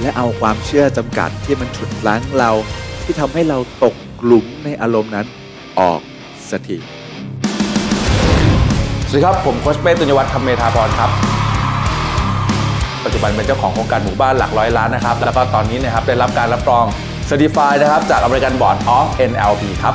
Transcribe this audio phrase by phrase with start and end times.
[0.00, 2.50] และเอาความเชื่อจำกัดที่มันฉุดรั้งเรา
[3.04, 5.26] ที่ทำให้เราตกหลุมในอารมณ์นั้น
[5.80, 6.00] ออก
[6.50, 6.76] สักที
[9.08, 11.10] สวัสดีครับ ผมโคชเป้ตุญญวัฒน์คำเมธาพรครับ
[13.04, 16.84] ปัจจุบันเป็นเจ้าของโครงการหมู่บ้านหลักร้อยล้านนะครับ แล้วก็ตอนนี้นะครับได้รับการรับรอง
[17.28, 19.94] Certified นะครับ จาก American Board of NLP ครับ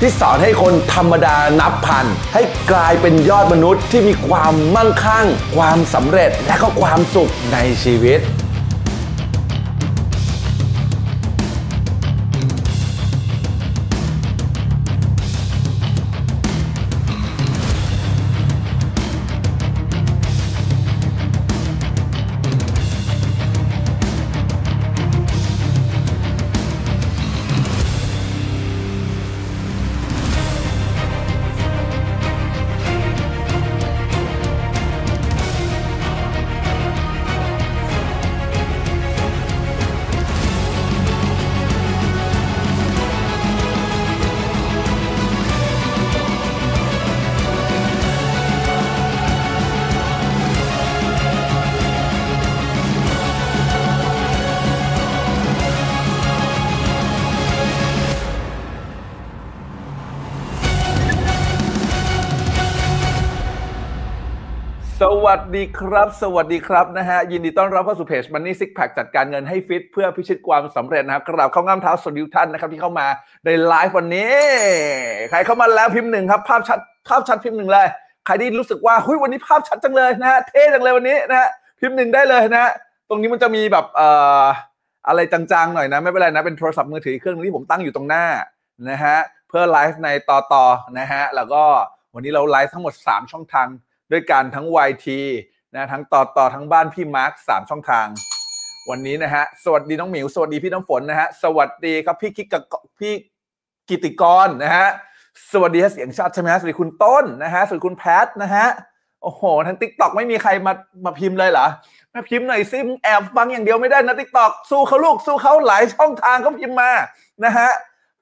[0.00, 8.20] ที่สอนให้คนธรรมดานับพัน ให้กลายเป็นยอดมนุษย์ที่มีความมั่งคั่ง ความสำเร็จและก็ความสุขในชีวิต
[65.30, 73.06] วัสดีครับ สวัสดีครับนะฮะ ยินดีต้อนรับเข้าสู่เพจ Money Six Pack จัดการเงินให้ฟิต เพื่อพิชิตความสำเร็จนะครับกราบเข้าง่ามเท้าสวัสดีทุกท่านนะครับที่เข้ามา
[73.44, 74.32] ในไลฟ์วันนี้
[75.30, 76.78] ใครเข้ามาแล้วพิมพ์หนึ่งครับ ภาพชัด
[77.08, 77.86] ภาพชัดพิมพ์หนึ่งเลย
[78.26, 81.48] ใครที่รู้สึกว่าหุยวันนี้ภาพชัดจังเลยนะฮะเท่จังเลยวันนี้นะฮะ
[81.80, 82.72] พิมพ์หนึ่งได้เลยนะฮะ
[83.08, 84.08] ตรงนี้มันจะมีแบบเอ่
[84.42, 84.44] อ
[85.08, 88.24] อะไรจางๆหน่อยนะ ไม่เป็นไรนะเป็นโทรศัพท์มือถือเครื่องที่ผมตั้งอยู่ตรงหน้า
[88.90, 89.16] นะฮะ
[89.48, 90.64] เพื่อไลฟ์ในต่อต่อ
[90.98, 91.62] นะฮะแล้วก็
[92.14, 93.68] วันนี้เราไลฟ์ทั้งหมด 3 ช่องทาง
[94.12, 95.06] ด้วยกันทั้ง YT
[95.74, 98.06] นะทั้งต่อต่อทั้งบ้านพี่มาร์คสามช่องทาง
[98.90, 103.12] วันนี้นะฮะ สวัสดีน้องหมิว สวัสดีพี่น้ำฝนนะฮะ สวัสดีครับพี่กิกกพี่
[103.88, 104.86] กิติกรนะฮะ
[105.52, 108.66] สวัสดีเสียงชัดใช่ไหมฮะสวัสดีคุณต้นนะฮะ สวัสดีคุณแพทนะฮะ
[109.22, 110.72] โอ้โหทั้งติ๊กต็อกไม่มีใครมา
[111.04, 111.66] มาพิมพ์เลยเหรอ
[112.14, 116.90] มาพิมพ์หน่อยซิ มาแอบฟังอย่างเดียวไม่ได้นะติ๊กต็อกสู้เขาลูกสู้เขาหลายช่องทางเขาพิมพ์มา
[117.44, 117.68] นะฮะ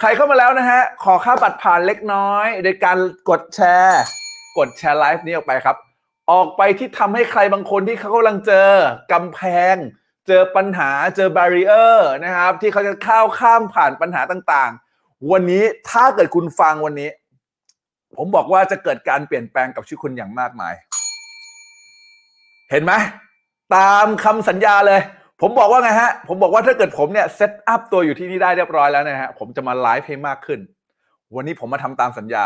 [0.01, 2.99] ใครเข้ามาแล้วนะฮะ ขอค่าบัตรผ่านเล็กน้อย โดยการ
[3.29, 4.03] กดแชร์
[4.57, 5.77] กดแชร์ไลฟ์นี้ออกไปครับ
[6.31, 8.71] ออกไปที่ทำให้ใครบางคนที่เขากำลังเจอ
[9.13, 9.41] กำแพ
[9.75, 9.77] ง
[10.29, 17.11] เจอปัญหาเจอบ a ร r เออร์นะครับ ที่เขาจะข้าวข้ามผ่านปัญหาต่างๆ วันนี้ถ้าเกิดคุณฟังวันนี้
[18.17, 20.75] ผมบอกว่าจะเกิดการเปลี่ยนแปลงกับชีวิตคุณอย่างมากมาย
[22.71, 22.93] เห็นไหม
[23.77, 25.01] ตามคำสัญญาเลย
[25.41, 30.61] ผมบอกว่าไงฮะ ผมบอกว่าถ้าเกิดผมเนี่ย set up ตัวอยู่ที่นี่ได้เรียบร้อยแล้วนะฮะ ผมจะมาไลฟ์ให้มากขึ้น
[31.37, 32.45] วันนี้ผมมาทำตามสัญญา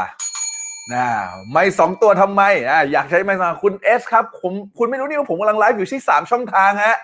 [0.92, 1.06] นะ
[1.52, 6.96] ไมค์สองตัวทำไมอะอยากใช้ไมค์สองคุณเอสครับผมคุณไม่รู้นี่ว่าผมกำลังไลฟ์อยู่ที่สามช่องทางฮะ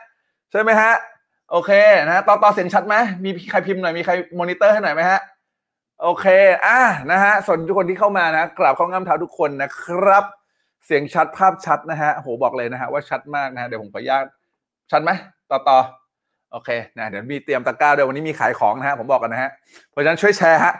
[0.50, 0.92] ใช่ไหมฮะ
[1.50, 1.70] โอเค
[2.06, 5.20] นะต่อต่อเสียงชัดไหมมีใครพิมพ์หน่อยมีใครมอนิเตอร์ให้หน่อยไหมฮะ
[6.02, 6.26] โอเค
[6.66, 6.78] อะ
[7.10, 10.24] นะฮะส่วนทุกคนที่เข้ามานะกราบข้องงามเท้าทุกคนนะครับ
[10.86, 14.24] เสียงชัดภาพชัดนะฮะโหบอกเลยนะฮะว่าชัดมากนะฮะเดี๋ยวผมขออนุญาต
[14.90, 15.10] ชัดไหม
[15.50, 15.78] ต่อต่อ
[16.52, 19.50] โอเคนะเดี๋ยวมีเตรียมตะกร้าด้วยวันนี้มีขายของนะฮะผมบอกกันนะฮะ
[19.90, 20.72] เพราะฉะนั้นช่วยแชร์ฮะ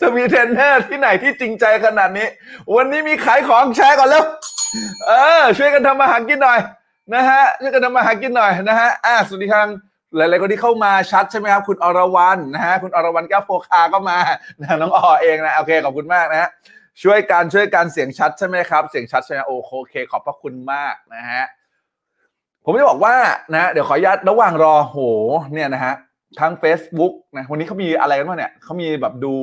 [0.00, 2.26] จะมีเทรนเนอร์ที่ไหนที่จริงใจขนาดนี้
[2.74, 4.24] วันนี้มีขายของแชร์ก่อนแล้ว
[5.06, 6.58] เออ ช่วยกันทำมาหากินหน่อย
[7.14, 9.68] นะฮะช่วยกันทำมาหากินหน่อยนะฮะอ่าสวัสดีครับ
[10.16, 14.18] หลาย ๆ คนที่เข้ามาชัดใช่ไหมครับคุณอรวรรณนะฮะคุณอรวรรณแก้วโพคาก็มา
[14.60, 16.48] นะน้องออเองนะโอเคขอบคุณมากนะฮะ
[17.02, 19.52] ช่วยการช่วยการเสียงชัดใช่ไหมครับ เสียงชัดใช่ไหมโอ
[19.88, 21.44] เค ขอบพระคุณมากนะฮะ
[22.64, 23.16] ผมจะบอกว่า
[23.54, 24.96] นะ เดี๋ยวขออนุญาตระหว่างรอโห
[25.54, 25.94] เนี่ยนะฮะ
[26.40, 29.34] ทั้ง Facebook นะวันนี้เขามีอะไรกันบ้างเนี่ยเขามีแบบดู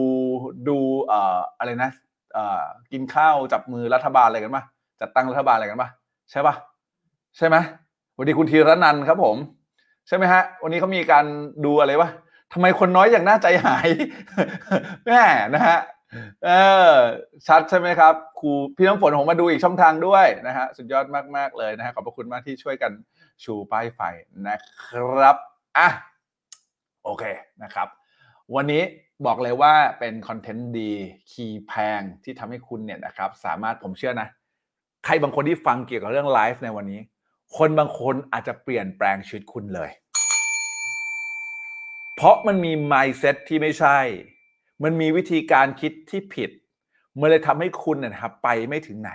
[0.68, 1.92] ดูเอ่ออะไรนะ
[2.34, 4.64] เอ่อกินข้าวจับมือรัฐบาลอะไรกันปะ
[5.02, 5.90] จัดตั้งรัฐบาลอะไรกันปะ
[6.32, 6.56] ใช่ปะ
[7.38, 7.56] ใช่ไหม
[8.18, 9.36] วันนี้คุณธีรนันท์ครับผม
[10.08, 11.26] ใช่ไหมฮะ วันนี้เขามีการ
[11.66, 12.10] ดูอะไรวะ
[12.54, 13.90] ทำไมคนน้อยอย่างน่าใจหาย
[15.06, 15.22] แม่
[15.56, 15.80] นะฮะ
[16.46, 16.50] เอ
[16.92, 16.94] อ
[17.48, 21.06] ชัดใช่ไหมครับครูพี่น้ำฝนผมมาดูอีกช่องทางด้วยนะฮะสุดยอด
[21.38, 22.92] มาก ๆ เลยนะฮะขอบพระคุณมากที่ช่วยกัน
[23.44, 24.02] ชูป้ายไฟ
[24.48, 25.38] นะครับ
[25.78, 25.88] อะ
[27.04, 27.24] โอเค
[27.64, 27.88] นะครับ
[28.56, 28.84] วันนี้
[29.26, 30.92] บอกเลยว่าเป็นคอนเทนต์ดี
[31.32, 34.28] คีย์แพงที่ทำให้คุณเนี่ยนะครับ สามารถผมเชื่อนะ
[35.06, 37.02] ใครบางคนที่ฟังเกี่ยวกับเรื่องไลฟ์ในวันนี้
[37.58, 39.90] คนบางคนอาจจะเปลี่ยนแปลงชีวิตคุณเลย
[42.16, 43.98] เพราะมันมี mindset ที่ไม่ใช่
[44.84, 46.50] มันมีวิธีการคิดที่ผิด
[47.20, 49.12] มันเลยทำให้คุณเนยนะครับไปไม่ถึงไหน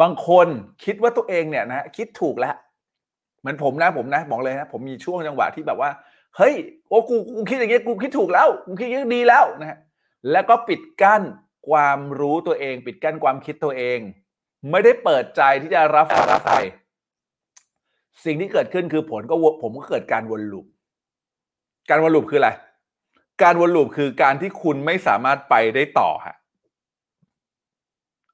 [0.00, 0.46] บางคน
[0.84, 2.56] คิดว่าตัวเองเนี่ยนะคิดถูกแล้ว
[3.40, 5.90] เหมือนผมนะผมนะ บอกเลยนะผมมีช่วงจังหวะที่แบบว่า
[6.36, 6.54] เฮ้ย
[6.88, 9.78] โอ้กูกูคิดอย่างเงี้ยกูคิดถูกแล้วกูคิดอย่างนี้ดีแล้วนะฮะ
[10.30, 11.22] แล้วก็ปิดกั้น
[11.68, 13.98] ความรู้ตัวเอง ปิดกั้นความคิดตัวเอง
[14.70, 16.58] ไม่ได้เปิดใจที่จะรับฟังรับใส่
[18.24, 20.66] สิ่งที่เกิดขึ้นคือผลก็ผมก็เกิดการวนลูป
[21.90, 22.50] การวนลูปคืออะไร
[23.42, 26.36] การวนลูปคือการที่คุณไม่สามารถไปได้ต่อฮะ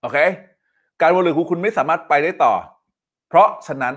[0.01, 0.19] โอเค
[1.03, 2.55] การวนลูปคือคุณไม่สามารถไปได้ต่อ
[3.29, 3.95] เพราะฉะนั้น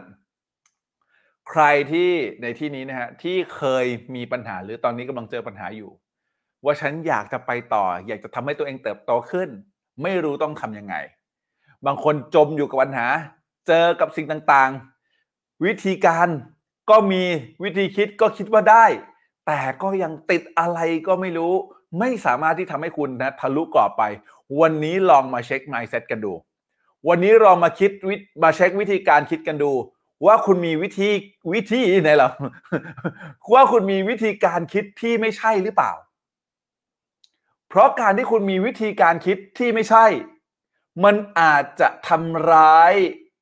[1.50, 2.10] ใครที่
[2.42, 3.86] ในที่นี้นะฮะที่เคย
[4.16, 5.92] มีปัญหาหรือตอนนี้กำลังเจอปัญหาอยู่
[6.66, 9.50] ว่าฉันอยากจะไปต่อ อยากจะทำให้ตัวเองเติบโตขึ้น
[10.04, 10.96] ไม่รู้ต้องทำยังไง
[11.86, 13.08] บางคนจมอยู่กับปัญหา
[13.68, 16.28] เจอกับสิ่งต่างๆ วิธีการ
[16.90, 17.24] ก็มี
[17.64, 18.86] วิธีคิดก็คิดว่าได้
[19.48, 21.54] แต่ก็ยังติดอะไรก็ไม่รู้
[22.00, 24.04] ไม่สามารถที่ทำให้คุณนะทะลุกรอบไป
[24.60, 26.34] วันนี้ลองมาเช็ค mindset กันดู
[27.08, 29.72] วันนี้ลองมาคิดวิมาเช็ควิธีการคิดกันดู
[30.26, 31.10] ว่าคุณมีวิธี
[31.54, 32.30] วิธีไหนหรอ
[33.54, 35.92] ว่าคุณมีวิธีการคิดที่ไม่ใช่หรือเปล่า
[37.70, 40.06] เพราะการที่คุณมีวิธีการคิดที่ไม่ใช่
[41.04, 42.94] มันอาจจะทำร้าย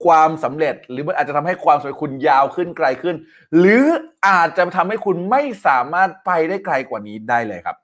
[0.05, 3.15] ความสำเร็จ หรือมันอาจจะทำให้ความสำเร็จคุณยาวขึ้นไกลขึ้น
[3.57, 3.85] หรือ
[4.27, 7.77] อาจจะทำให้คุณไม่สามารถไปได้ไกลกว่านี้ได้เลยครับ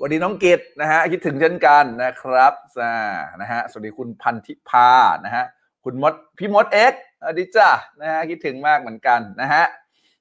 [0.00, 2.96] วันนี้น้องเกดนะฮะคิดถึงเช่นกันนะครับอ่า
[3.40, 4.90] นะฮะสวัสดีคุณพันธิพา
[5.24, 5.44] นะฮะ
[5.86, 7.68] คุณมดพี่มดเอ็กสวัสดีจ้า
[8.00, 9.64] นะฮะคิดถึงมากเหมือนกันนะฮะ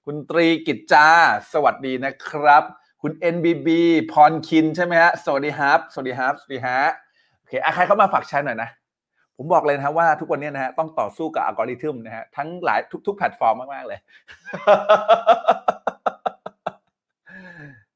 [0.05, 1.07] คุณตรีกิจจา
[1.53, 2.63] สวัสดีนะครับ
[3.01, 3.67] คุณ NBB
[4.11, 6.79] พรคินใช่ไหมฮะสวัสดีครับสวัสดีครับสวัสดีฮะ
[7.37, 8.69] โอเคใครเข้ามาฝากแชร์หน่อยนะ
[9.37, 13.99] ผมบอกเลยนะฮะว่าทุกวันนี้นะฮะต้องต่อสู้กับอัลกอริทึมนะฮะทั้งหลายทุก ๆ แพลตฟอร์มมาก ๆ เลย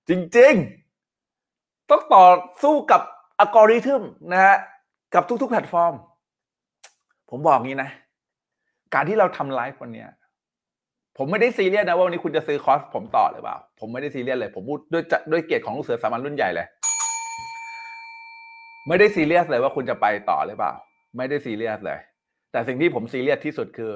[0.10, 0.54] จริง
[1.22, 2.26] ๆ ต้องต่อ
[2.64, 3.02] สู้กับ
[3.40, 4.56] อัลกอริทึมนะฮะ
[5.14, 5.94] กับทุก ๆ แพลตฟอร์ม
[7.30, 7.90] ผมบอกงี้นะ
[8.94, 10.10] การที่เราทำไลฟ์วันเนี้ย
[11.18, 16.68] ผมไม่ได้ซีเรียสนะว่าวันนี้คุณจะซื้อคอร์สผมต่อหรือเปล่า ผมไม่ได้ซีเรียสเลย ผมพูดด้วยด้วยเกียรติของลูกเสือสามัญรุ่นใหญ่เลย
[18.88, 20.74] ไม่ได้ซีเรียสเลยว่าคุณจะไปต่อหรือเปล่า
[21.18, 22.00] ไม่ได้ซีเรียสเลย
[22.52, 23.94] แต่สิ่งที่ผมซีเรียสที่สุดคือ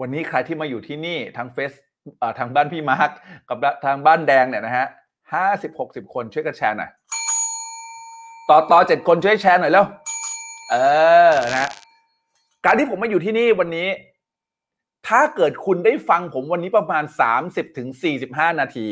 [0.00, 1.72] วันนี้ใครที่มาอยู่ที่นี่ทางเฟซ
[2.38, 3.10] ทางบ้านพี่มาร์ก
[3.48, 4.86] กับทางบ้านแดงเนี่ยนะฮะ
[5.32, 6.90] ห้าสิบหกสิบคนช่วยกันแชร์หน่อย
[8.50, 9.84] ต่อต่อเจ็ดคนช่วยแชร์หน่อยแล้ว
[10.70, 10.74] เอ
[11.30, 11.70] อนะ
[12.64, 13.88] การที่ผมมาอยู่ที่นี่วันนี้
[15.08, 17.04] ถ้าเกิดคุณได้ฟังผมวันนี้ประมาณ
[17.40, 17.88] 30ถึง
[18.60, 18.88] นาที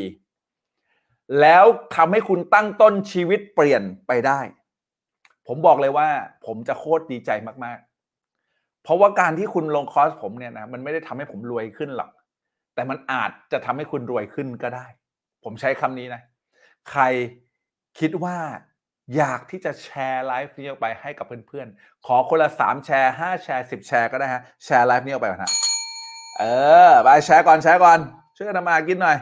[1.41, 4.39] แล้วทำให้คุณตั้งต้นชีวิตเปลี่ยนไปได้
[5.47, 6.07] ผมบอกเลยว่า
[6.45, 7.31] ผมจะโคตรดีใจ
[7.65, 7.79] มาก
[8.29, 12.11] ๆ เพราะว่าการที่คุณลงคอร์สผมเนี่ยนะมันไม่ได้ทำให้ผมรวยขึ้นหรอก
[12.75, 14.85] แต่มันอาจจะทำให้คุณรวยขึ้นก็ได้
[15.43, 16.21] ผมใช้คำนี้นะ
[16.89, 17.03] ใคร
[17.99, 18.37] คิดว่า
[19.15, 25.51] อยากที่จะแชร์ไลฟ์นี้ออกไปให้กับเพื่อนๆ ขอคนละ 3 แชร์ 5 แชร์ 10 แชร์ก็ได้ฮะ แชร์ไลฟ์นี้ออกไปก่อนฮะ
[26.39, 26.43] เอ
[26.87, 27.99] อ ไปแชร์ก่อนแชร์ก่อน
[28.35, 29.17] ช่วยกันทำมากินหน่อย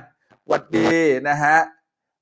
[0.48, 0.90] หวัดดี
[1.30, 1.58] นะฮะ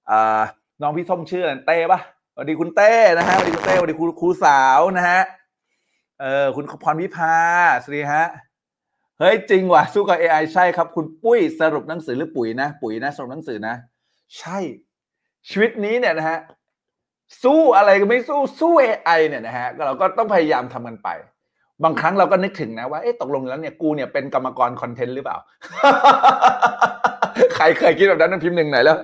[0.10, 0.42] อ่า
[0.82, 2.00] น้องพี่ส้มชื่ออะไรเต้ปะ
[2.34, 5.22] สวัสดีคุณเต้นะฮะสวัสดีคุณเต้สวัสดีครูครูสาวนะฮะ
[6.22, 7.38] เออคุณพรพิพา
[7.82, 8.26] สวัสดีฮะ
[9.20, 13.76] เฮ้ยจริงว่ะสู้กับ AI ใช่ครับ คุณปุ้ยสรุปหนังสือหรือปุ๋ยนะ ปุ๋ยนะสรุปหนังสือนะ
[14.38, 14.58] ใช่
[15.50, 16.40] ชีวิตนี้เนี่ยนะฮะ
[17.44, 21.10] สู้อะไรก็ไม่สู้สู้ AI เนี่ยนะฮะเราก็ต้องพยายามทำกันไป
[21.84, 25.38] บางครั้งเราก็นึกถึงนะว่าเอ๊ะตกลงแล้วเนี่ยกูเนี่ยเป็นกรรมกรคอนเทนต์หรือเปล่า
[27.56, 28.98] ใครเคยคิดแบบนั้นพิมพ์หนึ่งไหนแล้ว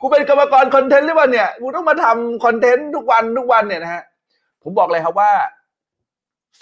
[0.00, 4.02] กูเป็นกรรมกรคอนเทนต์หรือเปล่าเนี่ยกูต้องมาทำคอนเทนต์ทุกวันทุกวันเนี่ยนะฮะ
[4.62, 5.32] ผมบอกเลยครับว่า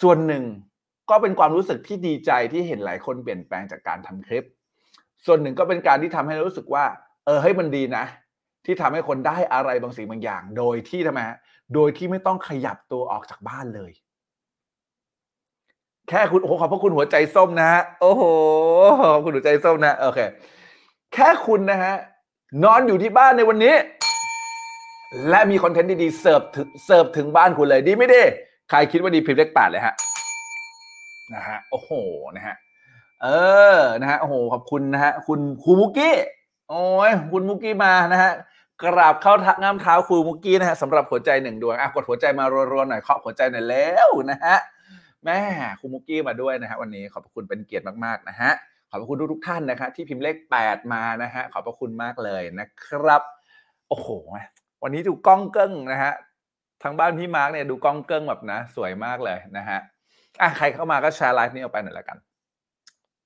[0.02, 0.44] ส่วนหนึ่ง
[1.10, 4.44] ก็เป็นความรู้สึกที่ดีใจที่เห็นหลายคนเปลี่ยนแปลงจากการทำคลิป
[5.26, 6.84] ส่วนหนึ่งก็เป็นการที่ทำให้รู้สึกว่า
[7.25, 8.04] เออเฮ้ยมันดีนะ
[8.66, 11.20] ที่ทำให้คนได้อะไรบางสิ่งบางอย่าง โดยที่ทำไม
[11.75, 13.92] โดยที่ไม่ต้องขยับตัวออกจากบ้านเลย
[16.08, 18.23] แค่คุณโอ้โหขอบพระคุณหัวใจส้มนะฮะโอ้โห
[19.12, 20.20] ขอบคุณหัวใจส้มนะโอเค
[21.14, 21.94] แค่คุณนะฮะ
[22.64, 23.75] นอนอยู่ที่บ้านในวันนี้
[25.28, 28.23] และมีคอนเทนต์ดีๆเสิร์ฟถึงเสิร์ฟถึงบ้านคุณเลยดีไม่ดี
[28.70, 29.94] ใครคิดว่าดีพิมพ์เลขแปดเลยฮะ
[31.35, 31.90] นะฮะโอ้โห
[32.37, 32.56] นะฮะ
[33.23, 33.28] เอ
[33.78, 36.16] อ นะฮะ โอ้โห ขอบคุณนะฮะ คุณครูมุกี้
[36.70, 38.32] โอ้ย คุณมุกกี้มานะฮะ
[38.83, 44.56] กราบเข้าทักงามเท้าครูมุกกี้นะฮะสำหรับหัวใจหนึ่งดวงอะกดหัวใจมารัวๆหน่อยเคาะหัวใจหน่อยแล้วนะฮะ
[45.25, 45.40] แม่
[45.80, 48.50] คุณมุกกี้มาด้วยนะฮะวันนี้ขอบพระคุณเป็นเกียรติมากๆนะฮะ
[48.90, 53.23] ขอบพระคุณทุกๆท่านนะครับที่พิมพ์เลข 8 มานะฮะขอบพระคุณมากเลยนะครับ
[53.88, 54.09] โอ้โห
[54.83, 56.12] วันนี้ดูกล้องเกิ้งนะฮะ
[56.83, 59.78] ทางบ้านพี่มาร์กเนี่ยดูกล้องเกิ้งแบบนะ สวยมากเลยนะฮะ
[60.40, 62.18] อะใครเข้ามาก็แชร์ไลฟ์นี้ออกไปหน่อยละกัน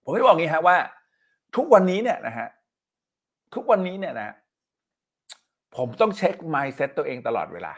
[0.03, 0.77] ผมไม่บอกงี้ฮะว่า
[1.57, 2.49] ทุกวันนี้เนี่ยนะฮะ
[3.55, 4.31] ทุกวันนี้เนี่ยนะ
[5.77, 7.73] ผมต้องเช็ค mindset ตัวเองตลอดเวลา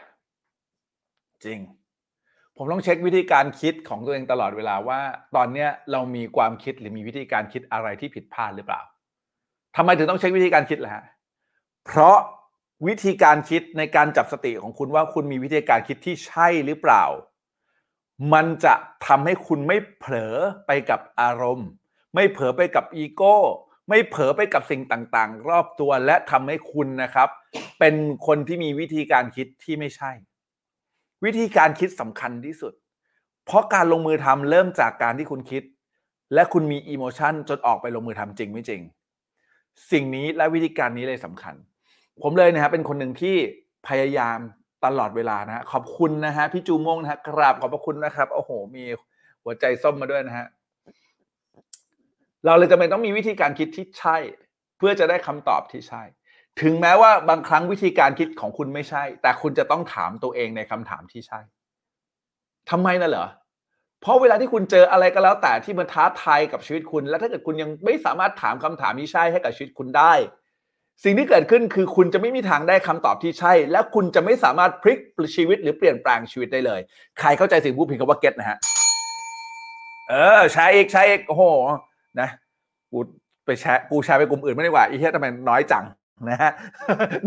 [1.45, 1.59] จริง
[2.57, 4.99] ผมต้องเช็ควิธีการคิดของตัวเองตลอดเวลาว่า
[5.35, 8.81] ตอนเนี้ยเรามีความคิดหรือมีวิธีการคิดอะไรที่ผิดพลาดหรือเปล่า
[9.75, 11.03] ทำไมถึงต้องเช็ควิธีการคิดล่ะฮะ
[11.85, 12.17] เพราะ
[12.87, 17.03] วิธีการคิดในการจับสติของคุณว่าคุณมีวิธีการคิดที่ใช่หรือเปล่า
[18.33, 18.73] มันจะ
[19.07, 20.35] ทำให้คุณไม่เผลอ
[20.67, 21.69] ไปกับอารมณ์
[22.15, 23.37] ไม่เผลอไปกับอีโก้
[23.89, 27.29] ไม่เผลอไปกับสิ่งต่างๆ รอบตัวและทำให้คุณนะครับ
[27.79, 27.95] เป็น
[28.27, 30.11] คนที่มีวิธีการคิดที่ไม่ใช่
[31.25, 32.73] วิธีการคิดสำคัญที่สุด
[33.45, 35.63] เพราะการลงมือทำเริ่มจากการที่คุณคิด
[36.33, 38.81] และคุณมีอิโมชันจนออกไปลงมือทำจริงไม่จริง
[39.91, 41.55] สิ่งนี้และวิธีการนี้เลยสำคัญ
[42.21, 43.35] ผมเลยนะครับเป็นคนหนึ่งที่
[43.87, 44.37] พยายาม
[44.85, 48.83] ตลอดเวลานะฮะขอบคุณนะฮะพี่จูมงนะฮะกราบขอบพระคุณนะครับโอ้โหมี
[49.43, 50.47] หัวใจส้มมาด้วยนะฮะ
[52.45, 54.17] เราเลยจำเป็นต้องมีวิธีการคิดที่ใช่
[54.77, 56.03] เพื่อจะได้คำตอบที่ใช่
[56.61, 61.39] ถึงแม้ว่าบางครั้งวิธีการคิดของคุณไม่ใช่ แต่คุณจะต้องถามตัวเองในคำถามที่ใช่
[62.69, 63.27] ทำไมน่ะเหรอ
[64.01, 70.13] เพราะเวลาที่คุณเจออะไรก็แล้วแต่ที่มันท้าทายกับชีวิตคุณ และถ้าเกิดคุณยังไม่สามารถถามคำถามที่ใช่ให้กับชีวิตคุณได้
[71.03, 74.99] สิ่งที่เกิดขึ้นคือคุณจะไม่มีทางได้คำตอบที่ใช่ และคุณจะไม่สามารถพลิก
[75.35, 76.79] ชีวิตหรือเปลี่ยนแปลงชีวิตได้เลย
[77.19, 78.57] ใครเข้าใจสิ่งพูดผิดคำว่าเก็ตนะฮะ
[80.09, 81.43] เออแชร์อีกแชร์อีกโอ้โห
[82.19, 82.29] นะ
[82.91, 82.99] กู
[83.45, 85.83] ไปแชร์กูแชร์ไปกลุ่มอื่นไม่ดีกว่าอีเหี้ยทำไมน้อยจัง
[86.29, 86.51] นะฮะ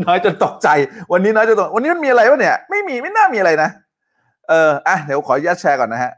[0.06, 0.68] น้อยจนตกใจ
[1.12, 3.70] วันนี้น้อยจนตกวันนี้มันมีอะไรวะเนี่ย ไม่มีไม่น่ามีอะไรนะ
[4.48, 6.12] เอออะเดี๋ยวขออนุญาตแชร์ก่อนนะฮะ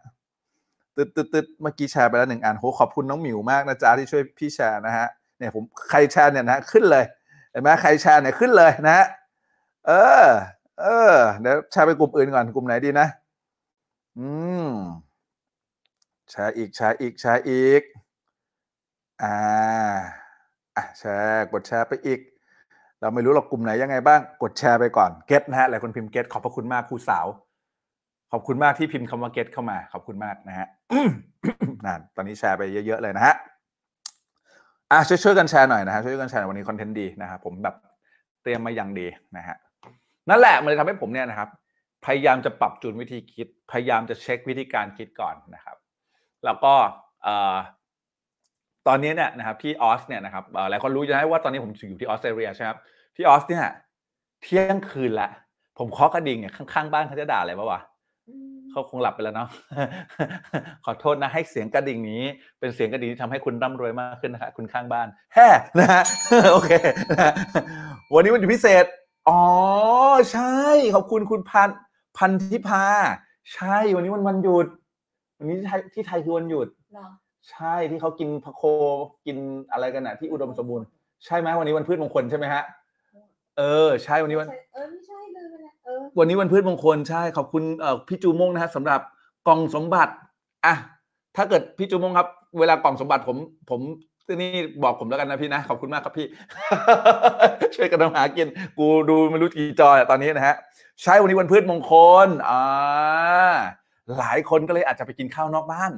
[0.97, 5.07] ตึ๊ดตึ๊ดตึ๊ดเมื่อกี้แชร์ไปแล้วหนึ่งอันโหขอบคุณน้องหมิวมากนะจ๊ะที่ช่วยพี่แชร์นะฮะ
[5.39, 7.05] เนี่ยผมใครแชร์เนี่ยนะขึ้นเลย
[7.51, 9.07] เห็นไหมใครแชร์เนี่ยขึ้นเลยนะฮะ
[9.87, 9.91] เอ
[10.25, 10.27] อ
[10.81, 13.07] เออเดี๋ยวแชร์ไปกลุ่มอื่นก่อนกลุ่มไหนดีนะ
[14.19, 14.29] อื
[14.67, 14.69] ม
[16.31, 17.83] แชร์อีกแชร์อีกแชร์อีก
[19.23, 19.37] อ่า
[20.77, 22.21] อะแชร์กดแชร์ไปอีก
[23.01, 27.27] เราไม่รู้หรอกกลุ่มไหนยังไงบ้าง กดแชร์ไปก่อน get นะฮะหลายคนพิมพ์ get ขอบพระคุณมากครูสาว
[28.33, 30.66] ขอบคุณมากที่พิมพ์คำว่า get เข้ามา ขอบคุณมากนะฮะ
[31.85, 33.35] นั่นตอนนี้แชร์ไปเยอะๆเลยนะฮะ
[34.90, 37.77] อะช่วยช่วยๆกันแชร์หน่อยนะฮะช่วยๆกันแชร์หน่อยวันนี้คอนเทนต์ดีนะครับผมแบบ
[38.42, 39.57] เตรียมมาอย่างดีนะฮะ
[40.29, 41.49] นั่นแหละมันเลยทำให้ผมเนี่ยนะครับ
[42.07, 45.77] พยายามจะปรับจูนวิธีคิด พยายามจะเช็ควิธีการคิดก่อนนะครับ
[46.45, 46.75] แล้วก็
[47.23, 47.57] เอ่อ
[48.88, 52.79] ตอนนี้เนี่ยนะครับที่ออสเนี่ยนะครับเอ่อหลายคนรู้อยู่นะว่าตอนนี้ผมอยู่ที่ออสเตรเลียใช่ไหมครับ
[53.16, 53.64] ที่ออสเนี่ย
[54.42, 55.31] เที่ยงคืนละ
[55.79, 57.81] ผมเคาะกระดิ่งเนี่ยข้างๆบ้านเขาจะด่าอะไรปะวะ
[58.70, 59.48] เขาคงหลับไปแล้วเนาะ
[60.85, 62.22] ขอโทษนะให้เสียงกระดิ่งนี้
[62.61, 65.48] เป็นเสียงกระดิ่งที่ทำให้คุณร่ำรวยมากขึ้นนะครับคุณข้างบ้านแฮ่
[65.79, 66.03] นะฮะ
[66.53, 66.72] โอเค
[67.11, 67.33] นะฮะ
[68.14, 68.85] วันนี้วันหยุดพิเศษ
[69.29, 69.42] อ๋อ
[70.33, 70.55] ใช่
[70.94, 71.68] ขอบคุณคุณพัน
[72.16, 72.85] พันธิพา
[73.55, 74.66] ใช่วันนี้วันวันหยุด
[75.38, 77.09] วันนี้ที่ไทยที่ไทยคือวันหยุดเหรอ
[77.51, 78.62] ใช่ที่เขากินพะโค
[79.27, 79.37] กิน
[79.72, 80.87] อะไรกันน่ะที่อุดมสมบูรณ์
[81.24, 82.62] ใช่ไหมวันนี้วันพืชมงคลใช่ไหมฮะ
[83.59, 89.01] เออใช่วันนี้วันเออไม่ใช่เลยนะเออวันนี้วันพืชมงคลใช่ขอบคุณเอ่อพี่จูมงนะฮะสำหรับ
[89.48, 90.14] กล่องสมบัติ
[90.66, 90.74] อะ
[91.37, 93.37] ถ้าเกิดพี่จูมงครับ เวลากล่องสมบัติผม
[93.70, 93.81] ผม
[94.37, 96.27] นี่บอกผมแล้วกันนะพี่นะขอบคุณมากครับพี่
[97.74, 98.46] ช่วยกันทำหากิน
[98.79, 100.55] กูดูไม่รู้กี่จออะตอนนี้นะฮะ
[101.03, 101.92] ใช่วันนี้วันพืชมงค
[102.27, 102.62] ลอ่า
[104.18, 105.92] หลายคนก็เลยอาจจะไปกินข้าวนอกบ้าน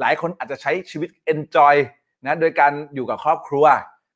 [0.00, 1.74] หลายคนอาจจะใช้ชีวิต enjoy
[2.24, 3.64] นะโดยการอยู่กับครอบครัว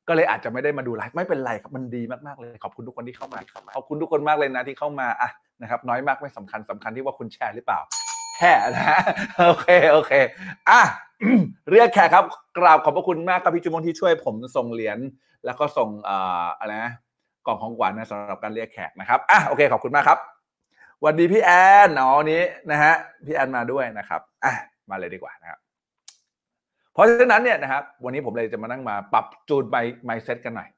[0.07, 3.39] ก็เลยอาจจะไม่ได้มาดูไลฟ์ไม่เป็นไรครับมันดีมากๆเลยขอบคุณทุกคนที่เข้ามา
[3.75, 5.29] ขอบคุณทุกคนมากเลยนะที่เข้ามาอะ
[5.61, 7.79] นะครับน้อยมากไม่สำคัญสำคัญที่ว่าคุณแชร์หรือเปล่า
[8.37, 8.99] แค่นะ
[9.47, 10.13] โอเคโอเค
[10.69, 10.81] อะ
[11.71, 12.25] เรียกแขกครับ
[12.57, 14.99] กราบขอบพระคุณมากครับพี่จุมงที่ช่วยผมส่งเหรียญ
[15.45, 16.93] แล้วก็ส่งอ่ออะไรนะ
[17.45, 20.17] กล่องของขวัญนะสำหรับการเรียกแขกนะครับอะโอเคขอบคุณมากครับ
[21.03, 21.51] วัสดีพี่แอ
[21.87, 22.41] นอ๋อวันนี้
[22.71, 22.93] นะฮะ
[23.25, 24.53] พี่แอนมาด้วยนะครับอะ
[24.89, 25.59] มาเลยดีกว่านะครับ
[26.93, 30.69] เพราะฉะนั้นเนี่ยนะครับวันนี้ผมเลยจะมานั่งมาปรับจูนไมไมเซ็ตกันหน่อย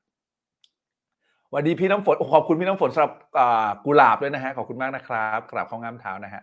[1.50, 3.14] สวัสดีพี่น้ำฝนขอบคุณพี่น้ำฝนสำหรับ
[3.86, 6.42] กุหลาบด้วยนะฮะขอบคุณมากนะครับกราบข้างามเท้านะฮะ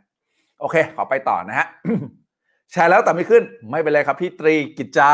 [0.61, 1.67] โอเค ขอไปต่อนะฮะ
[2.73, 5.11] แชร์แล้วแต่ไม่ขึ้นไม่เป็นไรครับพี่ตรีกิจจา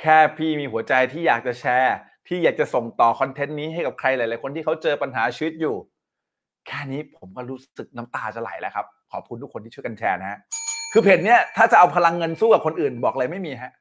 [0.00, 1.96] แค่พี่มีหัวใจที่อยากจะแชร์
[2.28, 5.76] ที่อยากจะส่งต่อคอนเทนต์นี้ให้กับใครหลาย ๆ คนที่เขาเจอปัญหาชีวิตอยู่
[6.66, 10.38] แค่นี้ผมก็รู้สึกน้ำตาจะไหลแล้วครับ ขอบคุณทุกคนที่ช่วยกันแชร์นะฮะ
[10.92, 13.72] คือเพจเนี้ยถ้าจะเอาพลังเงินสู้กับคนอื่นบอกเลยไม่มีฮะ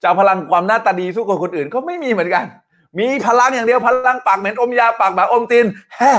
[0.00, 2.44] จะเอาพลังความหน้าตาดีสู้กับคนอื่นก็ไม่มีเหมือนกัน
[2.98, 6.12] มีพลังอย่างเดียวพลังปากเหม็นอมยาปากหมาอมตีนแฮ่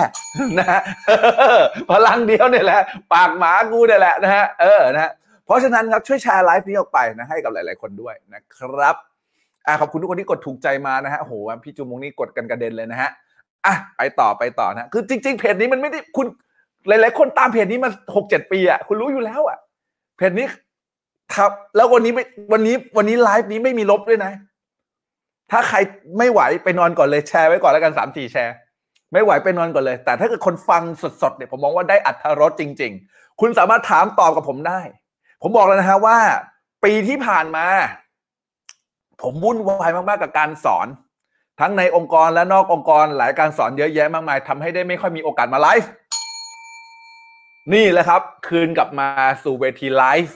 [0.60, 0.82] นะฮะ
[1.92, 2.82] พลังเดียวเนี่ยแหละ
[3.14, 5.12] ปากหมากูเนี่ยแหละนะฮะเออนะฮะ
[5.46, 8.96] เพราะฉะนั้นครับช่วยแชร์ไลฟ์นี้ออกไปนะให้กับหลาย ๆ คนด้วยนะครับ
[9.68, 13.10] อะขอบคุณทุกคนที่กดถูกใจมานะฮะโหพี่จูมงนี่กดกันกระเด็นเลยนะฮะ
[13.66, 16.28] อะไปต่อไปต่อนะคือจริง ๆ เพจนี้มันไม่ได้คุณ
[16.88, 19.58] หลาย ๆ คนตามเพจนี้มาหกเจ็ดปีอะคุณรู้อยู่แล้วอะ
[20.18, 20.48] เพจนี้
[21.36, 24.32] ครับ แล้ววันนี้ไม่วันนี้วันนี้ไลฟ์นี้ไม่มีลบด้วยนะ
[25.52, 25.78] ถ้าใคร
[26.18, 28.56] ไม่ไหวไปนอนก่อนเลยแชร์ไว้ก่อนแล้วกันสามสี่แชร์
[29.14, 30.84] ไม่ไหวไปนอนก่อนเลย แต่ถ้าเกิดคนฟัง
[31.22, 34.82] สดๆเนี่ยผมมองว่าได้อัธรสจริง ๆ คุณสามารถถามตอบกับผมได้
[35.42, 36.18] ผมบอกแล้วนะฮะว่า
[36.84, 37.66] ปีที่ผ่านมา
[39.22, 40.88] ผมวุ่นวายมากๆกับการสอน
[41.60, 45.90] ทั้งในองค์กรและนอกองค์กรหลายการสอนเยอะแยะมากมายทำให้ได้ไม่ค่อยมีโอกาสมาไลฟ์
[47.74, 49.08] นี่แหละครับ คืนกลับมา
[49.44, 50.36] สู่เวทีไลฟ์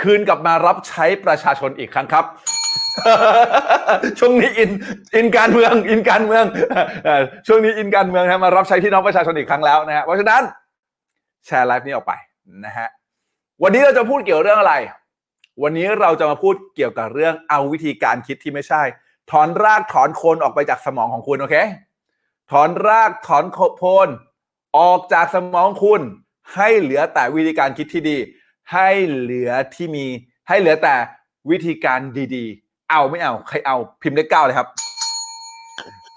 [0.00, 2.24] คืนกลับมารับใช้ประชาชนอีกครั้งครับ
[4.18, 4.70] ช่วงนี้อิน
[5.14, 6.44] อินการเมืองอินการเมือง
[7.46, 10.42] ช่วงนี้อินการเมืองนะมารับใช้พี่น้องประชาชนอีกครั้งแล้วนะฮะเพราะฉะนั้น
[11.46, 12.12] แชร์ไลฟ์นี้ออกไป
[12.64, 12.88] นะฮะ
[13.62, 14.74] วันนี้เราจะพูดเกี่ยวเรื่องอะไร
[15.62, 18.82] วันนี้เราจะมาพูดเกี่ยวกับเรื่องเอาวิธีการคิดที่ไม่ใช่
[19.30, 21.56] ถอนรากถอนโคนออกไปจากสมองของคุณโอเค
[22.50, 23.44] ถอนรากถอน
[23.78, 24.08] โคน
[24.78, 26.00] ออกจากสมองคุณ
[26.54, 28.16] ให้เหลือแต่วิธีการคิดที่ดี
[28.72, 30.06] ให้เหลือที่มี
[30.48, 30.96] ให้เหลือแต่
[31.50, 32.00] วิธีการ
[32.34, 34.68] ดีๆ เอาไม่เอาใครเอาพิมพ์เลขเก้าเลยครับ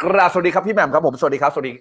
[0.01, 1.73] กราบสวัสดีครับพี่แหม่มครับผมสวัสดีครับสวัสดี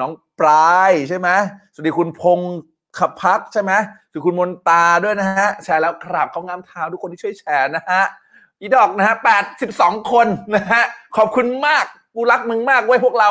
[0.00, 1.28] น้องปลายใช่ไหม
[1.74, 2.54] สวัสดีคุณพงศ์
[2.98, 3.72] ขพักใช่ไหม
[4.08, 8.02] สวัสดีคุณมนตาด้วยนะฮะแชร์แล้วครับเขางามเท้าทุกคนที่ช่วยแชร์นะฮะ
[8.60, 10.82] อีดอกนะฮะแปดสิบสองคนนะฮะ
[11.16, 13.30] ขอบคุณมากกูรักมึงมากเว้ยพวกเรา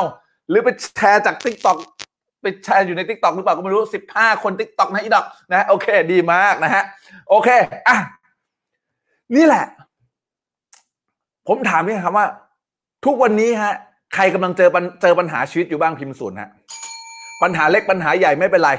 [0.50, 1.78] หรือไปแชร์จาก TikTok
[2.42, 6.84] ไปแชร์อยู่ใน TikTok หรือเปล่าก็ไม่รู้สิบห้าคน TikTok นะอีดอกนะโอเค ดีมากนะฮะ
[7.30, 7.50] โอเค
[7.88, 7.98] อะ
[9.36, 9.66] นี่แหละ
[11.48, 12.28] ผมถามนี่ครับว่า
[13.06, 13.74] ทุกวันนี้ฮะ
[14.16, 16.50] ใครกำลังเจอปัญเจอปัญหาชีวิตอยู่บ้างพิมพ์ศูนย์ฮะ
[17.44, 18.72] ปัญหาเล็กปัญหาใหญ่ไม่เป็นไร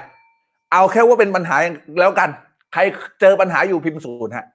[0.72, 1.56] เอาแค่ว่าเป็นปัญหา
[2.00, 2.30] แล้วกัน
[2.72, 2.80] ใคร
[3.20, 4.46] เจอปัญหาอยู่พิมพ์ศูนย์ฮะ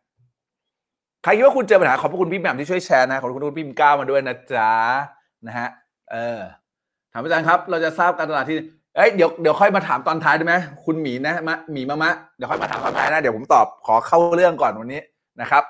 [1.24, 4.72] ใครคิดว่าคุณเจอปัญหาขอบพระคุณพี่แหม่มที่ช่วยแชร์นะขอบคุณคุณพิมก้าวมาด้วยนะจ๊ะ
[5.48, 5.70] นะฮะ
[6.12, 6.40] เออ
[7.12, 8.58] ถามอาจารย์ครับ เราจะทราบการตลาดที่
[8.98, 10.54] เอ้ยเดี๋ยวเดี๋ยวค่อยมาถามตอนท้ายได้ไหม
[10.86, 15.02] คุณหมีนะมะหมีมะมะเดี๋ยวค่อยมาถามตอนท้ายนะเดี๋ยวผมตอบขอเข้าเรื่องก่อนวันนี้
[15.42, 15.64] นะครับ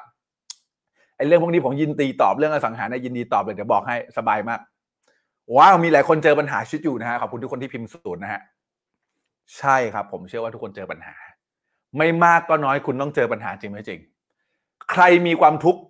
[1.18, 4.60] ไอ้เรื่องพวกนี้ผมยินดีตอบเรื่องอสังหาเนี่ยยินดีตอบเลยเดี๋ยวบอกให้สบายมาก
[5.56, 8.42] ว้าวมีหลายคนเจอปัญหาชีวิตอยู่นะฮะขอบคุณทุกคนที่พิมพ์ศูนย์นะฮะ
[9.58, 11.16] ใช่ครับ ผมเชื่อว่าทุกคนเจอปัญหา
[11.98, 14.00] ไม่มากก็น้อยคุณต้องเจอปัญหาจริงไหมจริง
[14.92, 15.82] ใครมีความทุกข์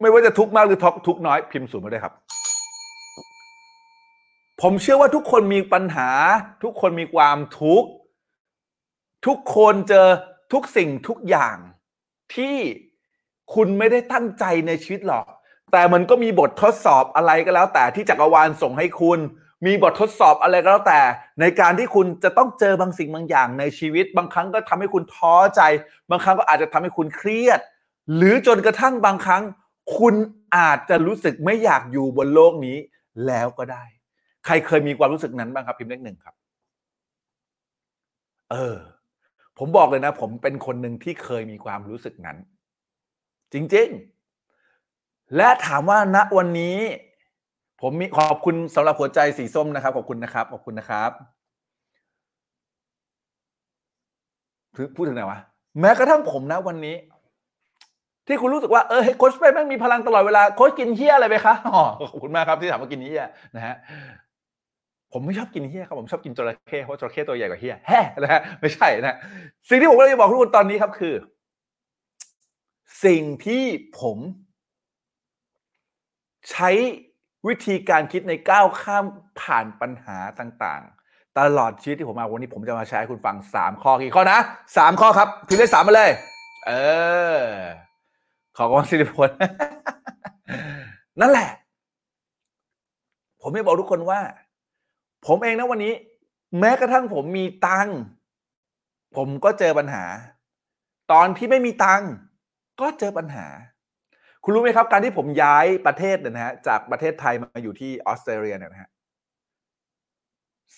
[0.00, 2.14] ไม่ว่าจะทุกข์มากหรือทุกข์น้อยพิมพ์ศูนย์มาด้วยครับ
[4.60, 6.10] ผมเชื่อว่าทุกคนมีปัญหา
[6.62, 7.88] ทุกคนมีความทุกข์
[9.26, 10.06] ทุกคนเจอ
[10.52, 11.56] ทุกสิ่งทุกอย่าง
[12.34, 12.56] ที่
[13.54, 15.26] คุณไม่ได้ตั้งใจในชีวิตหรอก
[15.72, 19.18] แต่มันก็มีบททดสอบอะไรก็แล้ว แต่ที่จักรวาลส่งให้คุณ
[19.66, 21.00] มีบททดสอบอะไรก็แล้วแต่
[21.40, 25.60] ในการที่คุณจะต้องเจอบางสิ่งบางอย่างในชีวิต บางครั้งก็ทำให้คุณท้อใจ
[26.10, 27.60] บางครั้งก็อาจจะทำให้คุณเครียด
[28.16, 29.42] หรือจนกระทั่งบางครั้ง
[29.98, 30.14] คุณ
[30.56, 32.76] อาจจะรู้สึกไม่อยากอยู่บนโลกนี้
[33.26, 33.84] แล้วก็ได้
[34.46, 36.34] ใครเคยมีความรู้สึกนั้นบ้างครับพิมพ์เลขหนึ่งครับ
[38.50, 38.76] เออ
[39.58, 42.36] ผมบอกเลยนะ ผมเป็นคนหนึ่งที่เคยมีความรู้สึกนั้น
[43.52, 43.88] จริง
[44.62, 46.78] ๆ และถามว่าณวันนี้
[47.80, 51.10] ผมมีขอบคุณสำหรับหัวใจสีส้มนะครับ ขอบคุณนะครับ ขอบคุณนะครับ
[54.96, 55.38] พูดถึงไหนวะ
[55.80, 56.96] แม้กระทั่งผมนะวันนี้
[58.26, 63.24] ที่คุณรู้สึกว่าเออโค้ชไปแม่งมีพลังตลอดเวลาโค้ชกินเฮี้ยอะไรไปคะอ๋อขอบคุณมากครับที่ถามว่ากินเฮี้ย
[63.56, 63.74] นะฮะ
[65.16, 69.16] ผมไม่ชอบกินเฮี้ยครับผมชอบกินจระเข้เพราะจระเข้ตัวใหญ่กว่าเฮี้ยแฮ่นะฮะไม่ใช่นะ
[69.68, 71.14] สิ่งที่ผมก็จะบอกทุกคนตอนนี้ครับคือ
[73.04, 73.64] สิ่งที่
[74.00, 74.18] ผม
[76.50, 76.70] ใช้
[77.46, 79.04] วิธีการคิดในก้าวข้าม
[79.40, 84.38] ผ่านปัญหาต่างๆ ตลอดชีวิตที่ผมมาวันนี้ผมจะมาแชร์ให้คุณฟังสามข้อกี่ข้อนะ
[84.76, 86.10] สามข้อครับพิมพ์เลขสามมาเลย
[86.66, 86.72] เอ
[87.38, 87.42] อ
[88.56, 89.30] ขอกองสิริพล
[91.20, 91.50] นั่นแหละ
[93.40, 94.20] ผมไม่บอกทุกคนว่า
[95.26, 95.94] ผมเองนะวันนี้
[96.60, 97.98] แม้กระทั่งผมมีตังค์
[99.16, 100.04] ผมก็เจอปัญหา
[101.12, 102.10] ตอนที่ไม่มีตังค์
[102.80, 103.46] ก็เจอปัญหา
[104.42, 108.90] คุณรู้ไหมครับ การที่ผมย้ายประเทศเนี่ยนะฮะจากประเทศไทยมาอยู่ที่ออสเตรเลียเนี่ยนะฮะ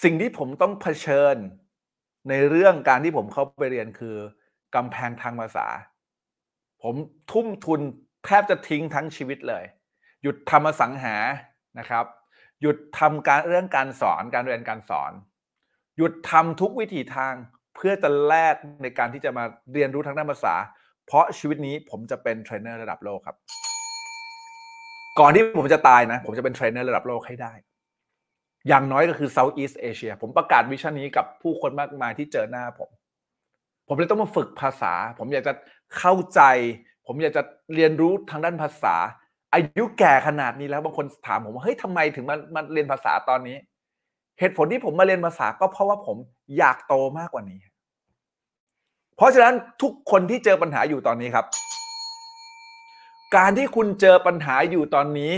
[0.03, 1.37] สิ่งที่ผมต้องเผชิญ
[2.29, 4.17] ในเรื่องการที่ผมเข้าไปเรียนคือ
[4.75, 5.67] กำแพงทางภาษา
[6.83, 6.95] ผม
[7.33, 7.81] ทุ่มทุน
[8.25, 9.65] แทบจะทิ้งทั้งชีวิตเลย
[10.23, 11.17] หยุดทำอสังหา
[11.79, 12.05] นะครับ
[12.63, 15.13] หยุดทำการเรื่องการสอนการเรียนการสอน
[15.97, 17.35] หยุดทำทุกวิถีทาง
[17.77, 20.55] เพื่อจะแลกในการที่จะมาเรียนรู้ทางด้านภาษา
[21.07, 23.37] เพราะชีวิตนี้ผมจะเป็นเทรนเนอร์ระดับโลกครับ
[25.19, 27.53] ก่อนที่ผมจะตายนะ ผมจะเป็นเทรนเนอร์ระดับโลกให้ได้
[28.69, 32.91] อย่างน้อยก็คือ Southeast Asia ผมประกาศ vision นี้กับผู้คนมากมายที่เจอหน้าผม
[33.89, 35.53] ผมเลยต้องมาฝึกภาษา ผมอยากจะ
[35.99, 36.41] เข้าใจ
[37.07, 37.43] ผมอยากจะ
[37.75, 38.97] เรียนรู้ทางด้านภาษา
[39.55, 43.57] อายุแก่ขนาดนี้แล้วบางคนถามผมว่าเฮ้ยทำไมถึงมามาเรียนภาษาตอนนี้
[44.39, 46.17] เหตุผลที่ผมมาเรียนภาษาก็เพราะว่าผม
[46.59, 47.61] อยากโตมากกว่านี้
[49.17, 51.47] เพราะฉะนั้นทุกคนที่เจอปัญหาอยู่ตอนนี้ครับ
[53.37, 55.35] การที่คุณเจอปัญหาอยู่ตอนนี้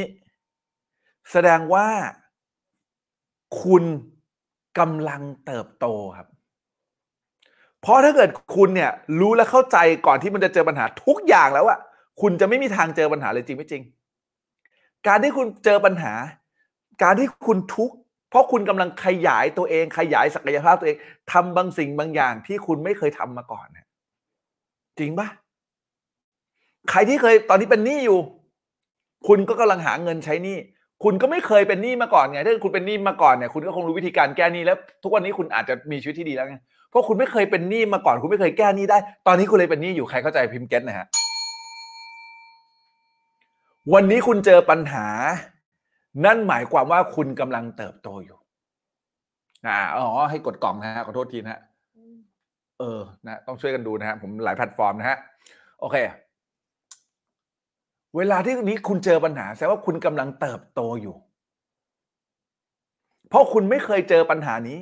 [1.32, 1.86] แสดงว่า
[3.62, 3.84] คุณ
[4.78, 6.28] กำลังเติบโตครับ
[7.82, 8.90] เพราะถ้าเกิดคุณเนี่ย
[9.20, 11.78] รู้และเข้าใจก่อนที่มันจะเจอปัญหาทุกอย่างแล้วอะ
[12.20, 13.82] คุณจะไม่มีทางเจอปัญหาเลยจริงไม่จริง
[15.06, 16.14] การที่คุณเจอปัญหา
[17.02, 17.96] การที่คุณทุกข์
[18.30, 20.98] เพราะคุณกำลังขยายตัวเองขยายศักยภาพตัวเอง
[21.32, 23.86] ทำบางสิ่งบางอย่างที่คุณไม่เคยทำมาก่อนนะ
[24.98, 25.28] จริงปะ
[26.90, 28.18] ใครที่เคยตอนนี้เป็นหนี้อยู่
[29.28, 30.56] คุณก็กำลังหาเงินใช้หนี้
[31.04, 36.56] คุณก็ไม่เคยเป็นหนี้มาก่อนไงถ้าคุณเป็นหนี้มาก่อนเนี่ยคุณก็คงรู้วิธีการแก้หนี้แล้ว ทุกวันนี้คุณอาจจะมีชีวิตที่ดีแล้วไง
[36.90, 41.06] เพราะคุณไม่เคยเป็นหนี้มาก่อน คุณไม่เคยแก้หนี้ได้ ตอนนี้คุณเลยเป็นหนี้อยู่ใครเข้าใจพิมพ์เก็ตนะฮะ
[43.94, 45.06] วันนี้คุณเจอปัญหา
[46.24, 48.38] นั่นหมายความว่าคุณกำลังเติบโตอยู่
[49.66, 51.60] อ่าอ๋อ ให้กดกล่องนะฮะขอโทษทีนะฮะ
[51.96, 52.16] อืม
[52.78, 55.18] เออนะต้องช่วยกันดูนะฮะผมหลายแพลตฟอร์มนะฮะ
[55.80, 55.96] โอเค
[58.16, 61.16] เวลาที่นี้คุณเจอปัญหาแสดงว่าคุณกำลังเติบโตอยู่
[63.28, 64.78] เพราะคุณไม่เคยเจอปัญหานี้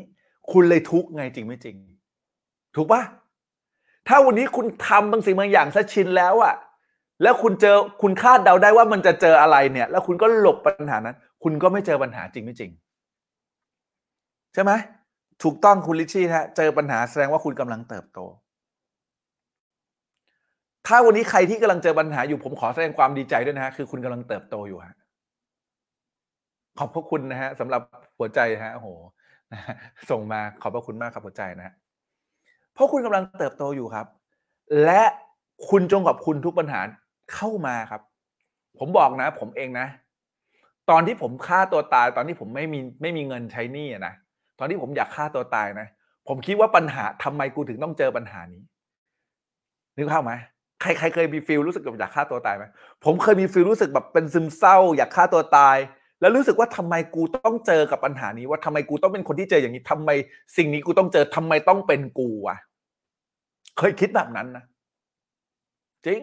[0.53, 1.77] คุณเลยทุกข์ไงจริงไม่จริง
[2.77, 3.03] ถูกปะ
[4.09, 6.55] ถ้าวันนี้คุณทำบางสิ่งบางอย่างซะชินแล้วอะ
[7.23, 12.71] แล้วคุณเจอคุณคาดเดาได้ว่ามันจะเจออะไรเนี่ย แล้วคุณก็หลบปัญหานั้น คุณก็ไม่เจอปัญหาจริงไม่จริง
[14.55, 14.73] ใช่ไหม
[15.43, 18.21] ถูกต้องคุณลิชชี่นะฮะเจอปัญหาแสดงว่าคุณกำลังเติบโต
[20.87, 24.97] ถ้าวันนี้ใครที่กำลังเจอปัญหาอยู่ผมขอแสดงความดีใจด้วยนะฮะคือคุณกำลังเติบโตอยู่ฮะ
[26.79, 27.81] ขอบพระคุณนะฮะสำหรับ
[28.19, 28.89] หัวใจฮะโอ้โห
[30.11, 31.75] ส่งมาขอบพระคุณมากครับหัวใจนะฮะ
[32.75, 34.07] เพราะคุณกำลังเติบโตอยู่ครับ
[34.85, 35.03] และ
[35.71, 36.81] คุณจงขอบคุณทุกปัญหา
[37.35, 38.03] เข้ามาครับ
[38.79, 39.87] ผมบอกนะ ผมเองนะ
[40.91, 44.15] ตอนที่ผมฆ่าตัวตายตอนที่ผมไม่มีไม่มีเงินใช้หนี้นะ
[44.59, 45.89] ตอนที่ผมอยากฆ่าตัวตายนะ
[46.29, 48.63] ผมคิดว่าปัญหาทำไมกูถึงต้องเจอปัญหานี้
[49.97, 50.33] นึกภาไหม
[50.81, 52.65] ใครใครเคยมีฟีลรู้สึกแบบอยากฆ่าตัวตายไหม
[53.05, 55.77] ผมเคยมีฟีลรู้สึกแบบเป็นซึมเศร้า อยากฆ่าตัวตาย
[56.21, 60.11] แล้วรู้สึกว่าทำไมกูต้องเจอกับปัญหานี้ว่าทำไมกูต้องเป็นคนที่เจออย่างนี้ทำไม
[60.57, 62.57] สิ่งนี้กูต้องเจอทำไมต้องเป็นกูวะ
[63.79, 64.65] เคยคิดแบบนั้นนะ
[66.07, 66.21] จริง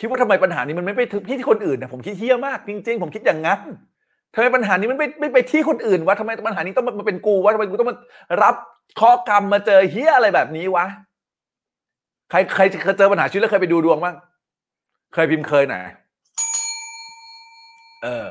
[0.00, 3.60] คิดว่าทำไมปัญหานี้มันไม่ไปที่คนอื่นนะผมคิดเฮี้ยมากจริง ๆ ผมคิดอย่างนั้น
[4.34, 7.96] ทำไมปัญหานี้มันไม่ไม่ไปที่คนอื่นวะทำไมปัญหานี้ต้องมาเป็นกูวะทำไมกูต้องมา
[8.42, 8.54] รับ
[9.00, 10.86] ข้อกรรมมาเจอเฮี้ยอะไรแบบนี้วะ
[12.30, 14.16] ใครใครเคยเจอปัญหาชีวิตแล้วเคยไปดูดวงบ้าง
[15.14, 15.76] เคยพิมพ์เคยไหน
[18.02, 18.26] เออ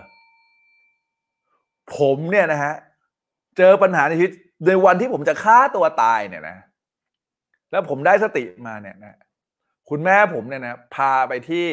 [1.97, 2.73] ผมเนี่ยนะฮะ
[3.58, 4.34] เจอปัญหาในชีวิต
[4.67, 6.58] ในวันที่ผมจะฆ่าตัวตายเนี่ยนะ
[7.71, 9.15] แล้วผมได้สติมาเนี่ยนะ
[9.89, 11.67] คุณแม่ผมเนี่ยนะพาไปที่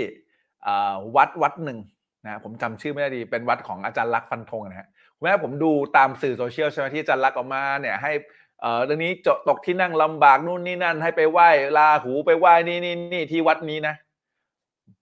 [1.16, 1.78] วัดวัดหนึ่ง
[2.24, 8.12] นะผมจำชื่อไม่ได้ดีเป็นวัดของอาจารย์ลักษณ์ฟันธงนะฮะคุณแม่ผมดูตามสื่อโซเชียลใช่ไหมที่อาจารย์ลักษณ์ออกมาเนี่ยให้
[8.60, 11.48] เอ่อเรื่องนี้จตกที่นั่งลำบากนู่นนี่นั่นให้ไปไหว้
[11.78, 13.94] ลาหูไปไหว้นี่นี่นี่ที่วัดนี้นะ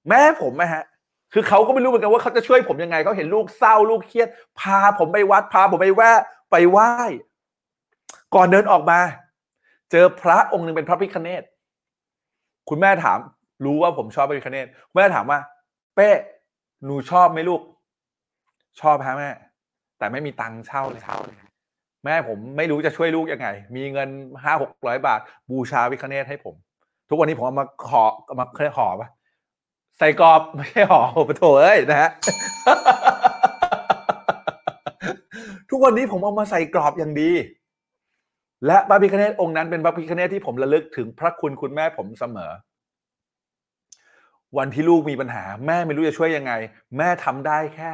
[0.09, 0.85] แม่ผมนะฮะ
[1.33, 4.29] คือเขาก็ไม่รู้เหมือนกันว่าเขาจะช่วยผมยังไงเขาเห็นลูกเศร้าลูกเครียด
[4.61, 6.20] พาผมไปวัดพาผมไปแวะ
[6.51, 6.90] ไปไหว้
[8.35, 9.01] ก่อนเดินออกมา
[9.90, 11.42] เจอพระองค์หนึ่งเป็นพระพิคเนต
[12.70, 13.18] คุณแม่ถาม
[13.64, 15.38] รู้ว่าผมชอบพระพิคเนตคุณแม่ถามว่า
[15.94, 16.09] เป้
[16.85, 17.61] หนูชอบไหมลูก
[18.80, 19.30] ชอบฮะแม่
[19.98, 21.37] แต่ไม่มีตังค์เช่าเลยเช่าเลย
[22.04, 24.09] แม่ผมไม่รู้จะช่วยลูกยังไง มีเงิน
[24.42, 26.54] ห้าหกร้อยบาท บูชาพิคเนตให้ผม
[27.09, 29.09] ทุกวันนี้ผมเอามาขอเอามาเคยหอปะ
[29.98, 32.11] ใส่กรอบไม่ใช่ห่อโอ้โหโถเอ้ยนะฮะ
[35.70, 37.30] ทุกวันนี้ผมเอามาใส่กรอบอย่างดี
[38.66, 42.51] และพระพิคเนตองค์นั้นเป็นพระพิคเนตที่ผมระลึกถึงพระคุณคุณแม่ผมเสมอ
[44.59, 46.53] วันที่ลูกมีปัญหา แม่ไม่รู้จะช่วยยังไง
[46.96, 47.90] แม่ทำได้แค่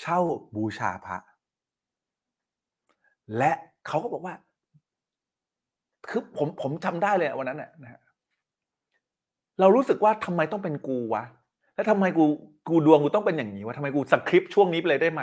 [0.00, 0.20] เช่า
[0.56, 1.18] บูชาพระ
[3.38, 3.52] และ
[3.86, 4.34] เขาก็บอกว่า
[6.08, 8.00] คือผมผมจำได้เลยวันนั้นนะนะฮะ
[9.60, 11.24] เรารู้สึกว่าทำไมต้องเป็นกูวะ
[11.74, 12.24] แล้วทำไมกู
[12.68, 15.22] กูดวงกูต้องเป็นอย่างนี้วะทำไมกูสคริปต์ช่วงนี้ไปเลยได้ไหม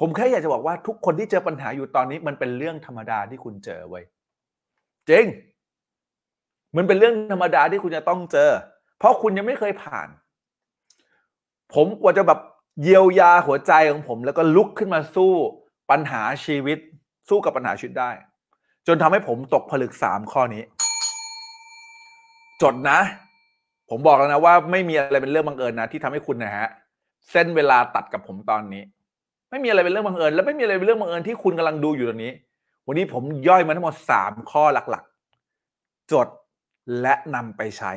[0.00, 4.04] ผมแค่อยากจะบอกว่าทุกคนที่เจอปัญหาอยู่ตอนนี้ มันเป็นเรื่องธรรมดาที่คุณเจอไว้ย
[5.08, 5.24] จริง
[6.76, 8.50] มันเป็นเรื่องธรรมดาที่คุณจะต้องเจอ
[8.98, 10.08] เพราะคุณยังไม่เคยผ่าน
[11.74, 12.40] ผมกว่าจะแบบ
[12.82, 15.32] เยียวยาหัวใจของผม แล้วก็ลุกขึ้นมาสู้
[15.90, 16.78] ปัญหาชีวิต
[17.28, 18.10] สู้กับปัญหาชีวิตได้
[18.86, 20.62] จนทำให้ผมตกผลึกสามข้อนี้
[22.62, 22.98] จดนะ
[23.90, 26.68] ผมบอกแล้วนะว่าไม่มีอะไรเป็นเรื่องบังเอิญนะที่ทำให้คุณนะฮะ
[27.30, 28.82] เส้นเวลาตัดกับผมตอนนี้
[29.54, 32.32] ไม่มีอะไรเป็นเรื่องบังเอิญ และไม่มีอะไรเป็นเรื่องบังเอิญที่คุณกำลังดูอยู่ตอนนี้
[32.86, 36.28] วันนี้ผมย่อยมาทั้งหมดสามข้อหลักๆ จด
[37.00, 37.92] และนำไปใช้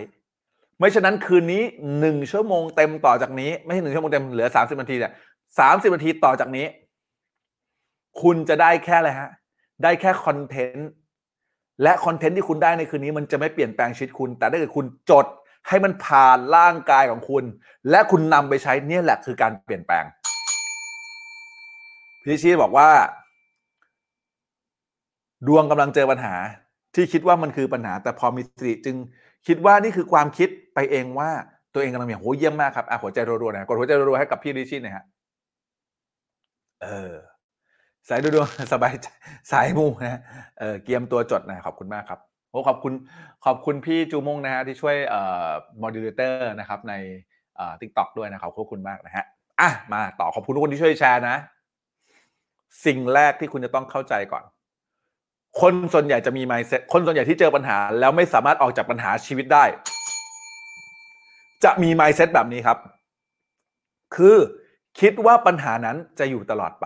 [0.78, 1.64] ไม่ฉะนั้นคืนนี้
[2.00, 5.12] หนึ่งชั่วโมงเต็มต่อจากนี้ ไม่ใช่หนึ่งชั่วโมงเต็มเหลือสามสิบนาทีเนี่ย
[5.60, 6.66] สามสิบนาทีต่อจากนี้
[8.22, 9.30] คุณจะได้แค่อะไรฮะ
[9.84, 10.90] ได้แค่คอนเทนต์
[11.84, 15.26] และคอนเทนต์ที่คุณได้ในคืนนี้มันจะไม่เปลี่ยนแปลงชีวิตคุณ แต่ถ้าเกิดคุณจด
[15.68, 17.44] ให้มันผ่านร่างกายของคุณ
[17.90, 20.06] และคุณนำไปใช้เนี่ยแหละคือการเปลี่ยนแปลง
[22.28, 22.90] พี่ชีบอกว่า
[25.48, 26.36] ดวงกำลังเจอปัญหา
[26.96, 28.96] ที่คิดว่ามันคือปัญหา แต่พอมีสติจึง
[29.48, 31.30] คิดว่านี่คือความคิดไปเองว่า
[31.74, 35.06] ตัวเองกำลังมีโหเยี่ยมมากครับอะหัวใจรัวๆนะกดหัวใจรัวๆให้กับพี่ริชี่น่อยฮะ
[36.84, 37.14] เออ
[38.10, 39.08] สายดูดวงสบายใจ
[39.52, 40.22] สายมูนะ
[40.60, 42.20] เออเกียมตัวจดนะขอบคุณมากครับ
[42.52, 42.94] โอ้ขอบคุณ
[43.46, 45.48] ขอบคุณพี่จูมงนะฮะที่ช่วยเอ่อ
[45.82, 46.94] moderator นะครับใน
[47.56, 49.26] เอ่อ TikTok ด้วยนะครับขอบคุณมากนะฮะ
[49.62, 51.38] อะมาต่อขอบคุณทุกคนที่ช่วยแชร์นะ
[52.86, 54.44] สิ่งแรกที่คุณจะต้องเข้าใจก่อน
[55.62, 59.66] คนส่วนใหญ่จะมี mindset คนส่วนใหญ่ที่เจอปัญหา แล้วไม่สามารถออกจากปัญหาชีวิตได้
[61.64, 62.78] จะมี mindset แบบนี้ครับ
[64.16, 64.38] คือ
[65.00, 66.86] คิดว่าปัญหานั้นจะอยู่ตลอดไป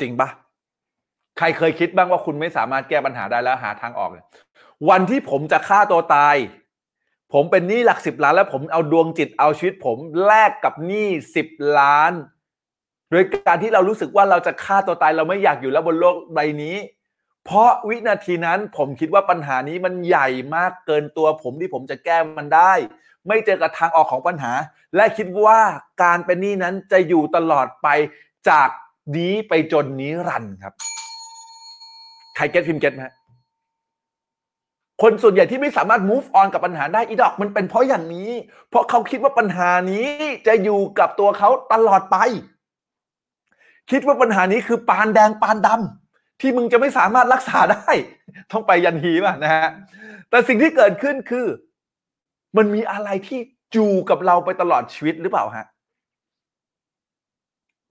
[0.00, 0.28] จริงปะ
[1.38, 4.10] ใครเคยคิดบ้างว่าคุณไม่สามารถแก้ปัญหาได้แล้วหาทางออก
[4.88, 6.36] วันที่ผมจะฆ่าตัวตาย
[7.32, 9.96] ผมเป็นหนี้หลักสิบล้าน แล้วผมเอาดวงจิตเอาชีวิตผม
[10.26, 12.12] แลกกับหนี้สิบล้าน
[13.10, 16.76] โดยการที่เรารู้สึกว่าเราจะฆ่าตัวตายเราไม่อยากอยู่แล้วบนโลกใบนี้
[17.44, 22.72] เพราะวินาทีนั้นผมคิดว่าปัญหานี้มันใหญ่มากเกินตัวผมที่ผมจะแก้มันได้
[23.28, 24.52] ไม่เจอกับทางออกของปัญหา
[24.96, 25.60] และคิดว่า
[26.02, 27.88] การเป็นหนี้นั้นจะอยู่ตลอดไป
[28.48, 28.68] จาก
[29.16, 30.74] นี้ไปจนนิรันดร์ครับ
[32.36, 33.02] ใคร get พิมพ์ get ไหม
[35.02, 38.30] คนส่วนใหญ่ที่ไม่สามารถ move on กับปัญหาได้อีดอกมันเป็นเพราะอย่างนี้
[38.68, 40.08] เพราะเขาคิดว่าปัญหานี้
[40.46, 42.16] จะอยู่กับตัวเขาตลอดไป
[43.90, 47.90] คิดว่าปัญหานี้คือปานแดงปานดำที่มึงจะไม่สามารถรักษาได้
[48.52, 49.68] ต้องไปยันฮีป่ะนะฮะ
[50.30, 51.46] แต่สิ่งที่เกิดขึ้นคือ
[52.56, 53.40] มันมีอะไรที่
[53.72, 55.66] อยู่กับเราไปตลอดชีวิตหรือเปล่าฮะ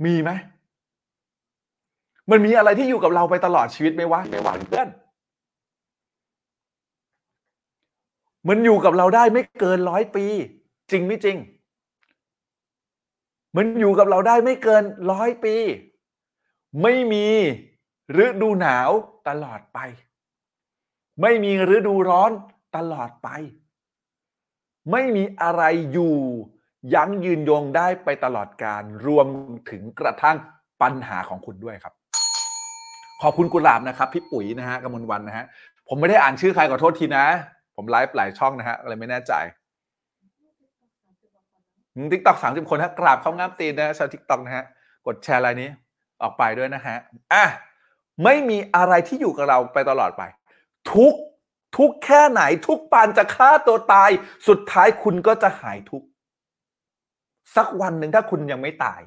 [0.06, 0.32] มีไหม
[2.32, 4.88] มันมีอะไรที่อยู่กับเราไปตลอดชีวิตไหมวะไม่หวานเพื่อน
[8.48, 10.26] มันอยู่กับเราได้ไม่เกินร้อยปี
[10.92, 11.38] จริงไม่จริง
[13.58, 15.56] มันอยู่กับเราได้ไม่เกินร้อยปี
[16.82, 17.28] ไม่มี
[18.26, 18.90] ฤดูหนาว
[19.28, 19.80] ตลอดไป
[21.22, 22.32] ไม่มีฤดูร้อน
[22.78, 23.30] ตลอดไป
[24.92, 26.16] ไม่มีอะไรอยู่
[26.94, 29.28] ยั้งยืนยงได้ไปตลอดการรวม
[29.70, 30.38] ถึงกระทั่ง
[30.82, 31.94] ปัญหาของคุณด้วยครับ
[33.22, 35.46] ขอบคุณกุหลาบนะครับ พี่ปุ๋ยนะฮะกมลวันนะฮะ
[35.88, 37.26] ผมไม่ได้อ่านชื่อใครขอโทษทีนะ
[37.76, 39.34] ผมไลฟ์หลายช่องนะฮะอะไรไม่แน่ใจ
[42.12, 44.66] TikTok สามสิบคนฮะกราบเข้างามตีนนะชาว TikTok นะฮะ
[45.08, 45.70] กดแชร์อะไรนี้
[46.22, 46.98] ออกไปด้วยนะฮะ
[47.34, 47.46] อะ
[48.24, 50.24] ไม่มีอะไรที่อยู่กับเราไปตลอดไป
[50.92, 51.14] ทุกข์
[51.78, 54.10] ทุกข์แค่ไหน ทุกข์ปานจะฆ่าตัวตาย
[54.48, 56.04] สุดท้ายคุณก็จะหายทุกข์
[57.56, 59.02] สักวันหนึ่งถ้าคุณยังไม่ตาย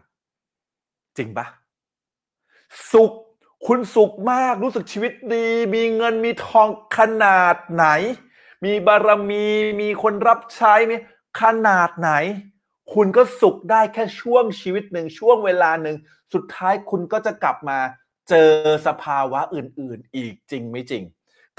[1.16, 1.46] จริงปะ
[2.92, 3.12] สุข
[3.66, 7.86] คุณสุขมากรู้สึกชีวิตดี มีเงินมีทองขนาดไหน
[8.64, 9.46] มีบารมี
[9.80, 10.96] มีคนรับใช้มี
[11.40, 12.10] ขนาดไหน
[12.94, 15.96] คุณก็สุขได้แค่ช่วงชีวิตหนึ่งช่วงเวลาหนึ่ง
[16.34, 17.78] สุดท้ายคุณก็จะกลับมา
[18.28, 18.50] เจอ
[18.86, 21.02] สภาวะอื่น ๆ อีกจริงไม่จริง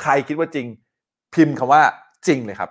[0.01, 0.67] ใครคิดว่าจริง
[1.33, 1.83] พิมพ์คำว่า
[2.27, 2.69] จริงเลยครับ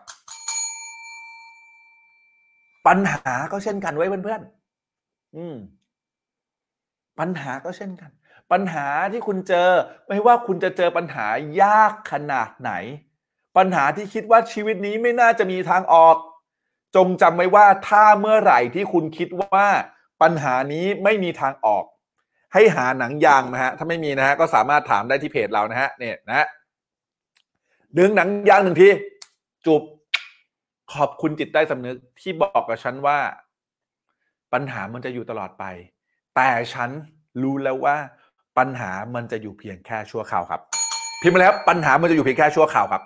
[2.86, 5.56] ปัญหาก็เช่นกันไว้เพื่อนๆอืม
[7.18, 8.10] ปัญหาก็เช่นกัน
[8.52, 9.68] ปัญหาที่คุณเจอ
[10.08, 11.26] ไม่ว่าคุณจะเจอปัญหา
[11.62, 12.72] ยากขนาดไหน
[13.56, 16.16] ปัญหาที่คิดว่าชีวิตนี้ไม่น่าจะมีทางออก
[16.96, 19.66] จงจำไว้ว่าถ้าเมื่อไหร่ที่คุณคิดว่า
[20.22, 21.84] ปัญหานี้ไม่มีทางออก
[22.54, 26.46] ให้หาหนังยางนะฮะถ้าไม่มีนะฮะก็สามารถถามได้ที่เพจเรานะฮะเนี่ยนะฮะ
[27.98, 28.88] ดึงหนังยางหนึ่งที
[29.64, 29.82] จูบ
[30.94, 33.18] ขอบคุณจิตใต้สำนึกที่บอกกับฉันว่า
[34.52, 35.64] ปัญหามันจะอยู่ตลอดไป
[36.36, 36.90] แต่ฉัน
[37.42, 37.96] รู้แล้วว่า
[38.58, 40.60] ปัญหามันจะอยู่เพียงแค่ชั่วคราวครับ
[41.20, 43.02] พิมพ์มาแล้วปัญหามันจะอยู่เพียงแค่ชั่วคราวครับ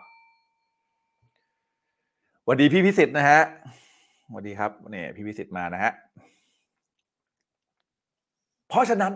[2.49, 3.41] วัสดีพี่พิสิทธิ์นะฮะ
[4.27, 5.93] สวัสดีครับเนี่ยพี่พิสิทธิ์มานะฮะ
[8.69, 9.13] เพราะฉะนั้น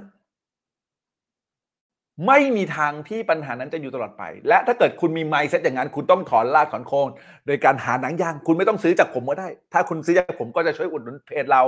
[2.27, 7.09] ไม่มีทางที่ปัญหานั้นจะอยู่ตลอดไป และถ้าเกิดคุณมีไมซ์เซ็ตอย่างนั้น คุณต้องถอนรากถอนโคน
[7.47, 11.63] โดยการหาหนังยาง คุณไม่ต้องซื้อจากผมก็ได้ ถ้าคุณซื้อจากผมก็จะช่วยอุดหนุนเพจเรา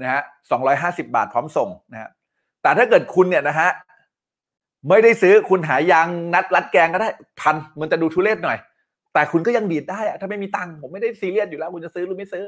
[0.00, 2.10] นะฮะสองร้อยห้าสิบาทพร้อมส่งนะฮะ
[2.62, 3.70] แต่ถ้าเกิดคุณเนี่ยนะฮะ
[4.88, 7.10] ไม่ได้ซื้อคุณหายางนัดรัดแกงก็ได้
[7.40, 8.58] พันมันจะดูทุเรศหน่อย
[9.14, 12.44] แต่คุณก็ยังดีดได้อะถ้าไม่มีตังค์ผมไม่ได้ซีเรียสอยู่แล้ว คุณจะซื้อหรือไม่ซื้อ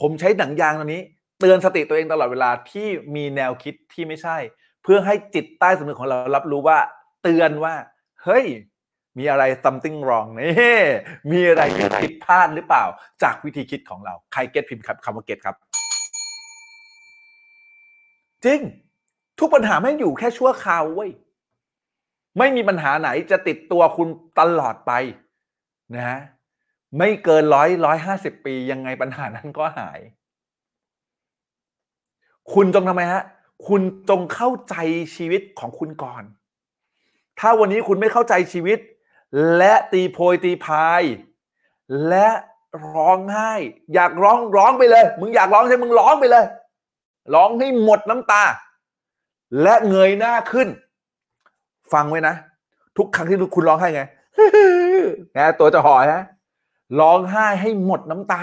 [0.00, 1.02] ผมใช้หนังยางตัวนี้
[1.40, 4.36] เตือนสติตัวเองตลอดเวลาที่มีแนวคิดที่ไม่ใช่
[4.82, 6.78] เพื่อให้จิตใต้สำนึกของเรารับรู้ว่า
[7.22, 7.74] เตือนว่า
[8.24, 8.44] เฮ้ย
[9.18, 10.80] มีอะไร something wrong นี่
[11.30, 12.84] มีอะไรที่ผิดพลาดหรือเปล่า
[13.22, 15.56] จากวิธีคิดของเรา ใครเก็ตพิมพ์คำว่าเก็ตครับ
[18.44, 18.60] จริง
[19.38, 21.10] ทุกปัญหาไม่งอยู่แค่ชั่วคราวเว้ย
[22.38, 24.08] ไม่มีปัญหาไหนจะติดตัวคุณ
[24.40, 24.92] ตลอดไป
[25.94, 26.20] นะฮะ
[26.98, 30.00] ไม่เกินร้อยร้อยห้าสิบปียังไงปัญหานั้นก็หาย
[32.52, 33.22] คุณจงทำไมฮะ
[33.68, 34.74] คุณจงเข้าใจ
[35.16, 36.22] ชีวิตของคุณก่อน
[37.38, 38.78] ถ้าวันนี้คุณไม่เข้าใจชีวิต
[39.56, 41.02] และตีโพยตีพาย
[42.08, 42.28] และ
[42.94, 43.52] ร้องไห้
[43.94, 46.44] อยากร้องร้องไปเลย มึงอยากร้องใช่มึงร้องไปเลย
[47.34, 48.44] ร้องให้หมดน้ำตา
[49.62, 50.68] และเงยหน้าขึ้น
[51.92, 52.34] ฟังไว้นะ
[52.96, 54.02] ทุกครั้งที่คุณร้องไห้ไง
[55.36, 56.22] นะตัวจะห่อฮะ
[57.00, 58.42] ร้องไห้ให้หมดน้ำตา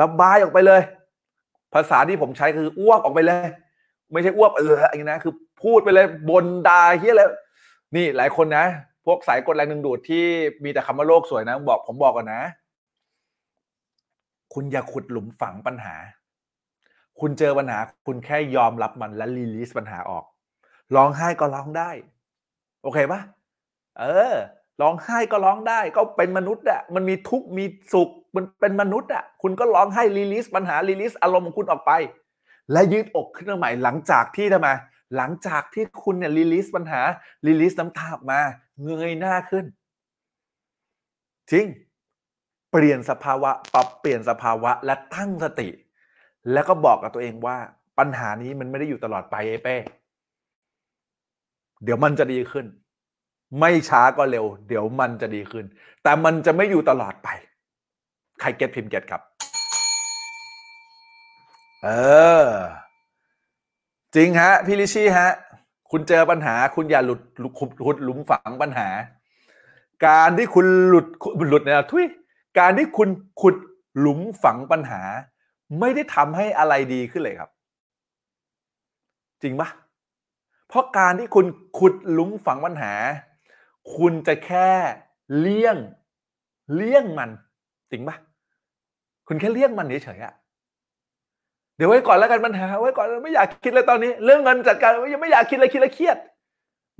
[0.00, 0.82] ระบายออกไปเลย
[1.74, 3.46] ภาษาที่ผมใช้คืออ้วกออกไปเลย
[4.12, 5.32] ไม่ใช่อ้วกเอออย่างนี้นะคือ
[5.62, 7.30] พูดไปเลยบนดาเฮียเลย
[7.96, 8.64] นี่หลายคนนะ
[9.06, 10.24] พวกสายกดแรงดึงดูดที่
[10.64, 12.42] มีแต่คำว่าโลกสวยนะ บอกผมบอกก่อนนะ
[14.54, 15.94] คุณอย่าขุดหลุมฝังปัญหา
[17.20, 20.24] คุณเจอปัญหา คุณแค่ยอมรับมันและรีลีสปัญหาออก
[20.94, 21.90] ร้องไห้ก็ร้องได้
[22.82, 23.20] โอเคปะ
[23.98, 24.34] เออ
[24.80, 31.92] ร้องไห้ก็ร้องได้ก็เป็นมนุษย์อะมันมีทุกข์มีสุขมันเป็นมนุษย์อะคุณก็ร้องไห้ release ปัญหา release อารมณ์ของคุณออกไป
[32.72, 34.68] และยืดอกขึ้นมาใหม่หลังจากที่ทำไม
[35.16, 37.00] หลังจากที่คุณเนี่ย release ปัญหา
[37.46, 38.40] release น้ำตาออกมา
[38.84, 39.64] เงยหน้าขึ้น
[41.50, 41.66] จริง
[42.70, 45.68] เปลี่ยนสภาวะปรับเปลี่ยนสภาวะและตั้งสติ
[46.52, 47.58] แล้วก็บอกกับตัวเองว่า
[47.98, 49.76] ปัญหานี้มันไม่ได้อยู่ตลอดไปไอ้เป้
[51.84, 52.66] เดี๋ยวมันจะดีขึ้น
[53.60, 55.64] ไม่ช้าก็เร็ว เดี๋ยวมันจะดีขึ้น
[56.02, 57.28] แต่มันจะไม่อยู่ตลอดไป
[58.40, 59.22] ใครเก็ตพิมพ์เก็ตครับ
[61.84, 61.88] เอ
[62.44, 62.46] อ
[64.14, 65.28] จริงฮะพี่ลิชี่ฮะ
[65.90, 68.88] คุณเจอปัญหา คุณอย่าหลุดหลุดขุดหลุมฝังปัญหา
[70.06, 71.06] การที่คุณหลุด
[71.50, 72.06] หลุดเนี่ยทุย
[72.58, 73.08] การที่คุณ
[73.40, 73.56] ขุด
[73.98, 75.02] หลุมฝังปัญหา
[75.80, 77.50] ไม่ได้ทำให้อะไรดีขึ้นเลยครับ
[79.42, 79.68] จริงปะ
[80.70, 81.46] เพราะการที่คุณ
[81.78, 82.92] ขุดหลุมฝังปัญหา
[83.96, 84.70] คุณจะแค่
[85.38, 85.76] เลี่ยง
[86.74, 87.30] เลี่ยงมัน
[87.90, 88.16] จริงปะ
[89.28, 90.34] คุณแค่เลี่ยงมันเฉยๆอะ
[91.76, 96.18] เดี๋ยวไว้ก่อนแล้วกันปัญหาไว้ก่อนไม่อยากคิดเลยตอนนี้ เรื่องเงินจัดการยังไม่อยากคิดเลยคิดแล้วเครียด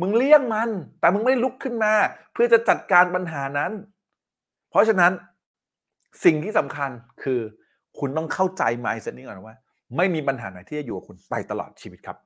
[0.00, 1.92] มึงเลี่ยงมัน แต่มึงไม่ลุกขึ้นมา
[2.32, 3.72] เพื่อจะจัดการปัญหานั้น
[4.70, 5.12] เพราะฉะนั้น
[6.24, 6.90] สิ่งที่สำคัญ
[7.22, 7.40] คือ
[7.98, 9.56] คุณต้องเข้าใจ mindset นี้ก่อนว่า
[9.96, 12.16] ไม่มีปัญหาไหนที่จะอยู่กับคุณไปตลอดชีวิตครับ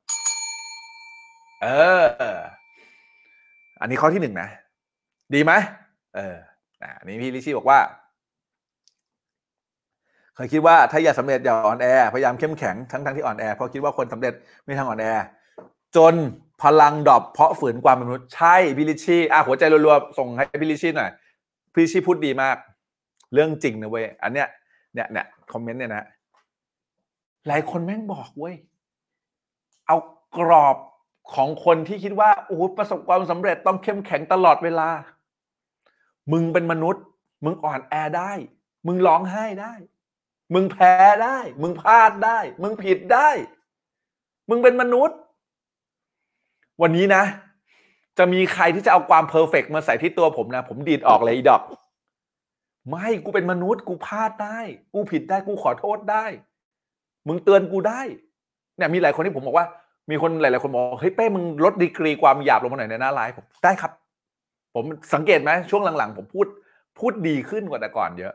[1.63, 1.67] เอ
[2.01, 2.39] อ
[3.81, 4.49] อันนี้ข้อที่หนึ่งนะ
[5.35, 5.53] ดีไหม
[6.17, 6.37] เออ
[6.99, 7.79] อันนี้พี่ลิชี่บอกว่า
[10.35, 14.35] เคยคิดว่าถ้าอยากสำเร็จอย่าอ่อนแอ พยายามเข้มแข็งทั้งทั้งที่อ่อนแอเพราะคิดว่าคนสำเร็จ
[14.65, 15.07] ไม่ทางอ่อนแอ
[15.97, 16.15] จน
[16.63, 21.11] พลังดรอปเพราะฝืนความเป็นมนุษย์ใช่พี่ลิชี่อะหัวใจรัวๆส่งให้พี่ลิชี่หน่อย
[21.73, 22.57] พี่ลิชี่พูดดีมาก
[23.33, 24.49] เรื่องจริงนะเว้ยอันเนี้ย
[24.95, 26.07] เนี่ยเนี่ยคอมเมนต์เนี่ยนะ
[27.49, 28.55] หลายคนแม่งบอกเว้ย
[29.87, 29.97] เอา
[30.37, 30.77] กรอบ
[31.33, 34.89] ของคนที่คิดว่าโอ้โหประสบความสำเร็จต้องเข้มแข็งตลอดเวลา
[36.33, 37.03] มึงเป็นมนุษย์
[37.45, 38.33] มึงอ่อนแอได้
[38.87, 39.75] มึงร้องไห้ได้
[40.55, 40.93] มึงแพ้
[41.25, 43.29] ได้ มึงพลาดได้ มึงผิดได้
[44.49, 45.17] มึงเป็นมนุษย์
[46.83, 47.25] วันนี้นะ
[48.19, 51.63] จะมีใครที่จะเอาความเพอร์เฟกมาใส่ที่ตัวผมนะ ผมดีดออกเลยอีดอก
[52.91, 54.59] ไม่กูเป็นมนุษย์ กูพลาดได้
[54.95, 56.25] กูผิดได้กูขอโทษได้
[57.29, 58.01] มึงเตือนกูได้
[58.77, 59.67] เนี่ยมีหลายคนที่ผมบอกว่า
[60.11, 63.93] มีคนหลาย ๆ คนบอกเฮ้ยเป้มึงลดดีกรีความหยาบลงมาหน่อยในหน้าไลฟ์ผมได้ครับ
[64.75, 64.85] ผม
[65.15, 66.47] สังเกตไหมช่วงหลัง ๆ ผมพูด
[66.99, 68.33] พูดดีขึ้นกว่าแต่ก่อนเยอะ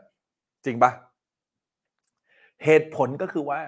[0.64, 0.90] จริงปะ
[2.64, 3.60] เหตุผลก็คือว่า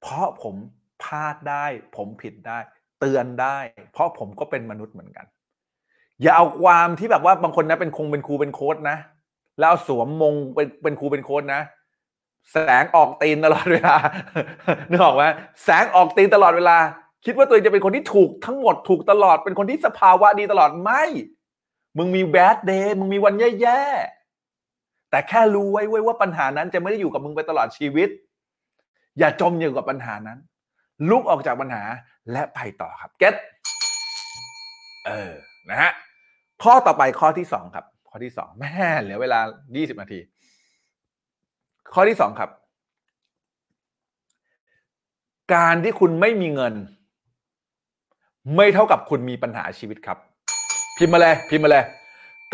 [0.00, 0.54] เพราะผม
[1.02, 1.64] พลาดได้
[1.96, 2.58] ผมผิดได้
[3.00, 3.58] เตือนได้
[3.92, 5.26] เพราะผมก็เป็นมนุษย์เหมือนกัน
[6.22, 8.96] อย่าเอาความที่แบบว่าบางคนนะเป็นคงเป็นครูเป็นโค้ดนะ
[9.60, 11.60] แล้วสวมมงเป็นเป็นครูเป็นโค้ดนะ
[12.52, 13.96] แสงออกตีนตลอดเวลา
[14.90, 15.24] นึกออกไหม
[15.64, 16.76] แสงออกตีนตลอดเวลา
[17.26, 21.04] คิดว่าตัวเองจะเป็นคนที่ถูกทั้งหมดถูกตลอดเป็นคนที่สภาวะดีตลอดไม่
[21.98, 28.08] มึงมีแบดเดย์มึงมีวันแย่ๆแต่แค่รู้ไว้ว่าปัญหานั้นจะไม่ได้อยู่กับมึงไปตลอดชีวิต
[29.18, 30.38] อย่าจมอยู่กับปัญหานั้น
[31.10, 31.82] ลุกออกจากปัญหา
[32.32, 33.34] และไปต่อครับเก็ต
[35.06, 35.32] เออ
[35.70, 35.92] นะฮะ
[36.62, 40.20] ข้อต่อไปข้อที่สองครับ ข้อที่สองแม่เหลือเวลา20นาที
[41.94, 42.50] ข้อที่สองครับ
[45.54, 46.74] การที่คุณไม่มีเงิน
[48.54, 50.18] ไม่เท่ากับคุณมีปัญหาชีวิตครับ
[50.96, 51.84] พิมพ์มาเลยพิมพ์มาเลย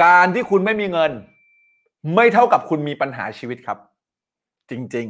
[0.02, 1.12] การที่คุณไม่มีเงิน
[2.14, 3.78] ไม่เท่ากับคุณมีปัญหาชีวิตครับ
[4.70, 5.06] จริง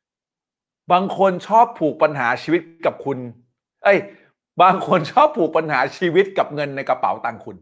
[0.00, 3.18] ๆ บางคนชอบผูกปัญหาชีวิตกับคุณ
[3.84, 3.98] เอ้ย
[4.62, 7.56] บางคนชอบผูกปัญหาชีวิตกับเงินในกระเป๋าตังค์คุณ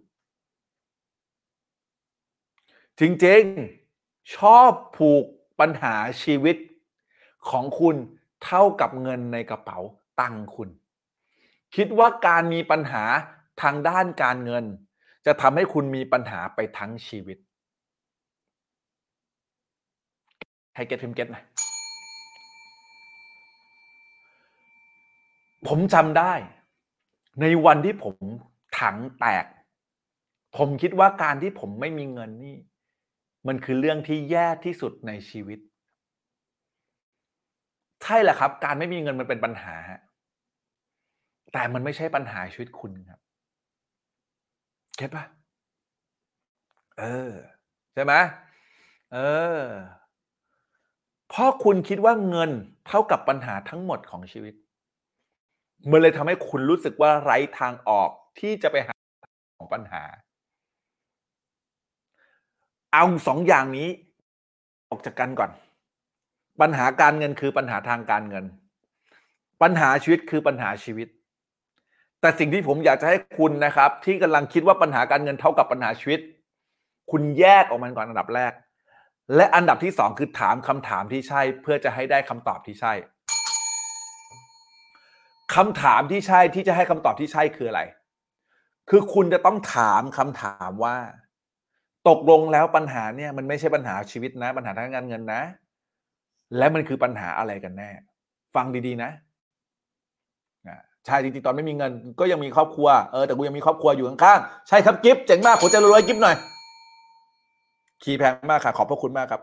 [3.01, 3.43] จริง
[3.89, 5.25] ๆ ชอบผูก
[5.61, 6.57] ปัญหาชีวิต
[7.51, 7.97] ของคุณ
[8.45, 9.79] เท่ากับเงินในกระเป๋า
[10.21, 10.69] ตังค์คุณ
[11.77, 13.05] คิดว่าการมีปัญหา
[13.63, 14.65] ทางด้านการเงิน
[15.27, 17.39] จะทำให้คุณมีปัญหาไปทั้งชีวิต
[20.75, 21.37] ใครเก็ตพิมเก็ตไหม
[25.67, 26.33] ผมจำได้
[27.41, 28.17] ในวันที่ผม
[28.81, 29.45] ถังแตก
[30.57, 32.57] ผมคิดว่าการที่ผมไม่มีเงินนี่
[33.47, 35.59] มันคือเรื่องที่แย่ที่สุดในชีวิต
[38.03, 39.77] ใช่แหละครับ การไม่มีเงินมันเป็นปัญหา
[41.55, 43.21] แต่มันไม่ใช่ปัญหาชีวิตคุณครับ
[44.97, 45.25] เก็ตปะ
[46.99, 47.33] เออ
[47.95, 48.15] ใช่ไหม
[49.13, 49.19] เอ
[49.61, 49.63] อ
[51.29, 52.51] เพราะคุณคิดว่าเงิน
[52.87, 54.55] เท่ากับปัญหาทั้งหมดของชีวิต
[55.91, 58.95] มันเลยทำให้คุณรู้สึกว่าไร้ทางออกที่จะไปหา
[59.59, 60.03] ของปัญหา
[62.93, 63.89] เอาสองอย่างนี้
[64.91, 65.51] ออกจากกันก่อน
[66.61, 68.45] ปัญหาการเงินคือปัญหาทางการเงิน
[69.63, 71.09] ปัญหาชีวิตคือปัญหาชีวิต
[72.25, 76.21] แต่สิ่งที่ผมอยากจะให้คุณนะครับ ที่กำลังคิดว่าปัญหาการเงินเท่ากับปัญหาชีวิต
[77.11, 78.53] คุณแยกออกมันก่อนอันดับแรก
[79.37, 82.93] และอันดับที่สองคือถามคำถามที่ใช่ เพื่อจะให้ได้คำตอบที่ใช่
[85.55, 87.83] คำถามที่ใช่ที่จะให้คำตอบที่ใช่คืออะไร
[88.91, 90.97] คือคุณจะต้องถามคำถามว่า
[92.09, 95.43] ตกลงแล้วปัญหาเนี่ยมันไม่ใช่ปัญหาชีวิตนะ ปัญหาทางการเงินนะ
[96.59, 97.91] และมันคือปัญหาอะไรกันแน่
[98.55, 99.11] ฟังดีๆนะ
[101.07, 106.37] ใช่จริงๆตอนไม่มีเงินก็ยังมีครอบครัวเออแต่กูยังมีครอบครัวอยู่ข้างๆใช่ครับกิฟเจ๋งมากหัวใจรวยๆกิฟหน่อย
[108.03, 109.41] คีย์แพงมากค่ะ ขอบพระคุณมากครับ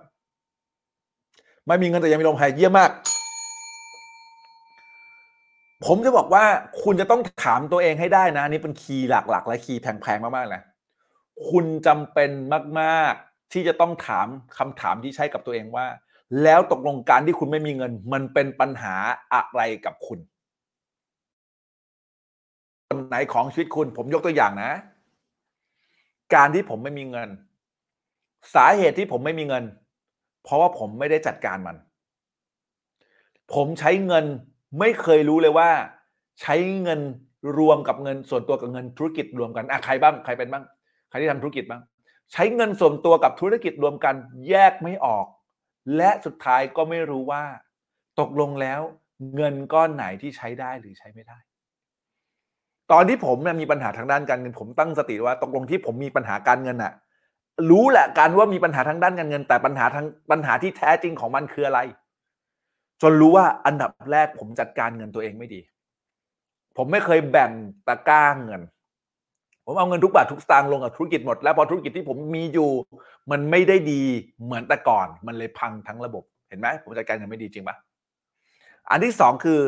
[1.68, 2.92] ไม่มีเงินแต่ยังมีลมหายเยี่ยมมาก
[5.86, 6.46] ผมจะบอกว่า
[6.84, 10.62] คุณจะต้องถามตัวเองให้ได้นะนี่เป็นคีย์หลักๆ และคีย์แพงๆมากๆเลย
[11.50, 12.32] คุณจำเป็น
[12.80, 15.86] มากๆ ที่จะต้องถามคำถามที่ใช่กับตัวเองว่า
[16.44, 18.96] แล้วตกลงการที่คุณไม่มีเงิน มันเป็นปัญหา
[19.34, 20.20] อะไรกับคุณ
[23.12, 24.72] ไหนของชีวิตคุณ ผมยกตัวอย่างนะ
[26.36, 27.30] การที่ผมไม่มีเงิน
[28.56, 29.64] สาเหตุที่ผมไม่มีเงิน
[30.44, 31.76] เพราะว่าผมไม่ได้จัดการมัน
[33.54, 34.26] ผมใช้เงิน
[34.80, 35.70] ไม่เคยรู้เลยว่า
[36.42, 37.00] ใช้เงิน
[37.58, 40.64] รวมกับเงินส่วนตัวกับเงินธุรกิจรวมกันอะใครบ้างใครเป็นบ้าง
[41.10, 41.82] ใครที่ทำธุรกิจบ้าง
[42.34, 44.16] ใช้เงินส่วนตัวกับธุรกิจรวมกัน
[44.50, 45.26] แยกไม่ออก
[45.98, 47.44] และสุดท้ายก็ไม่รู้ว่า
[48.20, 48.82] ตกลงแล้ว
[49.36, 51.38] เงินก้อนไหนที่ใช้ได้หรือใช้ไม่ได้
[52.92, 56.94] ตอนที่ผมมีปัญหาทางด้านการเงินผมตั้งสติว่าตกลงที่ผมมีปัญหาการเงินอะ
[57.70, 61.80] รู้แหละการว่ามีปัญหาทางด้านการเงิน แต่ปัญหาทางปัญหาที่แท้จริงของมันคืออะไร
[63.02, 65.62] จนรู้ว่าอันดับแรกผมจัดการเงินตัวเองไม่ดี
[66.78, 67.52] ผมไม่เคยแบ่ง
[67.88, 68.62] ตะกร้าเงิน
[69.66, 72.70] ผมเอาเงินทุกบาททุกสตางค์ลงกับธุรกิจหมด แล้วพอธุรกิจที่ผมมีอยู่
[73.32, 74.04] มันไม่ได้ดี
[74.44, 77.76] เหมือนแต่ก่อน มันเลยพังทั้งระบบ เห็นไหมผมจัดการเงินไม่ดีจริงปะ
[78.90, 79.60] อันที่สองคือ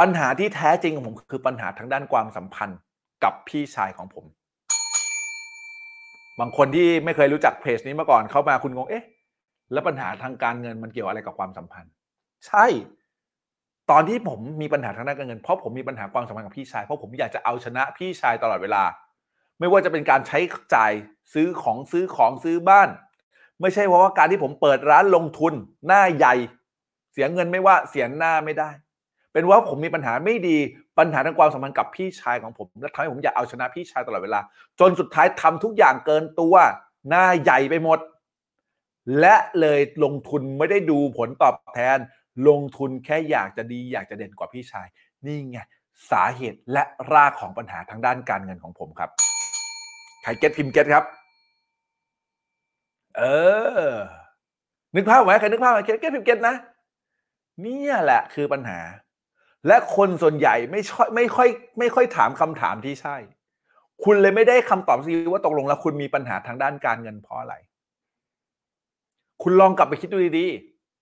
[0.00, 2.78] ปัญหาที่แท้จริงของผมคือปัญหาทางด้านความสัมพันธ์
[3.24, 4.24] กับพี่ชายของผม
[6.40, 9.04] บางคนที่ไม่เคยรู้จักเพจนี้มาก่อนเข้ามาคุณงงเอ๊ะ
[9.72, 11.92] แล้วปัญหาทางการเงินมันเกี่ยวอะไรกับความสัมพันธ์
[12.46, 12.66] ใช่
[13.90, 18.82] ตอนที่ผมมีปัญหาทางด้านการเงินเพราะผมมีปัญหาความสัมพันธ์กับพี่ชายเพราะผมอยากจะเอาชนะพี่ชายตลอดเวลา
[19.58, 20.38] ไม่ว่าจะเป็นการใช้
[20.74, 20.92] จ่าย
[21.34, 22.88] ซื้อของซื้อของซื้อบ้าน
[23.60, 25.52] ไม่ใช่เพราะว่าการที่ผมเปิดร้านลงทุน
[25.86, 26.34] หน้าใหญ่
[27.12, 28.70] เสียเงินไม่ว่าเสียหน้าไม่ได้
[29.36, 30.58] เป็นว่าผมมีปัญหาไม่ดี
[30.98, 34.40] ปัญหาทางความสัมพันธ์กับพี่ชายของผมและทำให้ผมอยากเอาชนะพี่ชายตลอดเวลา
[34.80, 36.54] จนสุดท้ายทำทุกอย่างเกินตัว
[37.08, 37.98] หน้าใหญ่ไปหมด
[39.20, 41.98] และเลยลงทุนไม่ได้ดูผลตอบแทน
[42.48, 44.86] ลงทุนแค่อยากจะดีอยากจะเด่นกว่าพี่ชาย
[45.26, 45.58] นี่ไง
[46.10, 49.10] สาเหตุและรากของปัญหาทางด้านการเงินของผมครับ
[50.22, 51.04] ใคร get พิมพ์ get ครับ
[53.18, 53.22] เอ
[53.86, 53.90] อ
[54.94, 56.54] นึกภาพไหมใครนึกภาพไหม get get พิมพ์เก็ตนะ
[57.62, 58.80] เนี่ยแหละคือปัญหา
[59.66, 61.48] และคนส่วนใหญ่ไม่ชอยไม่ค่อย
[61.78, 63.16] ไม่ค่อยถามคำถามที่ใช่
[64.04, 67.54] คุณเลยไม่ได้คำตอบสิว่าตกลงแล้วคุณมีปัญหาทางด้านการเงินเพราะอะไร
[69.42, 70.46] คุณลองกลับไปคิดดูดี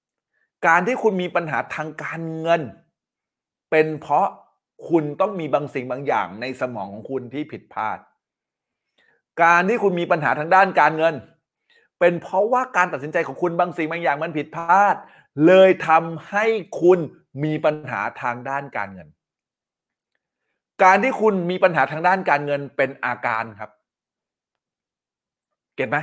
[0.07, 2.63] ๆ การที่คุณมีปัญหาทางการเงิน
[3.71, 4.27] เป็นเพราะ
[4.89, 7.99] คุณต้องมีบางสิ่งบางอย่างในสมองของคุณที่ผิดพลาด
[9.43, 11.15] การที่คุณมีปัญหาทางด้านการเงิน
[12.01, 14.95] เป็นเพราะว่าการตัดสินใจของคุณบางสิ่งบางอย่างมันผิดพลาด
[15.47, 16.47] เลยทำให้
[16.83, 16.99] คุณ
[17.43, 19.09] มีปัญหาทางด้านการเงิน
[20.85, 23.71] การที่คุณมีปัญหาทางด้านการเงินเป็นอาการครับ
[25.77, 25.99] เก็ตไหม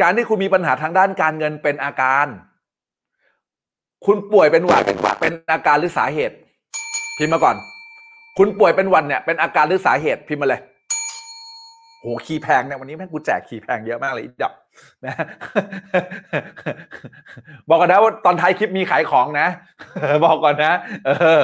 [0.00, 2.26] การที่คุณมีปัญหาทางด้านการเงินเป็นอาการ
[4.06, 6.36] คุณป่วยเป็นหวัดเป็นหวัดเป็นอาการหรือสาเหตุ
[7.18, 7.56] พิมพ์มาก่อน
[8.38, 10.60] คุณป่วยเป็นหวัดเนี่ยเป็นอาการหรือสาเหตุพิมพ์มาเลย
[12.00, 14.52] โหคีแพงเนี่ยวันนี้แม่งกูแจกคีแพงเยอะมากเลยอีดับ
[15.06, 15.14] นะ
[17.68, 19.48] บอกก่อนนะว่าตอนท้ายคลิปมีขายของนะ
[20.24, 20.72] บอกก่อนนะ
[21.06, 21.10] เอ
[21.40, 21.42] อ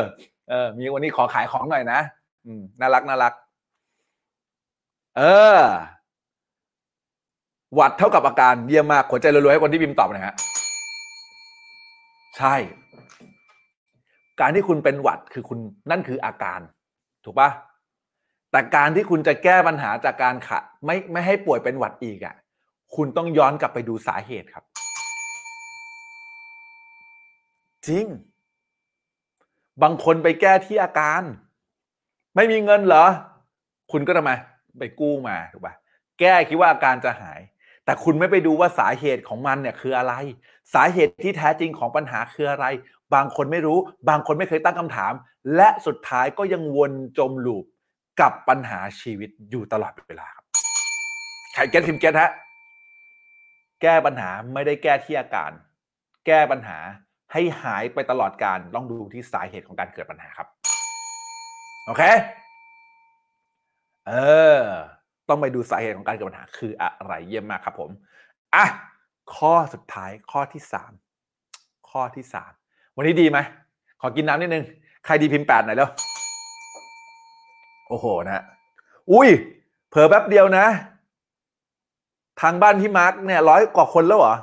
[0.51, 2.01] เออ มีวันนี้ขอขายของหน่อยนะ
[2.47, 3.33] อืมน่ารักน่ารัก
[5.17, 5.23] เอ
[5.59, 5.61] อ
[7.75, 10.35] หวัดเท่ากับอาการเยี่ยมมากหัวใจรัวๆให้คนที่พิมตอบนะฮะ
[12.39, 12.55] ใช่
[14.41, 15.59] การที่คุณเป็นหวัดคือคุณ
[15.91, 16.61] นั่นคืออาการ
[17.25, 17.51] ถูกปะ
[18.51, 22.35] แต่การที่คุณจะแก้ปัญหาจากการขะไม่ไม่ให้ป่วยเป็นหวัดอีกอะ่ะ
[22.97, 24.65] คุณต้องย้อนกลับไปดูสาเหตุครับ
[27.87, 28.07] จริง
[29.83, 31.23] บางคนไปแก้ที่อาการ
[32.37, 33.07] ไม่มีเงินเหรอ
[33.93, 34.33] คุณก็ทำไม
[34.79, 35.75] ไปกู้มาถูกปะ
[36.21, 37.41] แก้คิดว่าอาการจะหาย
[37.85, 40.15] แต่คุณไม่ไปดูว่าสาเหตุของมันเนี่ยคืออะไร
[40.75, 42.67] สาเหตุที่แท้จริงของปัญหาคืออะไร
[43.15, 43.79] บางคนไม่รู้
[44.09, 45.13] บางคนไม่เคยตั้งคำถาม
[45.57, 47.65] และสุดท้ายก็ยังวนจมลูป
[48.21, 50.45] กับปัญหาชีวิตอยู่ตลอดเวลาครับ
[51.55, 52.31] ใครเก็ตทิมเก็ตฮะ
[53.83, 55.51] แก้ปัญหาไม่ได้แก้ที่อาการ
[56.27, 56.79] แก้ปัญหา
[57.33, 60.49] ให้หายไปตลอดการต้องดูที่สาเหตุของการเกิดปัญหาครับ
[61.87, 62.03] โอเค
[64.09, 64.13] เอ
[64.59, 64.61] อ
[65.29, 67.91] ต้องไปดูสาเหตุของการเกิดปัญหา คืออะไรเยี่ยมมากครับผม
[68.55, 68.65] อะ
[69.37, 70.93] ข้อสุดท้ายข้อที่สาม
[71.91, 72.53] ข้อที่สาม
[72.97, 73.39] วันนี้ดีไหม
[74.01, 74.65] ขอกินน้ำนิดนึง
[75.05, 75.91] ใครดีพิมพ์แปดหน่อยแล้ว
[77.89, 78.45] โอ้โหนะ
[79.13, 79.29] อุ้ย
[79.91, 80.67] เผลอแป๊บเดียวนะ
[82.41, 84.35] ทางบ้านพี่มาร์กเนี่ยร้อยกว่าคนแล้วเหรอ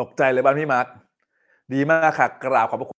[0.00, 0.86] ตกใจเลยบ้านพี่มาร์ก
[1.72, 2.98] ดีมากค่ะ กราบขอบพระคุณ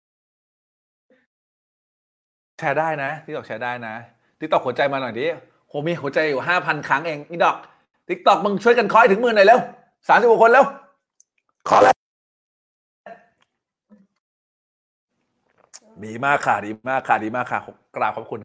[2.60, 3.94] แชร์ได้นะ TikTok แชร์ได้นะ
[4.40, 5.26] TikTok หัวใจมาหน่อยดิ
[5.68, 7.56] โหมีหัวใจอยู่ห้าพันครั้งเองอีดอก
[8.08, 9.60] TikTok มึงช่วยกันคอยถึงหมื่นหน่อยเร็ว
[10.08, 10.66] สามสิบกว่าคนแล้ว
[11.70, 11.96] ขอแล้ว
[16.06, 17.60] ดีมากค่ะดีมากค่ะดีมากค่ะ
[17.96, 18.40] กราบขอบคุณ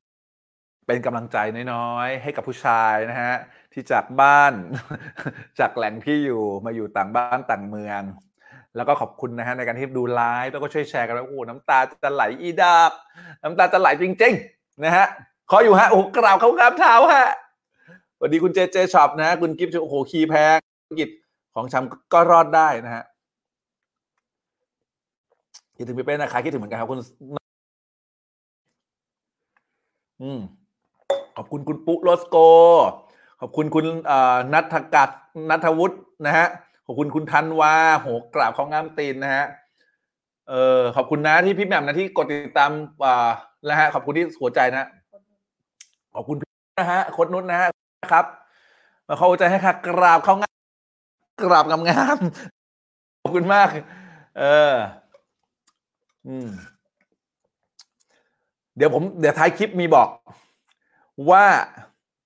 [0.87, 1.37] เป็นกำลังใจ
[1.73, 3.35] น้อยๆ ให้กับผู้ชายนะฮะ
[3.73, 4.53] ที่จากบ้าน
[5.59, 8.03] จากแหล่งที่อยู่มาอยู่ต่างบ้านต่างเมือง
[8.77, 12.93] แล้วก็ขอบคุณนะฮะในการที่ดูไลฟ์แล้วก็ช่วยแชร์กันแล้วโอ้โหน้ำตาจะไหลอีดอก
[13.43, 15.07] น้ำตาจะไหลจริงๆนะฮะ
[15.51, 17.29] ขออยู่ฮะโอ้กราบเขากราบเท้าฮะ
[18.17, 21.09] สวัสดีคุณเจเจช็อปนะคุณกิฟต์โอ้โหคีย์แพงธุรกิจ
[21.55, 23.05] ของชำก็รอดได้นะฮะ
[25.77, 26.99] คิดถึงพี่เป้นะคะคิดถึงเหมือนกันครับคุณ
[30.23, 30.41] อืม
[31.37, 32.37] ขอบคุณคุณปุ๊โรสโก
[33.41, 33.87] ขอบคุณคุณ
[34.53, 35.11] นัทกัด
[35.51, 36.47] นัทวุฒินะฮะ
[36.87, 39.45] ขอบคุณคุณธันวาโหกราบของงามตีนนะฮะ
[40.49, 42.71] เออขอบคุณนะที่พี่แหม่มนะที่กดติดตาม
[43.05, 43.29] อ่า
[43.69, 44.89] นะฮะ ขอบคุณที่หัวใจนะ
[46.15, 46.37] ขอบคุณ
[46.81, 47.69] นะฮะโคดนุชนะฮะ
[48.13, 48.27] ครับ
[49.09, 50.55] มาเข้าใจให้ค่ะ กราบเข้างาม
[51.43, 53.69] กราบงามๆขอบคุณมาก
[54.39, 54.75] เออ
[56.27, 56.49] อืม
[58.77, 60.09] เดี๋ยวผม เดี๋ยวท้ายคลิปมีบอก
[61.31, 61.47] ว่า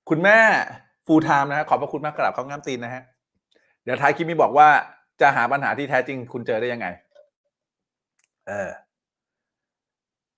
[0.09, 0.38] คุณแม่
[1.07, 3.03] ฟูลไทม์นะฮะขอบพระคุณมากกราบเข้างามตีนนะฮะ
[3.84, 4.68] เดี๋ยวท้ายคลิปมีบอกว่า
[5.20, 6.86] จะหาปัญหาที่แท้จริงคุณเจอได้ยังไง
[8.49, 8.70] เออ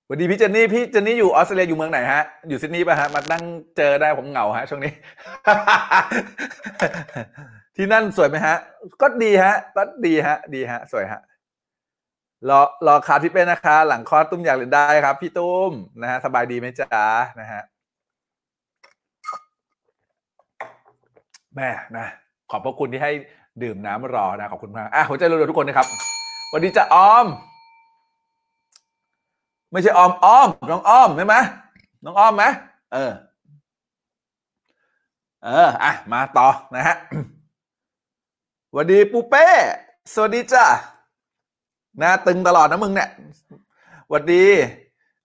[0.06, 3.44] สวัสดีพี่เจนนี่พี่เจนนี่อยู่ออสเตรเลียอยู่เมืองไหนฮะอยู่ซิดนีย์ป่ะฮะมานั่ง
[3.76, 4.92] เจอได้ผมเหงาฮะช่วงนี้
[7.76, 8.56] ที่นั่นสวยไหมฮะ
[9.02, 11.20] ก็ดีฮะ ก็ดีฮะ ดีฮะ สวยฮะ
[12.48, 15.72] รอรอคาพี่เป้นะคะ หลังคลอดตุ้มอยากเรียนได้ครับ พี่ตุ้ม
[16.02, 17.06] นะฮะสบายดีไหมจ๊ะ
[17.40, 17.62] นะฮะ
[21.56, 22.06] แม่นะ
[22.50, 23.12] ขอบพระคุณที่ให้
[23.62, 25.88] ดื่มน้ำรอนะขอบคุณมากอะหัวใจรัวๆทุกคนนะครับ
[26.52, 27.26] วัสดีจ้ะออม
[29.72, 31.36] ไม่ใช่ออมอ้อมน้องอ้อมใช่ไหม
[32.04, 32.44] น้องอ้อมไหม
[32.92, 33.12] เออ
[35.44, 36.96] เอออะมาต่อนะฮะ
[38.76, 39.46] วัสดีปูเป้
[40.12, 40.64] สวัสดีจ้ะ
[41.98, 43.10] หน้าตึงตลอดนะมึงเนี่ย
[44.12, 44.44] วัสดี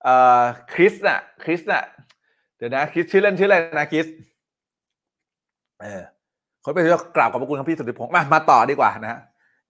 [0.03, 0.41] เอ่อ
[0.73, 1.83] คริสน่ะคริสน่ะ
[2.57, 4.07] เดี๋ยวนะคริสชื่อเล่นชื่ออะไรนะคริส
[5.81, 6.01] เออ
[6.69, 9.19] คนไปเที่ยวกราบขอบพระคุณครับพี่สุทธิพงศ์มามาต่อดีกว่านะฮะ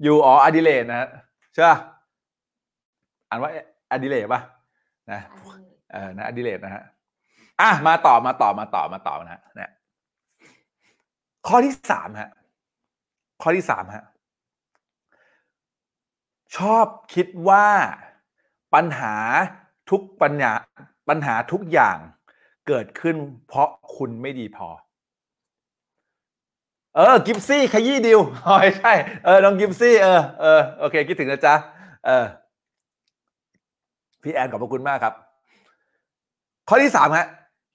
[0.04, 1.08] อยู่อ๋ออดิเลนนะฮะ
[1.54, 1.78] ใช่ปะ
[3.30, 3.52] อ่านว่า
[3.92, 4.42] อดิเลนป่ะ
[5.12, 5.22] นะ
[5.92, 6.84] เออนะอดิเลตนะฮะ
[7.62, 9.72] อะมาต่อมาต่อมาต่อมาต่อนะฮะเนี่ย
[11.48, 12.30] ข้อที่สามฮะ
[13.42, 14.06] ข้อที่สามฮะ
[16.58, 17.68] ชอบคิดว่า
[18.74, 19.16] ปัญหา
[19.90, 20.52] ทุกปัญญา
[21.10, 21.98] ปัญหาทุกอย่าง
[22.68, 23.16] เกิดขึ้น
[23.48, 24.68] เพราะคุณไม่ดีพอ
[26.98, 28.94] เออกิฟซี่ขยี้ดิวอ๋อใช่
[29.26, 31.56] เออน้องกิฟซี่เออเออโอเคคิดถึงนะจ๊ะ
[32.06, 32.26] เออ
[34.24, 35.14] พี่แอนขอบพระคุณมากครับ
[36.68, 37.28] ข้อที่สามฮะ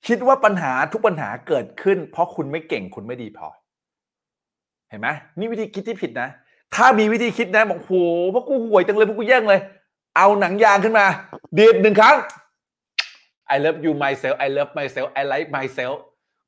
[0.06, 3.48] คิดว่าปัญหาทุกปัญหาเกิดขึ้น เพราะคุณไม่เก่งคุณไม่ดีพอ
[4.88, 5.08] เห็นไหม
[5.38, 6.28] นี่วิธีคิดที่ผิดนะ
[6.74, 7.92] ถ้ามีวิธีคิดนะบอกโห
[8.34, 9.60] พวกกูห่วยจังเลยพวกกูแย่จังเลย
[10.16, 11.06] เอาหนังยางขึ้นมา
[11.58, 12.16] ดีดหนึ่งครั้ง
[13.54, 15.96] I love you myself I love myself I like myself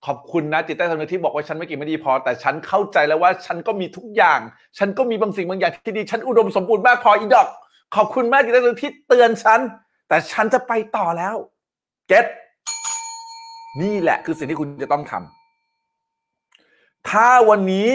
[0.06, 4.40] ขอบคุณนะจิตใต้สำนึกที่บอกว่าฉันไม่ก่งไม่ดีพอ แต่ฉันเข้าใจแล้วว่าฉันก็มีทุกอย่าง
[4.78, 7.48] ฉันก็มีบางสิ่งบางอย่างที่ดี ฉันอุดมสมบูรณ์มากพออีดอก
[7.96, 9.60] ขอบคุณมากจิตใต้สำนึกที่เตือนฉัน
[10.08, 11.34] แต่ฉันจะไปต่อแล้ว
[12.08, 12.26] เก็ต
[13.82, 17.88] นี่แหละคือสิ่งที่คุณจะต้องทำถ้าวันนี้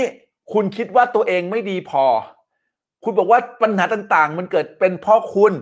[0.54, 2.04] คุณคิดว่าตัวเองไม่ดีพอ
[3.04, 5.54] คุณบอกว่าปัญหาต่างๆ มันเกิดเป็นเพราะคุณ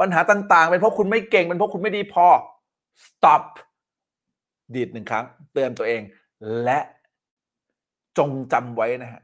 [0.00, 2.26] ปัญหาต่างๆ เป็นเพราะคุณไม่เก่งเป็นเพราะคุณไม่ดีพอ
[3.04, 3.42] stop
[4.74, 6.02] ดีดหนึ่งครั้ง เตือนตัวเอง
[6.64, 6.78] และ
[8.18, 9.22] จงจำไว้นะฮะ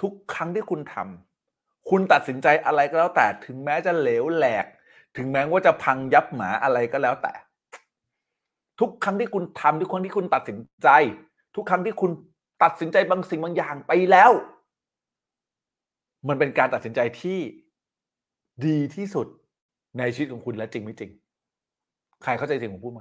[0.00, 4.66] ทุกครั้งที่คุณทำคุณตัดสินใจอะไรก็แล้วแต่ ถึงแม้จะเหลวแหลก
[5.16, 7.34] ถึงแม้ว่าจะพังยับหมาอะไรก็แล้วแต่
[8.80, 10.88] ทุกครั้งที่คุณทำทุกครั้งที่คุณตัดสินใจ
[11.54, 12.10] ทุกครั้งที่คุณ
[12.62, 14.30] ตัดสินใจบางสิ่งบางอย่างไปแล้ว
[16.28, 17.38] มันเป็นการตัดสินใจที่
[18.66, 19.26] ดีที่สุด
[19.98, 21.10] ในชีวิตของคุณและจริงไม่จริง
[22.22, 23.00] ใครเข้าใจสิ่งของพูดไหม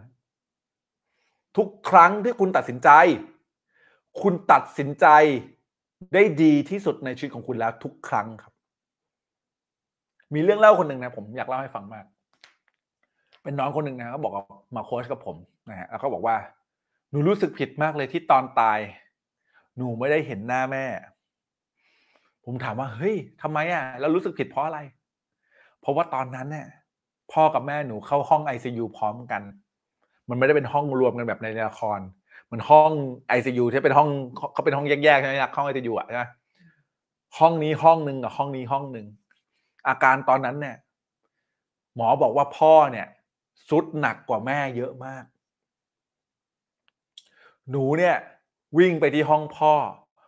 [1.58, 2.90] ทุกครั้งที่คุณตัดสินใจ
[4.22, 5.08] คุณตัดสินใจ
[6.14, 8.54] ได้ดีที่สุดในชีวิตของคุณแล้วทุกครั้งครับ
[10.34, 12.06] มีเรื่องเล่าคนหนึ่งนะ ผมอยากเล่าให้ฟังมาก
[13.44, 14.34] เป็นน้องคนหนึ่งนะเขาบอก
[14.76, 15.38] มาโค้ชกับผม
[15.70, 16.36] นะฮะแล้วเขาบอกว่า
[17.10, 18.80] หนูรู้สึกผิดมากเลยที่ตอนตาย
[19.78, 20.86] หนูไม่ได้เห็นหน้าแม่
[22.46, 24.80] ผมถามว่าเฮ้ยทำไมอะแล้วรู้สึกผิดเพราะอะไร
[25.82, 26.68] เพราะว่าตอนนั้นเนี่ย
[27.32, 29.42] พ่อกับแม่หนูเข้าห้องไอซียูพร้อมกัน
[30.30, 32.00] มันไม่ได้เป็นห้องรวมกันแบบในละคร
[32.52, 32.92] มันห้อง
[33.28, 34.10] ไอซียูที่เป็นห้อง
[34.54, 36.24] เขาเป็นห้องแยกๆใช่ไหมห้องไอซียูอะใช่ไหม
[37.38, 39.08] ห้องนี้ห้องหนึ่งกับห้องนี้ห้องหนึ่ง
[39.88, 40.78] อาการตอนนั้นเนี่ย
[41.96, 43.08] หมอบอกว่าพ่อเนี่ย
[43.70, 45.24] สุดหนักกว่าแม่เยอะมาก
[47.70, 48.16] หนูเนี่ย
[48.78, 49.74] วิ่งไปที่ห้องพ่อ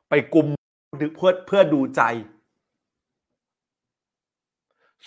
[0.10, 0.48] ไปกุม
[1.18, 2.02] เพื่อเพื่อดูใจ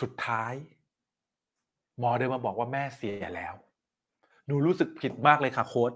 [0.01, 0.55] สุดท้าย
[1.99, 3.55] หมอเดินมาบอกว่าแม่เสียแล้ว
[4.47, 5.92] หนูรู้สึกผิดมากเลยค่ะโค้ด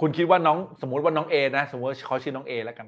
[0.00, 2.86] คุณคิดว่าน้องสมมติว่าน้องเอนะ สมมติเขาชื่อน้องเอแล้วกัน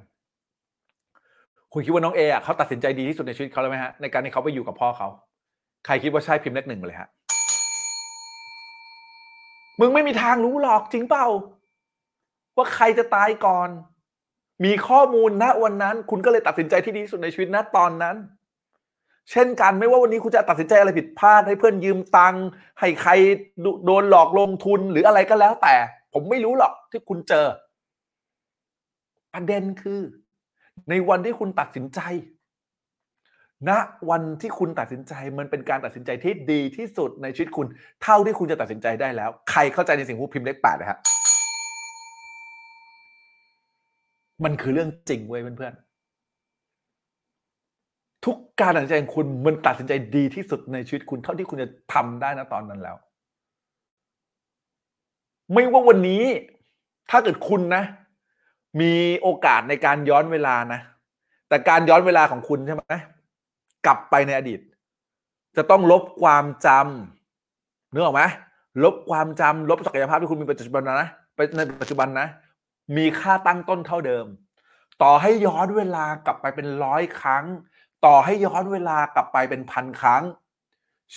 [1.72, 5.08] คุณคิดว่าน้องเออะเขาตัดสินใจดีที่สุดในชีวิตเขาเลยไหมฮะในการที่เขาไปอยู่กับพ่อเขา
[5.86, 7.08] ใครคิดว่าใช่พิมพ์เลขหนึ่งมาเลยฮะ
[9.80, 11.26] มึงไม่มีทางรู้หรอกจริงเปล่า
[12.56, 13.68] ว่าใครจะตายก่อน
[14.64, 18.16] มีข้อมูลณวันนั้น คุณก็เลยตัดสินใจที่ดีที่สุดในชีวิตณตอนนั้น
[19.30, 22.44] เช่นกันไม่ว่าวันนี้คุณจะตัดสินใจอะไรผิดพลาดให้เพื่อนยืมตังค์
[22.80, 23.12] ให้ใคร
[23.86, 25.74] โดนหลอกลงทุนหรืออะไรก็แล้ว แต่
[26.12, 27.46] ผมไม่รู้หรอกที่คุณเจอ
[29.34, 30.00] ประเด็นคือ
[30.90, 32.00] ในวันที่คุณตัดสินใจ
[33.68, 33.70] ณ
[34.10, 37.66] วันที่คุณตัดสินใจมันเป็นการตัดสินใจที่ดีที่สุดในชีวิตคุณ
[38.02, 40.98] เท่าที่คุณจะตัดสินใจได้แล้ว ใครเข้าใจในสิ่งที่พิมพ์เลขแปดนะฮะ
[44.44, 45.87] มันคือเรื่องจริงเว้ยเพื่อนๆ
[48.28, 52.96] ทุกการตัดสินใจของคุณมันตัดสินใจดีที่สุดในชีวิตคุณเท่าที่คุณจะทำได้นะตอนนั้นแล้ว
[55.52, 56.22] ไม่ว่าวันนี้
[57.10, 57.82] ถ้าเกิดคุณนะ
[58.80, 60.80] มีโอกาสในการย้อนเวลานะ
[61.48, 62.82] แต่การย้อนเวลาของคุณใช่ไหม
[63.86, 64.60] กลับไปในอดีต
[65.56, 68.22] จะต้องลบความจำนึกออกไหม
[68.84, 72.26] ลบความจำลบศักยภาพที่คุณมีปัจจุบันนะไปในปัจจุบันนะ
[72.96, 74.26] มีค่าตั้งต้นเท่าเดิม
[75.02, 77.44] ต่อให้ย้อนเวลากลับไปเป็นร้อยครั้ง
[78.04, 80.22] ต่อให้ย้อนเวลากลับไปเป็นพันครั้ง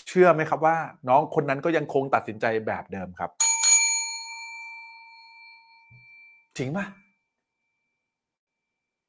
[0.07, 0.77] เชื่อไหมครับว่า
[1.07, 3.29] น้องคนนั้นก็ยังคงตัดสินใจแบบเดิมครับ
[6.57, 6.85] จริงปะ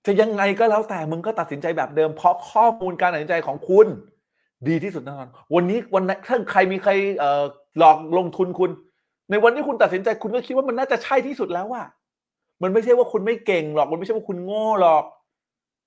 [0.07, 3.87] จะยังไงก็แล้วแต่มึงก็ตัดสินใจแบบเดิม เพราะข้อมูลการตัดสินใจของคุณ
[4.69, 6.93] ดีที่สุดแน่นอน วันนี้วันนั้นถ้าใครมีใคร
[7.79, 8.71] หลอกลงทุนคุณ
[9.31, 11.83] ในวันที่คุณตัดสินใจคุณก็คิดว่ามันน่าจะใช่ที่สุดแล้วว่า
[12.63, 15.05] มันไม่ใช่ว่าคุณไม่เก่งหรอก มันไม่ใช่ว่าคุณโง่หรอก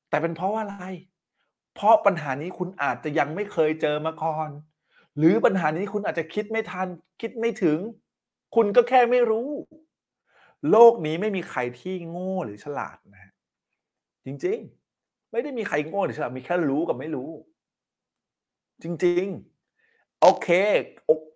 [0.09, 0.77] แต่เป็นเพราะว่าอะไร
[1.75, 4.49] เพราะปัญหานี้คุณอาจจะยังไม่เคยเจอมาก่อน
[5.17, 6.87] หรือปัญหานี้คุณอาจจะคิดไม่ทัน
[7.21, 7.79] คิดไม่ถึง
[8.55, 9.49] คุณก็แค่ไม่รู้
[10.71, 13.33] โลกนี้ไม่มีใครที่โง่หรือฉลาดนะฮะ
[14.25, 17.29] จริงๆ ไม่ได้มีใครโง่หรือฉลาดมีแค่รู้กับไม่รู้
[18.83, 20.47] จริงๆ โอเค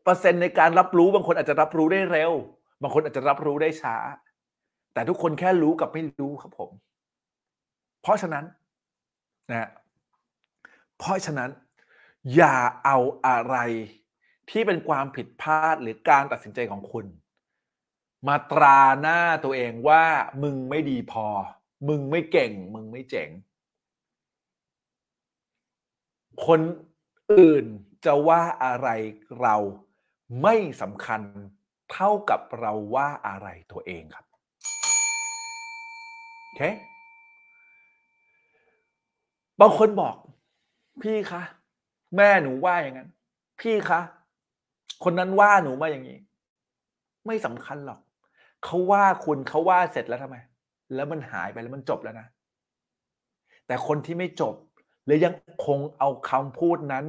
[0.04, 2.32] เปอร์เซ็นต์ในการรับรู้บางคนอาจจะรับรู้ได้เร็ว
[2.82, 3.96] บางคนอาจจะรับรู้ได้ช้า
[4.94, 6.72] แต่ทุกคนแค่รู้กับไม่รู้ครับผม
[8.02, 8.46] เพราะฉะนั้น
[9.52, 9.70] นะ
[11.00, 11.50] เพราะฉะนั้น
[12.36, 12.98] อย่าเอา
[13.28, 13.58] อะไร
[14.50, 17.06] ที่เป็นความผิดพลาดหรือการตัดสินใจของคุณ
[18.28, 20.06] มาตราหน้าตัวเองว่า
[20.44, 21.28] มึงไม่ดีพอ
[21.88, 23.30] มึงไม่เก่ง มึงไม่เจ๋ง
[26.46, 26.62] คน
[27.32, 27.66] อื่น
[28.06, 28.88] จะว่าอะไร
[29.42, 29.56] เรา
[30.44, 31.22] ไม่สำคัญ
[31.92, 34.26] เท่ากับเราว่าอะไรตัวเองครับ
[36.44, 36.62] โอเค
[39.60, 40.16] บางคนบอก
[41.04, 41.42] พี่คะ
[42.16, 43.10] แม่หนูว่าอย่างนั้น
[43.62, 44.00] พี่คะ
[45.04, 46.20] คนนั้นว่าหนูมาอย่างนี้
[47.28, 48.00] ไม่สำคัญหรอก
[48.64, 50.38] เขาว่าคุณเขาว่าเสร็จแล้วทำไม
[50.96, 52.28] แล้วมันหายไปแล้วมันจบแล้วนะ
[53.68, 54.56] แต่คนที่ไม่จบ
[55.06, 55.34] และยัง
[55.66, 57.06] คงเอาคำพูดนั้น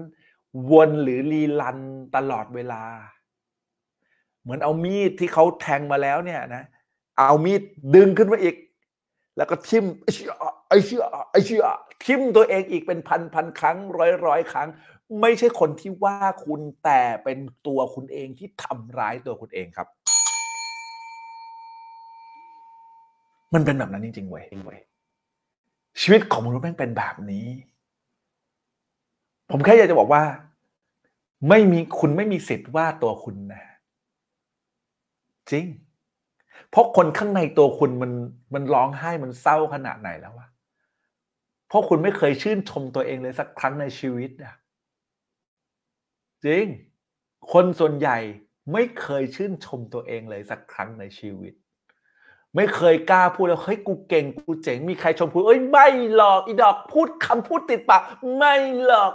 [0.72, 1.78] วนหรือรีลัน
[2.16, 2.82] ตลอดเวลา
[4.42, 6.64] เหมือนเอามีดที่เขาแทงมาแล้วเนี่ยนะ
[7.16, 7.62] เอามีด
[7.94, 8.54] ดึงขึ้นมาอีก
[9.40, 10.32] แล้วก็ทิมไอ้เชี่ย
[10.68, 11.62] ไอ้เชี่ยไอ้เชี่ย
[12.04, 14.68] ทิมตัวเองอีกเป็นพันพันครั้งร้อยร้อยครั้ง
[15.20, 19.88] ไม่ใช่คนที่ว่าคุณแต่เป็นตัวคุณเองที่ทำร้ายตัวคุณเองครับ
[23.54, 24.80] มันเป็นแบบนั้นจริงๆเว้ยเว้ย
[26.00, 27.46] ชีวิตของมนุษย์แม่งเป็นแบบนี้
[29.50, 30.22] ผมแค่อยากจะบอกว่า
[31.48, 33.62] ไม่มีคุณไม่มีสิทธิ์ว่าตัวคุณนะ
[35.50, 35.66] จริง
[36.70, 38.12] เพราะคนข้างในตัวคุณมัน
[38.54, 40.48] มันร้องไห้มันเศร้าขนาดไหนแล้ววะ
[41.68, 44.54] เพราะคุณไม่เคยชื่นชมตัวเองเลยสักครั้งในชีวิตอะ
[46.44, 46.64] จริง
[47.52, 48.18] คนส่วนใหญ่
[48.72, 51.54] ไม่เคยชื่นชมตัวเองเลยสักครั้งในชีวิต
[52.56, 58.02] ไม่เคยกล้าพูดแล้วเฮ้ยกูเก่งกูเจ๋งมีใครชมพูเอ้ยไม่หรอกอีดอกพูดคำพูดติดปาก
[58.36, 58.54] ไม่
[58.84, 59.12] หรอก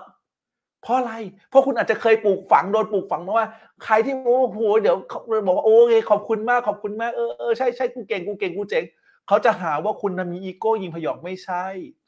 [0.85, 1.13] เพราะอะไร
[1.49, 3.47] เพราะคุณอาจจะเคยปลูกฝังโดนปลูกฝังมาว่า
[3.83, 8.83] ใครที่โอ้โหเดี๋ยวเขาบอกว่าโอเคขอบคุณมากขอบคุณมากเออเออใช่ใช่กูเก่งกูเก่งกูเจ๋ง
[9.27, 11.65] เขาจะหาว่าคุณนะมีอีโก้ยิงพยองไม่ใช่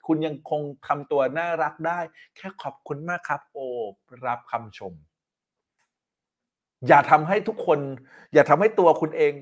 [0.08, 2.00] คุณยังคงทำตัวน่ารักได้
[2.36, 3.66] แค่ขอบคุณมากครับ โอ้
[4.26, 4.94] รับคำชม
[6.88, 7.80] อย่าทำให้ทุกคน
[8.34, 9.34] อย่าทำให้ตัวคุณเอง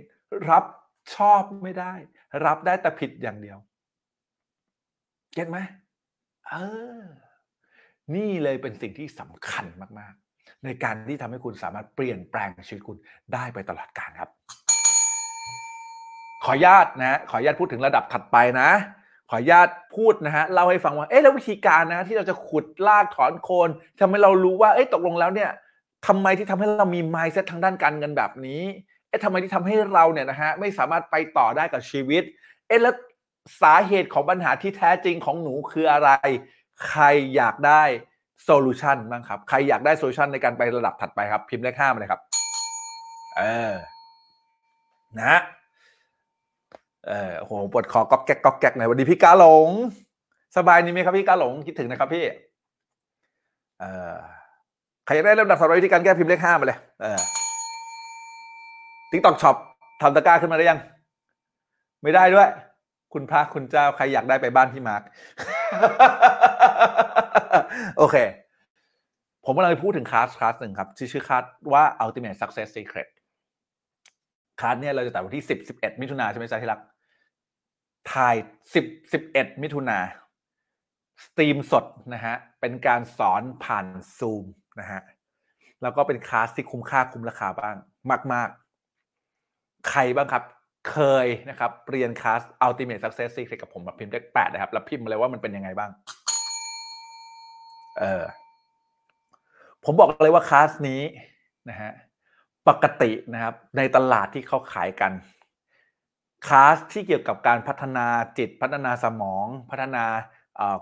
[0.50, 0.64] รับ
[1.16, 1.94] ชอบไม่ได้
[2.46, 3.58] รับได้แต่ผิดอย่างเดียว
[5.34, 5.58] เก็ตไหม
[6.50, 6.56] เอ
[7.02, 7.04] อ
[8.14, 9.66] นี่เลยเป็นสิ่งที่สำคัญ
[10.00, 12.98] มากๆ ในการที่ทำให้คุณสามารถเปลี่ยนแปลงชีวิตคุณ
[13.34, 14.30] ได้ไปตลอดกาลครับ
[16.44, 18.70] ขออนุญาตนะขออนุญาตพูดถึงระดับถัดไปนะ
[19.30, 25.52] ขออนุญาตพูดนะฮะเล่าให้ฟังว่าเอ๊ะแล้ววิธีการนะ ที่เราจะขุดลากถอนโคนทำให้เรารู้ว่าเอ๊ะตกลงแล้วเนี่ย
[26.08, 28.62] ทำไมที่ทำให้เรามี mindset ทางด้านการเงินแบบนี้
[29.10, 32.24] เอ๊ะทำไมที่ทำให้เราเนี่ยนะฮะไม่สามารถไปต่อได้กับชีวิต
[32.68, 32.96] เอ๊ะแล้ว
[33.62, 36.10] สาเหตุของปัญหาที่แท้จริงของหนูคืออะไร
[36.88, 37.04] ใคร
[37.36, 37.84] อยากได้
[38.44, 42.22] solution บ้างครับ ใครอยากได้ solution ในการไประดับถัดไปครับ พิมพ์เลขห้ามาเลยครับ
[43.38, 43.74] เออ
[45.22, 45.36] นะ
[47.08, 49.70] เออโหปวดคอก๊อกแก๊กก๊อกแก๊กหน่อยสวัสดีพี่กาหลง
[50.58, 52.26] สบายดีไหมครับพี่กาหลงคิดถึงนะครับพี่
[53.80, 54.16] เออ
[55.06, 57.20] ใครอยากได้ลำดับถัดไปวิธีการแก้พิมพ์เลขห้ามาเลยเออ
[59.12, 59.56] TikTok Shop
[60.02, 60.80] ทำตะกร้าขึ้นมาได้ยัง
[62.04, 62.50] ไม่ได้ด้วย
[63.16, 65.04] คุณพระคุณเจ้าใครอยากได้ไปบ้านพี่มาร์ค
[67.98, 68.16] โอเค
[69.46, 71.44] ผมกำลังจะพูดถึง class class หนึ่งครับที่ชื่อคลาส
[71.74, 73.08] ว่า Ultimate Success Secret
[74.60, 76.82] class เนี่ยเราจะจัดวันที่ 10 11 มิถุนาใช่ไหมจ๊ะที่รัก
[78.14, 78.36] ถ่าย
[78.96, 80.00] 10 11 มิถุนา
[81.26, 83.88] สตรีมสดนะฮะ เป็นการสอนผ่าน
[84.18, 84.46] ซูม
[84.80, 85.02] นะฮะ
[85.82, 87.76] แล้วก็เป็นคลาสที่คุ้มค่าคุ้มราคาบ้าง
[88.34, 88.50] มาก
[89.18, 90.44] ๆ ใครบ้างครับ
[90.90, 95.92] เคยนะครับเรียนคลาส Ultimate Success Secret กับผมแบบพิมพ์เลขแปดนะครับ แล้วพิมพ์มาเลยว่ามันเป็นยังไงบ้าง
[98.00, 98.24] เออ
[99.84, 101.02] ผมบอกเลยว่าคลาสนี้
[101.70, 101.92] นะฮะ
[102.70, 105.12] ปกตินะครับ ในตลาดที่เขาขายกัน
[106.48, 108.08] คลาสที่เกี่ยวกับการพัฒนา
[108.38, 110.06] จิตพัฒนาสมอง พัฒนา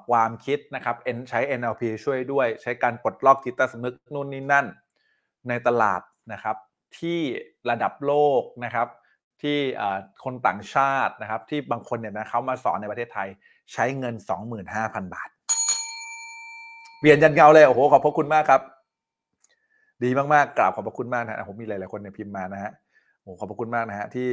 [0.09, 0.95] ความคิดนะครับ
[1.29, 4.65] ใช้ NLP ช่วยด้วย ใช้การปลดล็อกจิตใต้สำนึกนู่นนี่นั่น
[5.49, 6.01] ในตลาด
[6.31, 6.57] นะครับ
[6.99, 7.19] ที่
[7.69, 8.87] ระดับโลกนะครับ
[9.41, 9.57] ที่
[10.23, 13.27] คนต่างชาตินะครับ ที่บางคนเนี่ยนะเขามาสอนในประเทศไทย
[13.73, 14.15] ใช้เงิน
[14.63, 15.29] 25,000 บาท
[16.99, 18.61] เปลี่ยนยันเงาเลยโอ้โหขอบพระคุณมากครับ
[20.03, 22.71] ดีมากๆกราบขอบพระคุณมากนะผมมีหลายๆคนเนี่ยพิมพ์มานะฮะ
[23.21, 24.29] โอ้ขอบพระคุณมากนะฮะที่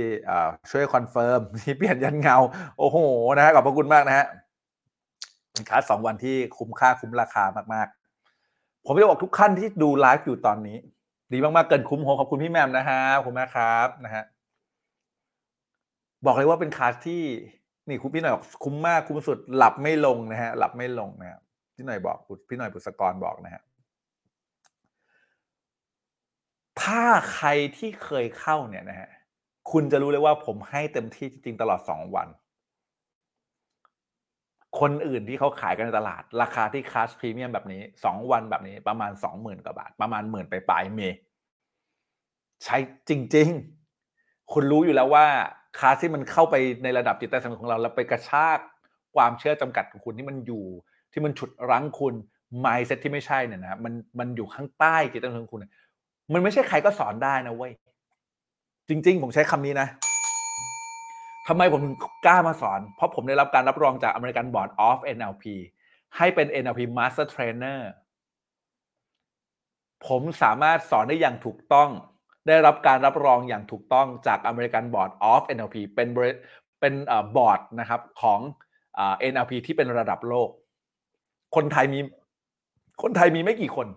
[0.71, 2.37] ช่วย confirm ที่เปลี่ยนยันเงา
[2.79, 2.99] โอ้โห
[3.37, 4.27] นะฮะขอบพระคุณมากนะฮะ
[5.71, 7.45] คลาสสองวันที่คุ้มค่าคุ้มราคา
[7.75, 10.77] มากๆ ผมจะบอกทุกท่านที่ดูไลฟ์อยู่ตอนนี้
[11.33, 14.25] ดีมากๆเกินคุ้มโหขอบคุณพี่แมมนะฮะขอบคุณมากครับนะฮะ
[16.25, 17.23] บอกเลยว่าเป็นคลาสที่
[17.89, 21.41] นี่คุณพี่หน่อยบอกคุ้มมากคุ้มสุดหลับไม่ลงนะฮะหลับไม่ลงนะครับ
[21.75, 22.17] พี่หน่อยบอก
[22.49, 23.63] พี่หน่อยบุษกรบอกนะฮะ
[26.83, 27.03] ถ้า
[27.35, 29.09] ใครที่เคยเข้าเนี่ยนะฮะ
[29.71, 32.29] คุณจะรู้เลยว่าผมให้เต็มที่จริงๆตลอดสองวัน
[34.81, 41.01] คนอื่นที่เขาขายกันในตลาด ราคาที่คลาสพรีเมียมแบบนี้สองวันแบบนี้ประมาณสองหมื่นกว่าบาท ประมาณหมื่นไปปลายเม
[42.65, 42.77] ใช้
[43.09, 43.49] จริง
[44.01, 45.27] ๆ คุณรู้อยู่แล้วว่า
[45.79, 48.59] คลาสที่มันเข้าไปในระดับจิตใต้สำนึกของเรา แล้วไปกระชาก
[49.17, 50.65] ความเชื่อจำกัดของคุณที่มันอยู่
[51.13, 52.15] ที่มันฉุดรั้งคุณ
[52.65, 55.63] mindset ที่ไม่ใช่เนี่ยนะมันมันอยู่ข้างใต้จิตใต้สำนึกของคุณ
[56.33, 57.73] มันไม่ใช่ใครก็สอนได้นะเว้ย
[58.89, 59.89] จริง ๆ ผมใช้คำนี้นะ
[61.49, 61.97] ทำไมผมถึง
[62.27, 65.45] กล้ามาสอน เพราะผมได้รับการรับรองจาก American Board of NLP
[66.17, 67.81] ให้เป็น NLP Master Trainer
[70.07, 71.91] ผมสามารถสอนได้อย่างถูกต้อง
[72.47, 76.09] ได้รับการรับรองอย่างถูกต้องจาก American Board of NLP เป็น
[76.81, 76.95] เป็น
[77.37, 78.41] บอร์ดนะครับของ
[79.33, 80.49] NLP ที่เป็นระดับโลก
[81.57, 82.01] คนไทยมี
[83.03, 83.89] คนไทยมีไม่กี่คน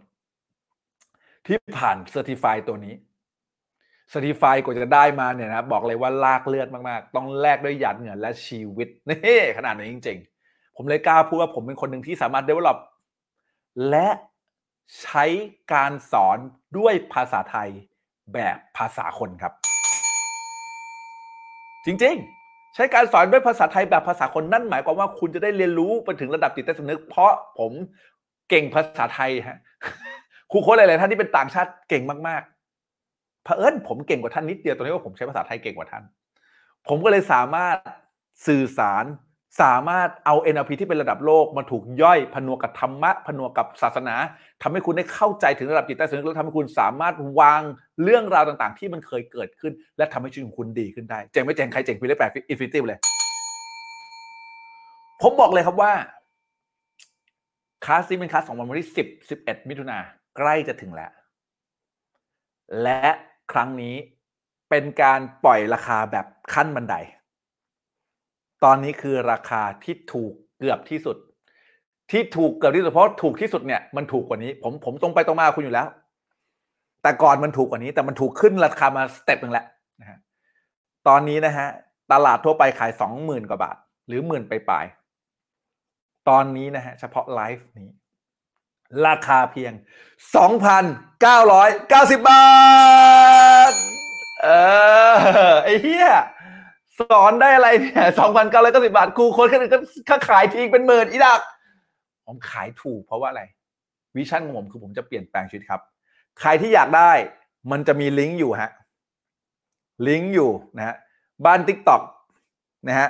[1.46, 2.96] ที่ผ่านเซอร์ติฟายตัวนี้
[4.10, 12.78] เซอร์ติฟายกว่าจะได้มาเนี่ยนะบอกเลยว่าลากเลือดมากๆ ต้องแลกด้วยหยาดเหงื่อและชีวิตนี่ขนาดนี้จริง ๆ ผมเลยกล้าพูดว่าผมเป็นคนหนึ่งที่สามารถ develop
[13.90, 14.08] และ
[15.02, 15.26] ใช้
[15.74, 16.38] การสอน
[16.78, 17.70] ด้วยภาษาไทย
[18.34, 19.54] แบบภาษาคนครับ
[21.86, 27.72] จริงๆ ใช้การสอนด้วยภาษาไทยแบบภาษาคนนั่นหมายความว่าคุณจะได้เรียนรู้ไปถึงระดับจิตใต้สำนึก เพราะผม
[28.50, 29.60] เก่งภาษาไทยฮะ
[30.52, 36.04] ครูโค้ชหลายๆท่านที่เป็นต่างชาติเก่งมากๆเผอิญผมเก่งกว่าท่านนิดเดียวตรงนี้ว่าผมใช้ภาษาไทยเก่งกว่าท่าน
[36.88, 37.78] ผมก็เลยสามารถ
[38.48, 39.06] สื่อสาร
[39.62, 44.16] สามารถเอา NLP ที่เป็นระดับโลกมาถูกย่อยผนวกกับธรรมะผนวกกับศาสนา
[44.62, 47.62] ทำให้คุณได้เข้าใจถึงระดับจิตใต้สำนึกแล้วทำให้คุณสามารถวาง
[48.04, 53.00] เรื่องราวต่างๆ ที่มันเคยเกิดขึ้น และทำให้ชีวิตของคุณดีขึ้นได้ เจ๋งไม่เจ๋งใครเจ๋งพิมพ์เลขแปด infinity เลย
[55.22, 55.94] ผมบอกเลยครับว่า
[57.86, 59.98] คลาสนี้เป็นคลาสของวันที่สิบสิบเอ็ดมิถุนา
[60.38, 61.12] ใกล้จะถึงแล้ว
[62.84, 63.02] และ
[63.52, 63.96] ครั้งนี้
[64.70, 66.96] เป็นการปล่อยราคาแบบขั้นบันได
[68.64, 71.18] ตอนนี้คือราคาที่ถูกเกือบที่สุด
[72.12, 75.88] ที่ถูกเกือบที่สุดเพราะถูกที่สุดเนี่ยมันถูกกว่านี้ ผมผมตรงไปตรงมาคุณอยู่แล้ว
[77.02, 79.66] แต่ก่อนมันถูกกว่านี้ แต่มันถูกขึ้นราคามา step หนึ่งแล้ว
[80.02, 80.18] นะฮะ
[81.08, 81.68] ตอนนี้นะฮะ
[82.12, 84.86] ตลาดทั่วไปขายสองหมื่นกว่าบาท หรือหมื่นไปปลาย
[86.30, 87.90] ตอนนี้นะฮะเฉพาะไลฟ์นี้
[89.08, 89.74] ราคาเพียง
[90.94, 92.46] 2,990 บา
[93.72, 93.74] ท
[94.44, 94.48] เอ
[95.50, 96.10] อไอ้เหี้ย
[97.00, 98.08] สอนได้อะไรเนี่ย
[98.52, 99.72] 2,990บาทครูโค้ชแค่นึง
[100.10, 101.42] ก็ขายทิ้งเป็นหมื่นอีดอก
[102.26, 103.44] ผมขายถูกเพราะว่าอะไร
[104.16, 105.82] วิชั่นของผมคือผมจะเปลี่ยนแปลงชีวิตครับ
[106.40, 107.12] ใครที่อยากได้
[107.72, 108.72] มันจะมีลิงก์อยู่ฮะ
[110.08, 110.96] ลิงก์อยู่นะฮะ
[111.46, 112.02] บ้าน TikTok
[112.88, 113.10] นะฮะ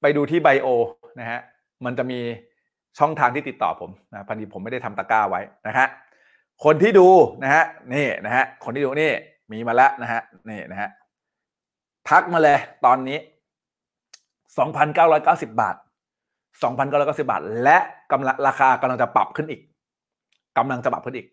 [0.00, 0.68] ไปดูที่ไบโอ
[1.20, 1.40] นะฮะ
[1.84, 2.20] มันจะมี
[2.98, 5.86] ช่องทางที่ติดต่อผมนะพอดีผมไม่ได้ทำตะกร้าไว้นะฮะ
[6.64, 7.08] คนที่ดู
[7.42, 9.10] นะฮะ นี่นะฮะ คนที่ดูนี่
[9.52, 10.88] มีมาแล้วนะฮะ นี่นะฮะ
[12.08, 13.18] ทักมาเลยตอนนี้
[14.58, 15.76] 2,990 บาท
[16.62, 17.78] 2,990 บาท และ
[18.12, 19.60] กำลังราคากำลังจะปรับขึ้นอีก
[20.58, 21.26] กำลังจะปรับขึ้นอีก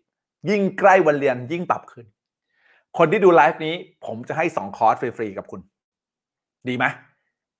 [0.50, 2.06] ยิ่งใกล้วันเรียนยิ่งปรับขึ้น
[2.98, 3.74] คนที่ดูไลฟ์นี้
[4.06, 5.60] ผมจะให้ 2 คอร์สฟรีๆกับคุณ
[6.68, 6.84] ดีไหม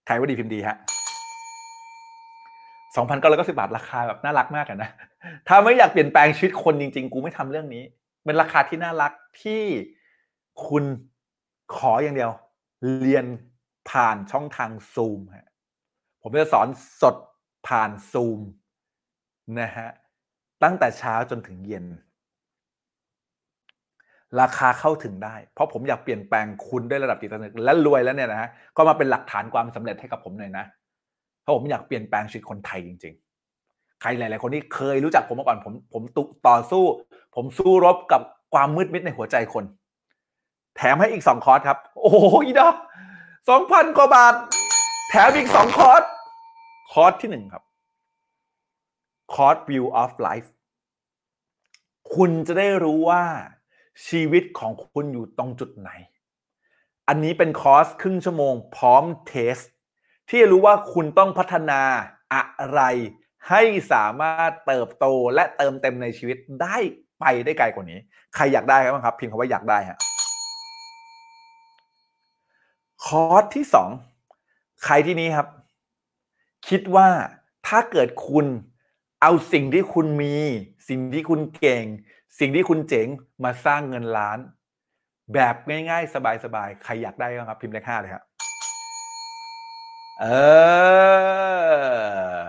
[0.07, 0.77] ใครว่าดีพิมพ์ดีฮะ
[2.95, 4.91] 2,990 บาท ราคาแบบน่ารักมากอะนะ
[5.49, 7.83] ถ้าไม่อยากเปลี่ยนแปลงชีวิตคนจริง ๆ กูไม่ทำเรื่องนี้
[8.25, 9.63] เป็นราคาที่น่ารักที่
[10.67, 10.85] คุณ
[11.77, 12.31] ขออย่างเดียว
[13.01, 13.25] เรียน
[13.91, 15.49] ผ่านช่องทางซูมฮะ
[16.23, 16.69] ผมจะสอน
[17.01, 17.17] สด
[17.69, 18.41] ผ่านซูม
[19.61, 19.89] นะฮะ
[20.63, 21.87] ตั้งแต่เช้าจนถึงเย็น
[24.41, 30.65] ราคาเข้าถึงได้ เพราะผมอยากเปลี่ยนแปลงคุณด้วยระดับจิตใต้สำนึกและรวยแล้วเนี่ยนะฮะก็มาเป็นหลักฐานความสำเร็จให้กับผมหน่อยนะ
[31.43, 33.15] เพราะผมอยากเปลี่ยนแปลงชีวิตคนไทยจริง
[33.59, 36.85] ๆ ใครหลาย ๆ คนที่เคยรู้จักผมมาก่อนผมผมตุต่อสู้
[37.35, 38.23] ผมสู้รบกับ
[38.55, 39.65] ความมืดมิดในหัวใจคน
[40.77, 42.77] แถมให้อีกสองคอร์สครับ โอ้โหอีดอก
[43.49, 44.35] สองพันกว่าบาท
[45.11, 46.03] แถมอีกสองคอร์ส
[46.93, 47.65] คอร์สที่หนึ่งครับ
[49.35, 50.49] คอร์ส view of life
[52.15, 53.25] คุณจะได้รู้ว่า
[54.09, 55.91] ชีวิตของคุณอยู่ตรงจุดไหน
[57.09, 59.57] อันนี้เป็นคอร์สครึ่งชั่วโมงพร้อม test
[60.29, 61.81] ที่จะรู้ว่าคุณต้องพัฒนา
[62.35, 62.81] อะไร
[63.49, 63.63] ให้
[63.93, 66.77] สามารถเติบโตและเติมเต็มในชีวิตได้
[67.21, 67.99] ไปได้ไกลกว่านี้
[68.35, 69.99] ใครอยากได้ครับบ้างครับพิมพ์คำว่าอยากได้ฮะ
[73.07, 73.91] คอร์สที่สอง
[74.85, 75.49] ใครที่นี้ครับ
[76.69, 77.09] คิดว่า
[77.67, 78.47] ถ้าเกิดคุณ
[79.23, 80.35] เอาสิ่งที่คุณมี
[80.89, 81.85] สิ่งที่คุณเก่ง
[82.39, 83.07] สิ่งที่คุณเจ๋ง
[83.45, 84.39] มาสร้างเงินล้าน
[85.35, 85.55] แบบ
[85.91, 88.25] ง่ายๆ สบายๆ ใครอยากได้บ้างครับ พิมพ์เลขห้าเลยครับ
[90.21, 90.27] เอ
[92.43, 92.47] อ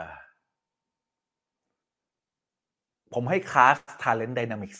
[3.14, 4.80] ผมให้คลาส Talent Dynamics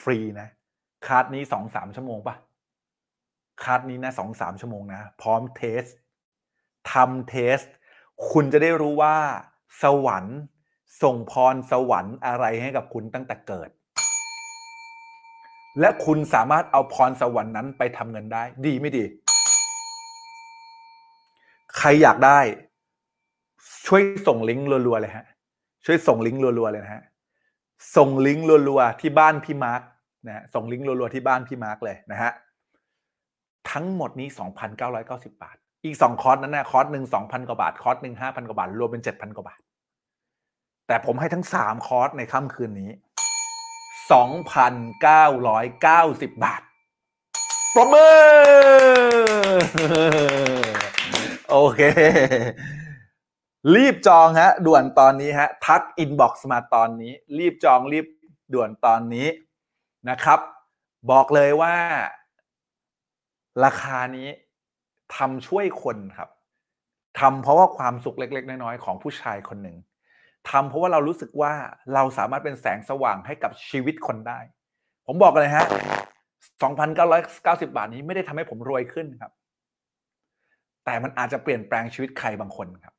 [0.00, 0.48] ฟรีนะ
[1.06, 2.34] คลาสนี้สองสามชั่วโมงปะ
[3.62, 5.82] คลาสนี้นะสองสามชั่วโมงนะ พร้อมเทส
[6.92, 7.58] ทำเทส
[8.30, 9.16] คุณจะได้รู้ว่า
[9.82, 10.38] สวรรค์
[11.02, 13.70] ส่งพรสวรรค์อะไรให้กับคุณตั้งแต่เกิด
[15.80, 19.04] และคุณสามารถเอาพรสวรรค์นั้นไปทำเงินได้ ดีไม่ดี
[21.78, 22.40] ใครอยากได้
[23.86, 25.26] ช่วยส่งลิงก์รัวๆเลยฮะ
[25.86, 27.02] ช่วยส่งลิงก์รัวๆเลยนะฮะ
[27.96, 29.82] ส่งลิงก์รัวๆที่บ้านพี่มาร์ก
[30.26, 32.30] นะฮะส่งลิงก์รัวๆที่บ้านพี่มาร์กเลยนะฮะ
[33.70, 34.28] ทั้งหมดนี้
[34.84, 39.60] 2,990 บาท อีก 2 คอร์สนั้นนะคอร์สหนึ่ง2,000 กว่าบาท คอร์สหนึ่ง5,000 กว่าบาท รวมเป็น 7,000 กว่าบาท
[40.86, 42.90] แต่ผมให้ทั้ง 3 คอร์สในค่ำคืนนี้
[44.12, 46.62] 2,990 บาท
[47.74, 48.12] ปรบมือ
[51.50, 51.80] โอเค
[53.76, 58.06] รีบจองฮะ ด่วนตอนนี้ฮะ ทักอินบ็อกซ์มาตอนนี้ รีบจองรีบ
[58.54, 59.26] ด่วนตอนนี้
[60.08, 60.40] นะครับ
[61.10, 61.74] บอกเลยว่า
[63.64, 64.28] ราคานี้
[65.16, 66.30] ทำช่วยคนครับ
[67.20, 69.76] ทำเพราะว่าความสุขเล็ก ๆ น้อยๆของผู้ชายคนหนึ่ง
[70.50, 71.52] ทำเพราะว่าเรารู้สึกว่า
[71.94, 74.38] เราสามารถเป็นแสงสว่างให้กับชีวิตคนได้
[75.06, 75.64] ผมบอกเลยฮะ
[76.90, 79.32] 2,990 บาทนี้ไม่ได้ทำให้ผมรวยขึ้นครับ
[80.84, 82.94] แต่มันอาจจะเปลี่ยนแปลงชีวิตใครบางคนครับ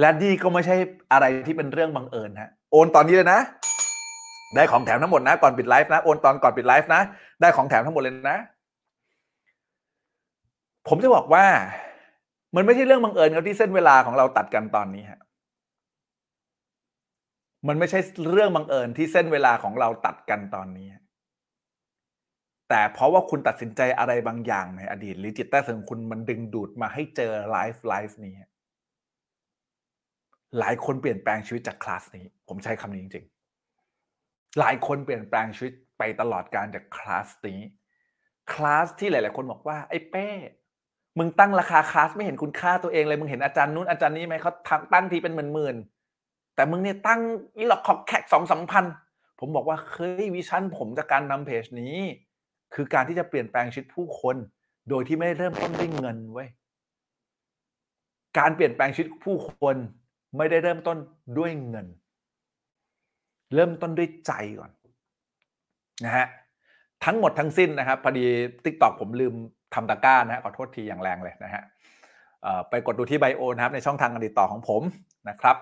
[0.00, 0.76] และนี่ก็ไม่ใช่
[1.12, 3.40] อะไรที่เป็นเรื่องบังเอิญฮะ โอนตอนนี้เลยนะ
[4.54, 7.02] ได้ของแถมทั้งหมดนะ ก่อนปิดไลฟ์นะ โอนตอนก่อนปิดไลฟ์นะ
[7.40, 8.38] ได้ของแถมทั้งหมดเลยนะ
[10.88, 11.46] ผมจะบอกว่า
[12.56, 15.20] มันไม่ใช่เรื่องบังเอิญครับที่เส้นเวลาของเราตัดกันตอนนี้ฮะ
[17.68, 17.98] มันไม่ใช่
[18.32, 20.88] เรื่องบังเอิญที่เส้นเวลาของเราตัดกันตอนนี้
[22.68, 28.34] แต่เพราะว่าคุณตัดสินใจอะไรบางอย่างในอดีต หรือจิตใต้สำนึกคุณมันดึงดูดมาให้เจอไลฟ์ไลฟ์นี้
[30.58, 37.60] หลายคนเปลี่ยนแปลงชีวิตจากคลาสนี้ ผมใช้คำนี้จริงๆ หลายคนเปลี่ยนแปลงชีวิตไปตลอดกาลจากคลาสนี้
[38.52, 40.28] คลาสที่หลาย ๆ คนบอกว่าไอ้เป้
[41.18, 47.20] มึงตั้งราคาคลาสไม่เห็นคุณค่าตัวเองเลย มึงเห็นอาจารย์นู้นอาจารย์นี้ไหมเขาทำตั้งทีเป็นหมื่นๆแต่มึงเนี่ยตั้ง
[47.56, 48.84] อีหลอกขอกแขกสองสามพัน
[49.40, 51.96] ผมบอกว่าเฮ้ยวิชั่นผมจากการนำเพจนี้
[52.74, 54.36] คือการที่จะเปลี่ยนแปลงชีวิตผู้คน
[54.90, 56.48] โดยที่ไม่เริ่มต้นด้วยเงินเว้ย
[58.38, 59.76] การเปลี่ยนแปลงชีวิตผู้คน
[60.36, 60.98] ไม่ได้เริ่มต้น
[61.38, 61.86] ด้วยเงิน
[63.54, 64.70] เริ่มต้นด้วยใจก่อน
[66.04, 66.26] นะฮะ
[67.04, 68.26] ทั้งหมดทั้งสิ้นนะครับพอดี
[68.64, 69.34] t ิ k t o k ผมลืม
[69.74, 71.62] ทำตะกร้านะฮะขอโทษทีอย่างแรงเลยนะฮะ
[72.70, 74.82] ไปกดดูที่ bio นะครับในช่องทางการติดต่อของผม
[75.28, 75.56] นะครับ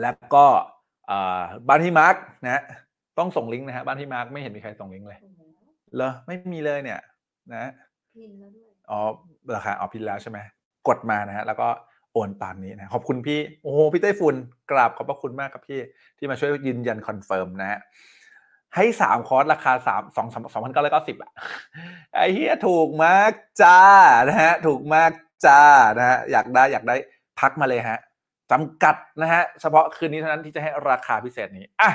[0.00, 0.44] แล้วก็
[1.68, 2.14] บ้านพี่มาร์ก
[2.44, 2.62] นะฮะ
[3.18, 5.18] ต้องส่งลิงก์นะฮะบ้านพี่มาร์กไม่เห็นมีใครส่งลิงก์เลย
[5.94, 7.00] เหรอไม่มีเลยเนี่ย
[7.52, 7.70] นะ
[8.14, 8.98] pin แล้วด้วยอ๋อ
[9.54, 10.38] ราคาเอา pin แล้วใช่ไหม
[10.88, 11.68] กดมานะฮะแล้วก็
[12.12, 14.34] โอนตามนี้นะขอบคุณพี่โอ้โหพี่ไต้ฝุ่น
[14.70, 15.80] กราบขอบพระคุณมากครับพี่
[16.18, 17.80] ที่มาช่วยยืนยัน confirm นะฮะ
[18.76, 21.30] ให้สามคอร์สราคาสามสองสองพันเก้าร้อยเก้าสิบอะ
[22.14, 23.80] ไอ้เหี้ยถูกมากจ้า
[24.28, 25.10] นะฮะถูกมาก
[25.46, 25.60] จ้า
[25.98, 26.96] นะฮะอยากได้อยากได้
[27.40, 27.98] ทักมาเลยฮะ
[28.50, 31.90] จำกัดนะฮะเฉพาะคืนนี้เท่านั้นที่จะให้ราคาพิเศษนี้อะ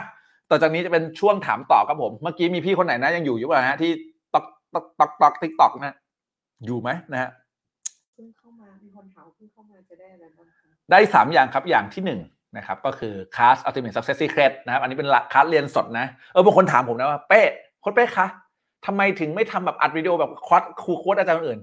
[0.50, 3.92] ต่อจากนี้จะเป็นช่วงถามตอบครับผม เมื่อกี้มีพี่คนไหนนะยังอยู่อยู่ป่ะฮะที่
[4.34, 5.96] ตอกตอกตอกตอก TikTok นะ
[6.66, 7.30] อยู่ไหมนะฮะ
[8.14, 12.12] เพิ่งเข้ามามีคนถามเพิ่งเข้ามาจะได้อะไรบ้างคะได้3อย่างครับอย่างที่1น
[12.58, 18.28] นะครับก็คือคลาส Ultimate Success Secret นะครับอันนี้เป็นคลาสเรียนสดนะเออบางคนถามผมนะว่าเป้โค้ชเป้คะ
[18.86, 21.60] ทำไมถึงไม่ทำแบบอัดวิดีโอแบบคอร์สครูโค้ชอาจารย์อื่น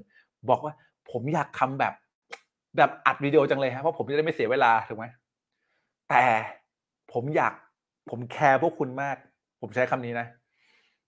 [0.50, 0.72] บอกว่า
[1.10, 1.94] ผมอยากทำแบบ
[2.76, 5.04] แบบอัดวิดีโอจังเลยครับเพราะผมจะได้ไม่เสียเวลาถูกไหม
[6.10, 6.24] แต่
[7.12, 7.52] ผมอยาก
[8.10, 9.16] ผมแคร์พวกคุณมาก
[9.60, 10.26] ผมใช้คำนี้นะ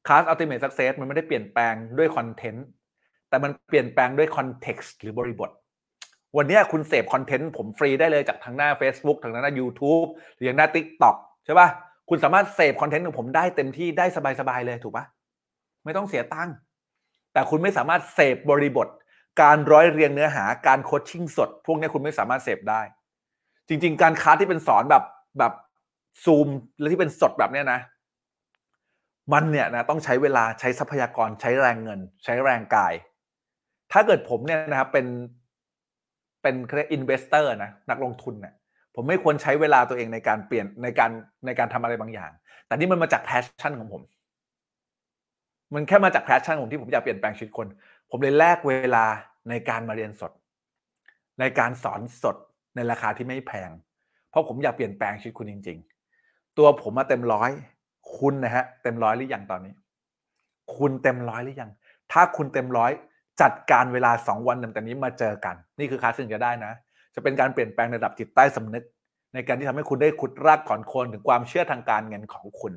[0.06, 2.66] คลาส Ultimate Success มันไม่ได้เปลี่ยนแปลงด้วย content
[3.28, 5.50] แต่มันเปลี่ยนแปลงด้วย context หรือบริบท
[6.36, 11.68] วันนี้คุณเสพ content ผมฟรีได้เลยจากทางหน้า Facebook ทางหน้า YouTube หรืออย่างหน้า TikTok ใช่ปะ่ะ
[12.08, 14.06] คุณสามารถเสพคอนเทนต์ของผมได้เต็มที่ได้
[14.40, 15.04] สบายๆเลยถูกปะ
[15.84, 16.54] ไม่ต้องเสียตังค์
[17.32, 18.88] แต่คุณไม่สามารถเสพบริบท
[19.40, 22.80] การร้อยเรียงเนื้อหาการโคชชิ่งสด พวกนี้คุณไม่สามารถเสพได้
[23.68, 25.04] จริง ๆ การค้าที่เป็นสอนแบบ
[25.38, 25.52] แบบ
[26.24, 26.48] ซูม
[26.78, 27.80] และที่เป็นสดแบบเนี้ยนะ
[29.32, 32.94] มันเนี่ยนะต้องใช้เวลาใช้ทรัพยากรใช้แรงเงิน ใช้แรงกาย
[33.92, 35.06] ถ้าเกิดผมเนี่ยนะครับเป็น
[36.48, 38.54] เป็นเรียก investor นะนักลงทุนเนี่ย
[38.94, 41.10] ผมไม่ควรใช้เวลาตัวเองในการเปลี่ยนในการ
[41.46, 42.30] ในการทำอะไรบางอย่าง
[42.66, 44.02] แต่นี่มันมาจาก passion ของผม
[45.74, 47.66] มันแค่มาจาก passion ของที่ผมอยากเปลี่ยนแปลงชีวิตคน
[48.10, 49.04] ผมเลยแลกเวลา
[49.48, 50.32] ในการมาเรียนสด
[51.40, 52.36] ในการสอนสด
[52.74, 53.70] ในราคาที่ไม่แพง
[54.30, 55.78] เพราะผมอยากเปลี่ยนแปลงชีวิตคุณจริง
[56.18, 57.50] ๆ ตัวผมมาเต็มร้อย
[58.18, 59.74] คุณนะฮะเต็มร้อยหรือยังตอนนี้
[60.76, 61.70] คุณเต็มร้อยหรือยัง
[62.12, 62.92] ถ้าคุณเต็มร้อย
[63.40, 66.72] จัดการเวลา 2 วันเต็มๆนี้มาเจอกัน นี่คือคลาสซึ่งจะได้นะ
[67.14, 68.84] จะเป็นการเปลี่ยนแปลงระดับจิตใต้สำนึก
[69.34, 72.72] ในการที่ทำให้คุณได้ขุดรากถอนโคนถึงความเชื่อทางการเงินของคุณ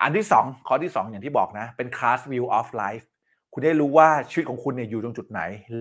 [0.00, 3.04] อันที่ 2 ข้อที่ 2 อย่างที่บอกนะ เป็นคลาส view of life
[3.52, 5.40] คุณได้รู้ว่าชีวิตของคุณเนี่ยอยู่ตรงจุดไหน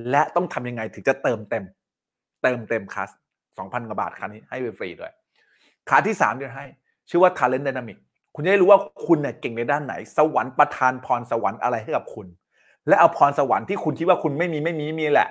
[0.10, 1.64] และต้องทำยังไงถึงจะเติมเต็ม
[2.44, 3.10] เติมเต็มคลาส
[3.48, 5.11] 2,000กว่าบาทครั้นี้ให้ฟรีด้วย
[5.88, 6.65] คลาสที่3เดี๋ยวให้
[7.10, 7.98] ชื่อว่า talent dynamic
[8.35, 12.27] คุณจะได้รู้ว่าคุณเนี่ยเก่งในด้านไหน สวรรค์ประทานพรสวรรค์อะไรให้กับคุณ
[12.88, 15.30] และเอาพรสวรรค์ที่คุณคิดว่าคุณไม่มีไม่มีมีแหละ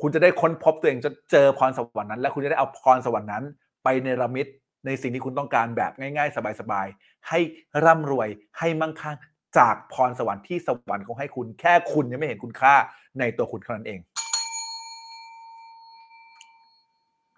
[0.00, 3.44] คุณจะได้ค้นพบตัวเองจะเจอพรสวรรค์นั้น และคุณจะได้เอาพรสวรรค์นั้น
[3.84, 4.46] ไปในระมิด
[4.86, 7.38] ในสิ่งที่คุณต้องการแบบง่าย ๆ สบายๆให้
[7.84, 9.16] ร่ำรวยให้มั่งคั่ง
[9.58, 12.74] จากพรสวรรค์ที่สวรรค์เขาให้คุณแค่คุณยังไม่เห็นคุณค่า
[13.18, 14.00] ในตัวคุณเท่านั้นเอง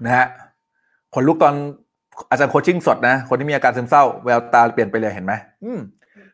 [0.04, 0.26] นะฮะ
[1.14, 1.54] คนลุกตอน
[2.30, 5.32] อาจารย์ coaching สดนะ คนที่มีอาการซึมเศร้าแววตาเปลี่ยนไปเลยเห็นไหม
[5.64, 5.80] อืม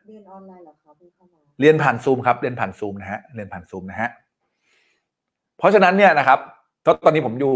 [0.07, 4.09] เรียนออนไลน์เหรอคะเพิ่งเข้ามา เรียนผ่านซูมครับ เรียนผ่านซูมนะฮะ เรียนผ่านซูมนะฮะ
[5.57, 6.39] เพราะฉะนั้นเนี่ยนะครับ
[7.05, 7.55] ตอนนี้ผมอยู่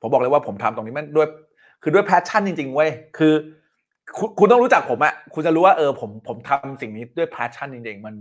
[0.00, 1.28] ผมบอกเลยว่าผมทำตรงนี้มันด้วย
[1.82, 3.34] คือด้วย passion จริงๆเว้ย คือ
[4.38, 8.14] คุณต้องรู้จักผมอะคุณจะรู้ว่าเออผมผมทำสิ่งนี้ด้วย passion จริงๆ มัน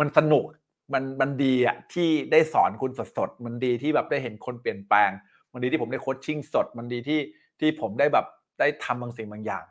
[0.00, 0.44] มันสนุก
[0.92, 5.10] มันมันดีอะที่ได้สอนคุณสดๆ มันดีที่แบบได้เห็นคนเปลี่ยนแปลง
[5.52, 7.20] มันดีที่ผมได้ coaching สด มันดีที่
[7.60, 8.26] ที่ผมได้แบบ
[8.58, 9.64] ได้ทำบางสิ่งบางอย่าง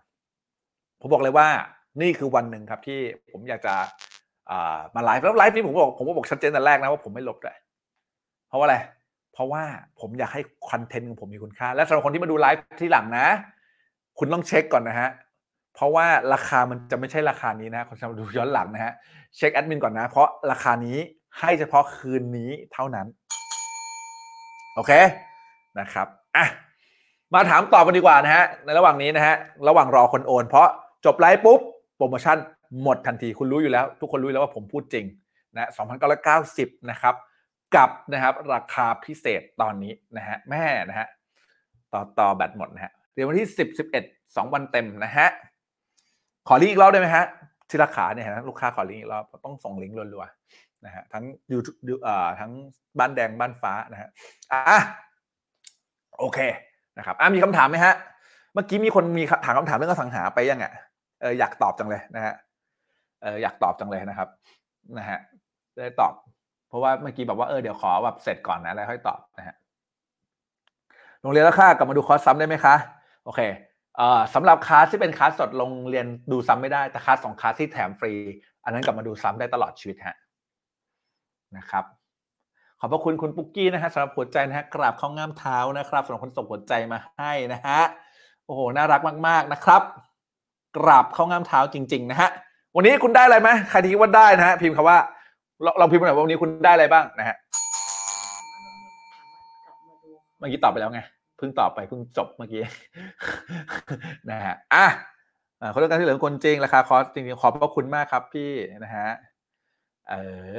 [1.00, 1.48] ผมบอกเลยว่า
[2.02, 3.00] นี่คือวันหนึ่งครับที่
[3.32, 3.76] ผมอยากจะ
[4.96, 7.58] มาไลฟ์แล้วไลฟ์นี้ผมบอกผมก็บอกชัดเจนแต่แรกนะว่าผมไม่ลบด้วย
[8.48, 8.78] เพราะว่าอะไร
[9.34, 9.64] เพราะว่า
[10.00, 13.28] ผมอยากให้ content ของผมมีคุณค่า และสำหรับคนที่มาดูไลฟ์ที่หลังนะ
[14.20, 15.10] คุณต้องเช็คก่อนนะฮะ
[15.76, 18.94] เพราะว่าราคามันจะไม่ใช่ราคานี้นะคนจะมาดูย้อนหลังนะฮะ
[19.36, 20.98] เช็คแอดมินก่อนนะ เพราะราคานี้
[21.40, 23.08] ให้เฉพาะคืนนี้เท่านั้น
[24.76, 24.92] โอเค
[25.80, 26.46] นะครับอะ
[27.34, 29.36] มาถามตอบกันดีกว่านะฮะในระหว่างนี้นะฮะ
[29.68, 30.68] ระหว่างรอคนโอน เพราะ
[31.06, 31.60] จบไลฟ์ปุ๊บ
[31.98, 32.38] โปรโมชั่น
[32.84, 35.06] หมดทันทีคุณรู้อยู่แล้ว ทุกคนรู้อยู่แล้วว่าผมพูดจริง
[35.56, 35.70] นะ
[36.28, 37.16] 2,990นะครับ
[37.76, 41.08] กับนะครับราคาพิเศษตอนนี้นะฮะแม่นะฮะ
[41.94, 45.28] ต่อต่อแบตหมดนะฮะเดี๋ยววันที่ 10 11 2 วันเต็มนะฮะ
[46.48, 47.26] ขอลิงก์อีกรอบได้ไหมฮะ
[47.70, 51.76] ที่ราคาเนี่ยนะลูกค้าขอลิงก์อีกรอบต้องส่งลิงก์รัวๆนะฮะทั้งยูทูบ
[52.08, 52.52] อ่าทั้ง
[53.00, 54.10] บ้านแดงบ้านฟ้านะฮะ
[54.52, 54.78] อะ
[56.20, 56.40] โอเค
[56.98, 57.94] นะครับอะมีคำถามไหมฮะ
[58.54, 60.74] เมื่อกี้มีคนมีถามคำถามเรื่องอสังหาไปยังอะ
[61.22, 62.34] เอออยากตอบจังเลยนะฮะ
[63.22, 64.30] เอออยากตอบจังเลยนะครับ
[64.98, 65.20] นะฮะ
[65.78, 66.14] ได้ตอบ
[66.70, 69.56] เพราะว่าเมื่อกี้บอกว่าเออเดี๋ยวขอแบบเสร็จก่อนนะแล้วค่อยตอบนะฮะ
[71.22, 72.76] ลงเรียนแล้วค่ากลับมาดูคอร์สซ้ำได้ไหมคะ
[73.26, 73.42] โอเค
[73.98, 78.14] เอ่อสำหรับคลาสที่เป็นคลาสสดโรงเรียนดูซ้ำไม่ได้แต่คลาสสองคลาสที่แถมฟรี
[78.64, 80.16] อันนั้นกลับมาดูซ้ำได้ตลอดชีวิตฮะ
[81.58, 81.86] นะครับ
[82.80, 87.80] ขอบพระคุณคุณปุ๊กกี้นะฮะสำหรับหัวใจนะฮะกราบข้าง่ามเท้านะครับสำหรับคนส่งหัวใจมาให้นะฮะ
[88.46, 89.82] โอ้โหน่ารักมาก ๆนะครับ
[90.78, 92.30] กราบข้าง่ามเท้าจริง ๆ นะฮะ
[92.78, 94.98] วันนี้คุณได้อะไรไหมใครที่คิดว่าได้นะฮะพิมพ์คำว่า
[95.64, 97.36] เราเราพิมพ์มาหน่อยว่าวันนี้คุณได้อะไรบ้างนะฮะ
[100.38, 101.02] เมื่อกี้ตอบไปแล้วไง
[101.38, 102.62] เพิ่งตอบไปเพิ่งจบเมื่อกี้
[104.32, 104.86] นะฮะอะ
[105.62, 108.52] อ่าเรื่องการที่เหลือคนจริงราคาคอร์สจริงๆขอบพระคุณมากครับพี่
[108.84, 109.08] นะฮะ
[110.10, 110.16] เอ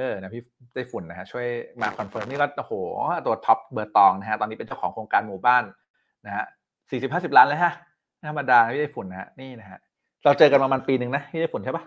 [0.07, 0.43] อนะพี่
[0.75, 1.47] ได้ฝุ่นนะฮะช่วย
[1.81, 2.73] มาคอนเฟิร์มนี่ก็โอ้โห
[3.27, 5.65] ตัวท็อปเบอร์ตองนะฮะตอนนี้เป็นเจ้าของโครงการหมู่บ้าน
[6.27, 6.45] นะฮะ
[6.91, 7.73] สี่สิบห้าสิบล้านเลยฮะ
[8.31, 9.79] ธรรมดาพี่ได้ฝุ่นนะฮะนี่นะฮะ
[10.25, 11.85] เราเจอกันประมาณปีหนึ่งนะพี่ได้ฝุ่นใช่ปะ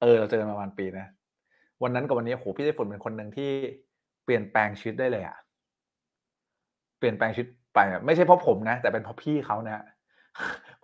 [0.00, 1.06] เออเราเจอกันประมาณปีนะ
[1.82, 3.50] วันนั้นกับวันนี้โอ้โหพี่ได้ฝุ่นเป็นคนหนึ่งที่
[4.24, 5.36] เปลี่ยนแปลงชีวิตได้เลยอะ
[6.98, 9.84] เปลี่ยนแปลงชีวิตไปไม่ใช่เพราะผมนะ แต่เป็นเพราะพี่เขานะ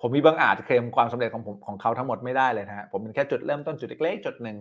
[0.01, 4.57] ผมมิบังอาจเคลมความสำเร็จของผมของเขาทั้งหมดไม่ได้เลยนะฮะผมเป็นแค่จุดเริ่มต้นจุดเล็กๆจุดหนึ่ง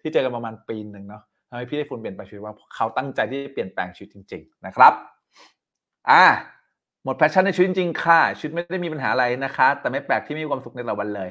[0.00, 4.92] ที่เจอกันประมาณปีหนึ่งเนาะทำให้พี่ได้ฝุ่นเปลี่ยนแปลงชีวิตว่าเขาตั้งใจที่จะเปลี่ยนแปลงชีวิตจริง ๆ นะครับ
[6.10, 6.24] อ่า
[7.04, 11.28] หมด passion ในชีวิตจริงค่ะชีวิตไม่ได้มีปัญหาอะไรนะคะ แต่ไม่แปลกที่ไม่มีความสุขในแต่ละวันเลย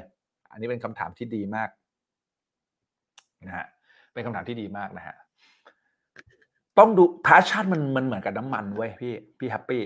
[0.51, 1.69] อันนี้เป็นคำถามที่ดีมาก
[3.47, 3.67] นะฮะ
[4.13, 5.15] เป็นคำถามที่ดีมากนะฮะ
[6.79, 9.81] ต้องดู passion มันมันเหมือนกับน้ำมันเว้ยพี่พี่แฮปปี้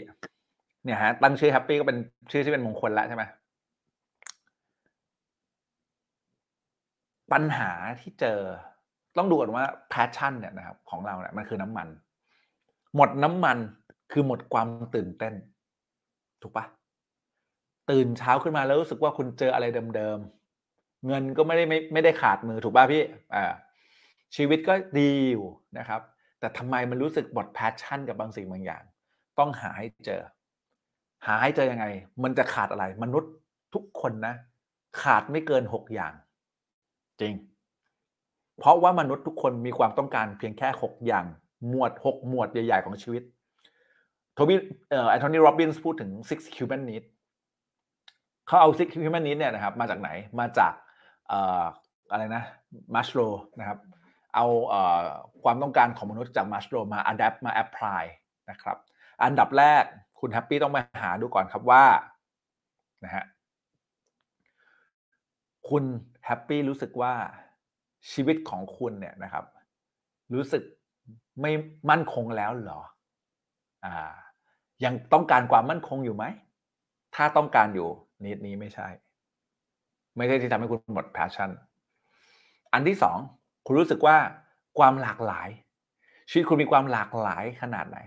[0.84, 1.98] เนี่ยฮะตั้งชื่อแฮปปี้ก็เป็น
[2.32, 3.24] ชื่อที่เป็นมงคลแล้วใช่ไหม
[7.32, 7.72] ปัญหา
[8.02, 8.40] ที่เจอ
[9.18, 11.88] ต้องดูก่อนว่า passion เนี่ยนะครับ ของเราเนี่ยมันคือน้ำมัน
[12.96, 13.58] หมดน้ำมัน
[14.12, 15.34] คือหมดความตื่นเต้น
[16.42, 16.66] ถูกปะ
[17.90, 19.66] ตื่นเช้าขึ้นมาแล้วรู้สึกว่าคุณเจออะไร
[19.96, 20.39] เดิมๆ
[21.08, 23.04] เงินก็ไม่ได้ไม่ไม่ได้ขาดมือถูกป่ะพี่
[23.36, 23.44] อ่า
[24.36, 25.46] ชีวิตก็ดีอยู่
[25.78, 26.02] นะครับ
[26.40, 28.84] แต่ทำไมมันรู้สึกหมด passion กับบางสิ่งบางอย่าง
[29.40, 30.22] ต้องหาให้เจอ
[31.26, 31.86] หาให้เจอยังไง
[32.24, 33.32] มันจะขาดอะไร มนุษย์
[33.74, 34.36] ทุกคนนะ
[35.02, 36.14] ขาดไม่เกินหกอย่าง
[37.22, 37.34] จริง
[38.60, 41.26] เพราะว่ามนุษย์ทุกคนมีความต้องการเพียงแค่หกอย่าง
[41.70, 43.24] หมวดหกหมวดใหญ่ๆของชีวิต
[44.34, 44.58] โทนี่
[44.90, 47.08] เอ่อแอนโทนีร็อบบินส์พูดถึง six human needs
[48.48, 50.10] เขาเอา six human needs เนี่ยนะครับ มาจากไหน
[50.40, 50.74] มาจาก
[52.12, 52.44] อะไรนะ
[52.96, 53.20] มาสโลว์
[53.60, 53.80] นะครับ
[54.36, 54.76] เอาอ
[55.44, 58.04] ความต้องการของมนุษย์จากมาสโลว์มา adapt มา apply
[58.50, 58.78] นะครับ
[59.24, 59.84] อันดับแรก
[60.20, 61.86] คุณแฮปปี้ต้องมาหาดูก่อนครับว่า
[63.04, 63.26] นะฮะ
[65.70, 65.84] คุณ
[66.26, 67.14] แฮปปี้รู้สึกว่า
[68.12, 69.46] ชีวิตของคุณเนี่ยนะครับ
[70.34, 70.64] รู้สึก
[71.42, 71.52] ไม่
[71.90, 72.82] มั่นคงแล้วเหรอ
[73.86, 73.94] อ่า
[74.86, 76.26] ยังต้องการความมั่นคงอยู่ไหม
[77.16, 77.88] ถ้าต้องการอยู่
[78.24, 78.88] นิดนี้ไม่ใช่
[80.20, 81.50] ไม่ใช่ที่ทำให้คุณหมด passion
[82.74, 83.18] อันที่สอง
[83.66, 84.18] คุณรู้สึกว่า
[84.80, 85.50] ความหลากหลาย
[86.30, 87.98] ชีวิตคุณมีความหลากหลายขนาดไหน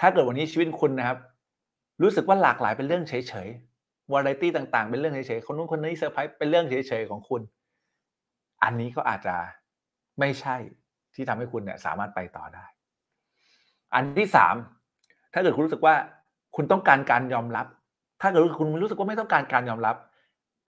[0.00, 1.18] ถ้าเกิดวันนี้ชีวิตคุณนะครับ
[2.02, 7.42] รู้สึกว่าหลากหลายเป็นเรื่องเฉยๆวาไรตี้ต่างๆ เป็นเรื่องเฉยๆคนนู้นคนนี้เซอร์ไพรส์เป็นเรื่องเฉยๆของคุณ
[8.64, 9.36] อันนี้ก็อาจจะ
[10.20, 10.56] ไม่ใช่
[11.14, 12.64] ที่ทำให้คุณเนี่ยสามารถไปต่อได้
[13.94, 14.54] อันที่สาม
[15.32, 15.94] ถ้าเกิดคุณรู้สึกว่า
[16.56, 17.66] คุณต้องการการยอมรับ
[18.20, 19.96] ถ้าเกิดคุณรู้สึกว่าไม่ต้องการการยอมรับ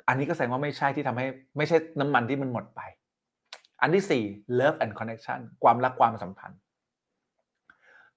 [0.09, 1.27] อันนี้ก็แสดงว่าไม่ใช่ที่ทำให้
[1.57, 2.81] ไม่ใช่น้ำมันที่มันหมดไป
[3.81, 4.25] อันที่สี่
[4.59, 6.59] love and connection ความรักความสัมพันธ์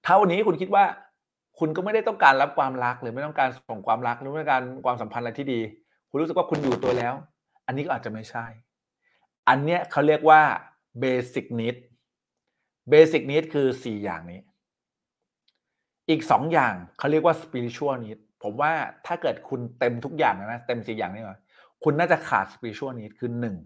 [0.04, 0.84] ถ้าวันนี้คุณคิดว่า
[1.58, 5.60] คุณก็ไม่ได้ต้องการรับความรักหรือไม่ต้องการส่งความรักหรือไม่ต้องการความสัมพันธ์อะไรที่ดี
[6.10, 7.14] คุณรู้สึกว่าคุณอยู่ตัวแล้ว
[7.66, 8.46] อันนี้ก็อาจจะไม่ใช่
[9.48, 10.40] อันเนี้ยเขาเรียกว่า
[11.02, 11.76] basic need
[12.92, 14.40] basic need คือสี่อย่างนี้
[16.10, 18.72] อีกสองอย่างเขาเรียกว่า spiritual need ผมว่า
[19.06, 21.38] ถ้าเกิดคุณเต็มทุกอย่างนะเต็มสี่อย่างนี้ก่อ
[21.84, 23.56] คุณน่าจะขาด spiritual need คือหนึ่ง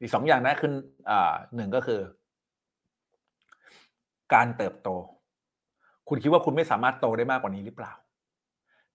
[0.00, 0.72] อีกสองอย่างนะคือ
[1.10, 2.00] อ่าหนึ่งก็คือ
[4.34, 4.88] การเติบโต
[6.08, 7.92] คุณคิดว่าคุณไม่สามารถโตได้มากกว่านี้หรือเปล่า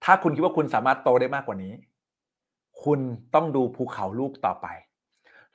[0.04, 1.72] ถ้าคุณคิดว่าคุณสามารถโตได้มากกว่านี้
[2.84, 3.00] คุณ
[3.34, 4.66] ต้องดูภูเขาลูกต่อไป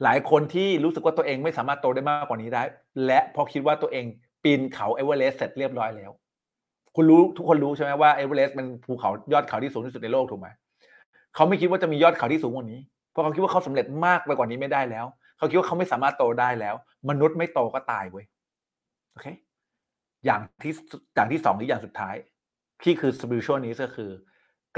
[0.04, 2.64] หลายคนที่รู้สึกว่าตัวเองไม่สามารถโตได้มากกว่านี้ได้
[3.06, 4.06] และพอคิดว่าตัวเอง
[4.44, 6.12] ปีนเขาเอเวอเรสต์เสร็จเรียบร้อยแล้ว
[6.96, 10.48] คุณรู้ทุกคนรู้ใช่ไหมว่าเอเวอเรสต์เป็นภูเขายอดเขาที่สูงที่สุดในโลกถูกไหม
[11.36, 12.80] เขาไม่คิดว่าจะมียอดเขาที่สูงกว่านี้
[13.12, 15.06] เพราะเขาคิดว่าเขาสำเร็จมากไปกว่านี้ไม่ได้แล้ว
[15.38, 16.76] เขาคิดว่าเขาไม่สามารถโตได้แล้ว
[17.10, 18.26] มนุษย์ไม่โตก็ตายเว้ย
[19.12, 19.28] โอเค
[20.26, 20.74] อย่างที่
[21.16, 22.16] อย่างที่สองหรืออย่างสุดท้าย
[22.84, 24.12] ที่คือ spiritual needs ก็คือ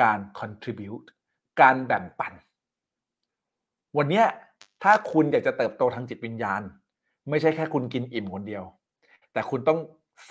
[0.02, 1.08] การ contribute
[1.62, 2.34] การแบ่งปัน
[3.98, 4.26] วันเนี้ย
[4.84, 6.62] ถ้าคุณอยากจะเติบโตทางจิตวิญญาณ
[7.30, 8.64] ไม่ใช่แค่คุณกินอิ่มคนเดียว
[9.34, 9.80] แต่คุณต้อง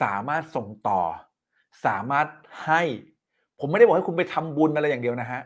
[0.02, 1.00] สามารถส่งต่อ
[1.86, 2.26] สามารถ
[2.64, 2.82] ให้
[3.60, 5.42] ผมไม่ได้บอกให้คุณไปทำบุญอะไรอย่างเดียวนะฮะ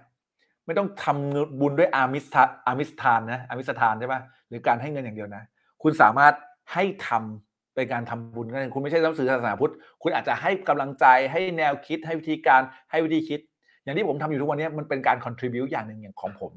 [0.66, 5.42] ไม่ต้องทำบุญด้วยอามิสทาอามิสทานนะอามิสทานใช่ปะหรือการให้เงินอย่างเดียวนะ
[5.82, 6.34] คุณสามารถ
[6.72, 9.72] ให้ทำเป็นการทำบุญก็ได้คุณไม่ใช่นักสื่อศาสนาพุทธ
[10.02, 12.60] คุณอาจจะให้กำลังใจให้แนวคิดให้วิธีการ
[12.90, 13.40] ให้วิธีคิด
[13.84, 16.52] อย่างที่ผมทำอยู่ทุกวันนี้มันเป็นการ contribute อย่างหนึ่งอย่างของผม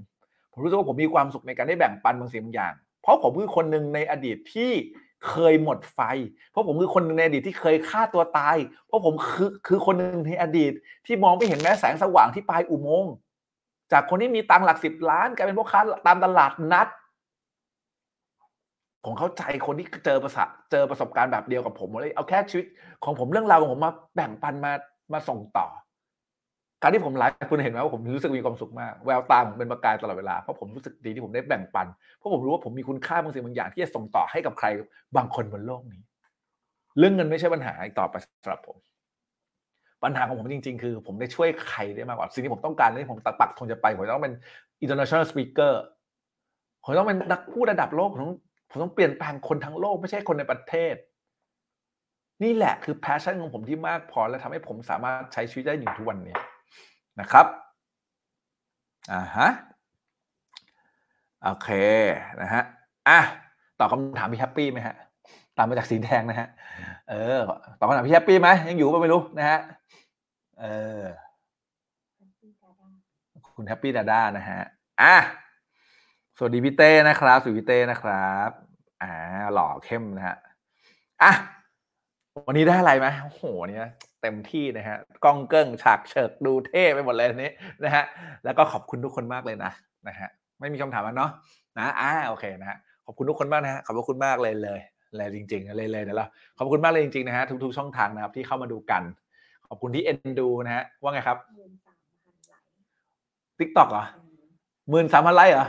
[0.53, 4.71] ผมรู้สึกว่าผมมีความสุขในการได้แบ่งปันบางสิ่งบางอย่าง เพราะผมคือคนหนึ่งในอดีตที่
[5.27, 5.99] เคยหมดไฟ
[6.51, 8.57] เพราะผมคือคนหนึ่งในอดีตที่เคยฆ่าตัวตาย
[8.87, 10.73] เพราะผมคือคือคนหนึ่งในอดีต
[11.05, 13.13] ที่มองไม่เห็นแม้แสงสว่างที่ปลายอุโมงค์
[13.91, 16.87] จากคนที่มีตังหลักสิบล้านกลายเป็นพวกค้าตามตลาดนัด
[19.05, 22.65] ผมเข้าใจคนที่เจอประสบเจอประสบการณ์แบบเดียวกับผมเลยเอาแค่ชีวิต
[23.03, 24.71] ของผมเรื่องราวของผมมาแบ่งปันมา
[25.13, 25.67] มาส่งต่อ
[26.81, 31.87] การที่ผมไลฟ์คุณเห็นไหมว่าผมรู้สึกมีความสุขมาก แววตาผมเป็นประกายตลอดเวลาเพราะผมรู้สึกดีที่ผมได้แบ่งปัน
[32.17, 34.67] เพราะผมรู้ว่าผมมีคุณค่าบางสิ่งบางอย่างที่จะส่งต่อให้กับใคร
[35.15, 36.01] บางคนบนโลกนี้
[36.97, 38.77] เรื่องเงินไม่ใช่ปัญหาอีกต่อไปสำหรับผม
[40.03, 44.33] ปัญหาของผมจริง ๆ คือ ผมได้ช่วยใครได้มากกว่าสิ่งที่ผมต้องการที่ผมตัดปักธงจะไป ผมต้องเป็น
[44.83, 45.73] international speaker
[46.83, 48.35] ผมต้องเป็นนักพูดระดับโลกผมต้อง
[48.69, 50.95] ผมต้องเปลี่ยนแปลงคนทั้งโลกไม่ใช่คนในประเทศ
[52.43, 56.35] นี่แหละคือ passion ของผมที่มากพอและทำให้ผมสามารถใช้ชีวิตได้อยู่ทุกวันนี้
[57.19, 57.45] นะครับ
[59.11, 59.49] อ่าฮะ
[61.43, 61.69] โอเค
[62.41, 62.63] นะฮะ
[63.07, 63.19] อะ
[63.79, 64.95] ตอบคำถามพี่แฮปปี้ไหมฮะ
[65.59, 66.47] ตามมาจากสีแดงนะฮะ
[67.09, 67.39] เออ
[67.79, 69.59] ตอบคำถามพี่แฮปปี้ไหมยังอยู่ป่ะไม่รู้นะฮะ
[70.59, 70.65] เอ
[70.99, 71.01] อ
[73.55, 74.61] คุณแฮปปี้ดาด้านะฮะ
[75.01, 75.15] อะ
[76.37, 78.49] สวัสดีพี่เต้นะครับสวัสดีพี่เต้นะครับ
[79.01, 79.11] อ่า
[79.53, 80.37] หล่อเข้มนะฮะ
[81.23, 81.31] อะ
[82.47, 83.91] วันนี้ได้อะไรไหมโอ้โห เนี่ย
[84.21, 87.51] เต็มที่นะฮะกล้องเกิ้งฉากเฉิกดูเท่ไปหมดเลยนี้
[87.83, 88.03] นะฮะ
[88.43, 89.71] แล้วก็ขอบคุณทุกคนมากเลยนะ
[90.07, 90.29] นะฮะ
[90.59, 91.31] ไม่มีคำถามแล้วเนาะ
[91.77, 94.79] นะ อ่า โอเคนะฮะ ขอบคุณทุกคนมากนะฮะ ขอบคุณมากเลยเลย
[95.17, 96.25] เลยจริงๆเลยเลยเดี๋ยวเรา
[96.57, 99.03] ขอบคุณมากเลยจริงๆนะฮะทุกๆช่องทางนะครับที่เข้ามาดูกัน
[99.67, 101.37] ขอบคุณที่เอ็นดูนะฮะว่าไงครับ
[103.57, 104.03] ทิกตอกเหรอ
[104.89, 105.65] หมื่นสามพันไลค์เหรอ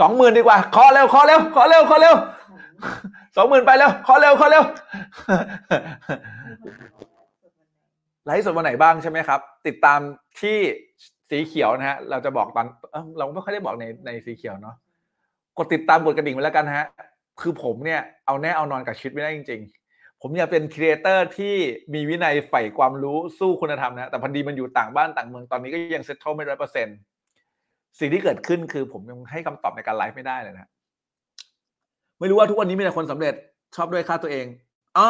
[0.00, 2.14] สองหมื่นดีกว่าขอเร็วขอเร็วขอเร็วขอเร็ว
[3.36, 4.62] สองหมื่นไปเร็วขอเร็วขอเร็ว
[8.24, 10.00] ไลฟ์สดวันไหนบ้างใช่ไหมครับ ติดตาม
[10.40, 10.58] ที่
[11.30, 14.76] สีเขียวนะฮะ เราจะบอกตอนเอ้าเราไม่ค่อยได้บอกในในสีเขียวเนาะ
[15.58, 16.86] กดติดตามกดกระดิ่งไว้แล้วกันฮะ
[17.42, 19.60] คือผมเนี่ยเอาแน่เอานอนกับชีวิตไม่ได้จริง
[19.90, 21.54] ๆ ผมอยากเป็น creator ที่
[21.94, 26.96] มีวินัยใฝ่ความรู้สู้คุณธรรมนะแต่พอดีมันอยู่ต่างบ้านต่างเมืองตอนนี้ก็ยัง settle ไม่ร้อยเปอร์เซ็นต์
[27.98, 30.68] สิ่งที่เกิดขึ้นคือผมยังให้คำตอบในการไลฟ์ไม่ได้เลยนะ
[32.18, 33.34] ไม่รู้ว่าทุกวันนี้มีแต่คนสำเร็จ
[33.76, 34.46] ชอบด้อยค่าตัวเอง
[34.98, 35.08] อ๋อ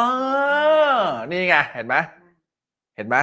[1.29, 1.95] นี่ไงเห็นไหม
[2.95, 3.17] เห็นไหม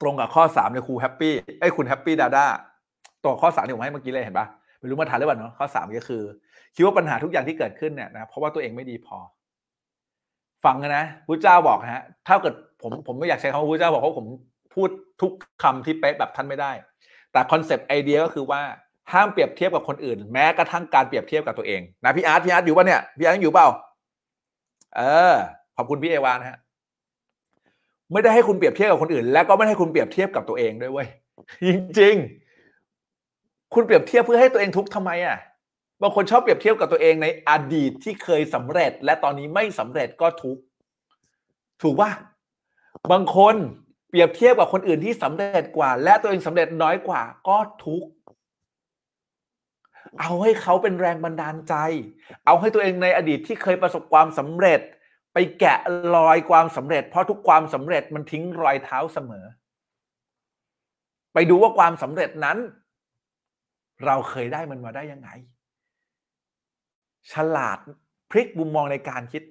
[0.00, 2.46] ตรงกับข้อสามในคุณแฮปปี้ไอ้คุณแฮปปี้ดาด้า
[3.24, 4.46] ตัวข้อสามที่ผมให้เมื่อกี้เลยเห็นปะ
[4.78, 6.22] ไม่รู้มาทันหรือเปล่าเนาะข้อสามก็คือ
[6.74, 9.18] คิดว่าปัญหาทุกอย่างที่เกิดขึ้นเนี่ยนะเพราะว่าตัวเองไม่ดีพอ
[10.64, 14.26] ฟังนะพระเจ้าบอกนะฮะถ้าเกิดผมผมไม่อยากใช้คำว่าพระเจ้าบอกเพราะผม
[14.74, 14.88] พูด
[15.22, 15.32] ทุก
[15.62, 16.72] คำที่เป๊ะแบบท่านไม่ได้
[17.32, 18.60] แต่คอนเซปต์ไอเดียก็คือว่า
[19.12, 23.68] ห้ามเปรียบเทียบกับคนอื่น แม้กระทั่งการเปรียบเทียบกับตัวเองนะพี่อาร์ตพี่อาร์ตอยู่ป่ะเนี่ยพี่อาร์ตอยู่เปล่า
[24.96, 25.00] เอ
[25.32, 25.34] อ
[25.76, 26.58] ขอบคุณพี่เอวานะฮะ
[28.12, 31.08] ไม่ได้ให้คุณเปรียบเทียบกับคนอื่น แล้วก็ไม่ให้คุณเปรียบเทียบกับตัวเองด้วยเว้ย
[31.66, 32.45] จริงๆ
[33.74, 35.38] คุณเปรียบเทียบเพื่อให้ตัวเองทุกข์ทำไมอะ
[36.02, 40.62] บางคนชอบเปรียบเทียบกับตัวเองในอดีตที่เคยสำเร็จ และตอนนี้ไม่สำเร็จก็ทุกข์
[41.82, 42.10] ถูกป่ะ
[43.12, 43.54] บางคน
[44.08, 48.08] เปรียบเทียบกับคนอื่นที่สำเร็จกว่า และตัวเองสำเร็จน้อยกว่า ก็ทุกข์
[50.20, 51.74] เอาให้เขาเป็นแรงบันดาลใจ
[52.46, 54.80] เอาให้ตัวเองในอดีตที่เคยประสบความสำเร็จ
[55.34, 55.78] ไปแกะ
[56.14, 59.44] รอยความสำเร็จ เพราะทุกความสำเร็จมันทิ้งรอยเท้าเสมอ
[61.34, 62.58] ไปดูว่าความสำเร็จนั้น
[64.04, 65.28] เราเคยได้มันมาได้ยังไง
[67.32, 67.78] ฉลาด
[68.30, 69.42] พลิกมุมมองในการคิด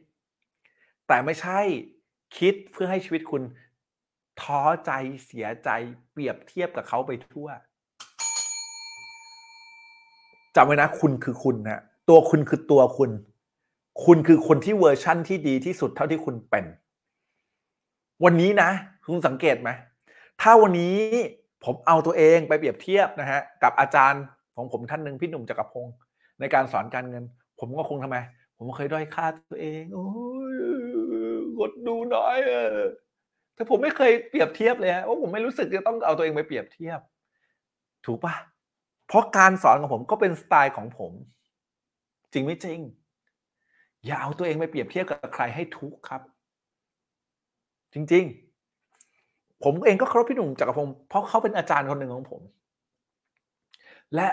[1.08, 1.60] แต่ไม่ใช่
[2.38, 3.44] คิดเพื่อให้ชีวิตคุณ
[4.42, 4.92] ท้อใจ
[5.26, 5.70] เสียใจ
[6.12, 7.48] เปรียบเทียบกับเขาไปทั่ว
[10.56, 13.12] จำไว้นะคุณคือคุณนะตัวคุณคือตัวคุณ
[14.06, 16.66] คุณคือคนที่เวอร์ชั่นที่ดีที่สุดเท่าที่คุณเป็น
[18.24, 18.70] วันนี้นะ
[19.06, 19.70] คุณสังเกตไหม
[20.42, 20.96] ถ้าวันนี้
[21.64, 24.23] ผมเอาตัวเองไปเปรียบเทียบนะฮะกับอาจารย์
[24.56, 25.95] ของผมท่านหนึ่งพี่หนุ่มจักรพงศ์
[26.40, 27.23] ในการสอนการเงิน
[27.60, 28.18] ผมก็คงทำไม
[28.57, 30.07] ผมเคยด้อยค่าตัวเองโอ้
[30.53, 30.56] ย
[31.60, 32.80] กดดูน้อยเออ
[33.56, 36.99] แต่ผมไม่เคยเปรียบเทียบเลยฮะว่าผมไม่รู้สึกจะต้องเอาตัวเองไปเปรียบเทียบ
[38.06, 38.36] ถูกปะ
[39.07, 41.11] เพราะการสอนของผมก็เป็นสไตล์ของผม
[42.34, 42.80] จริงไม่จริง
[44.06, 46.22] อย่าเอาตัวเองไปเปรียบเทียบกับใครให้ทุกข์ครับ
[47.94, 48.45] จริง ๆ
[49.64, 52.41] ผมเองก็เคารพพี่หนุ่มจักรพงศ์เพราะเขาเป็นอาจารย์คนหนึ่งของผม
[54.15, 54.27] และ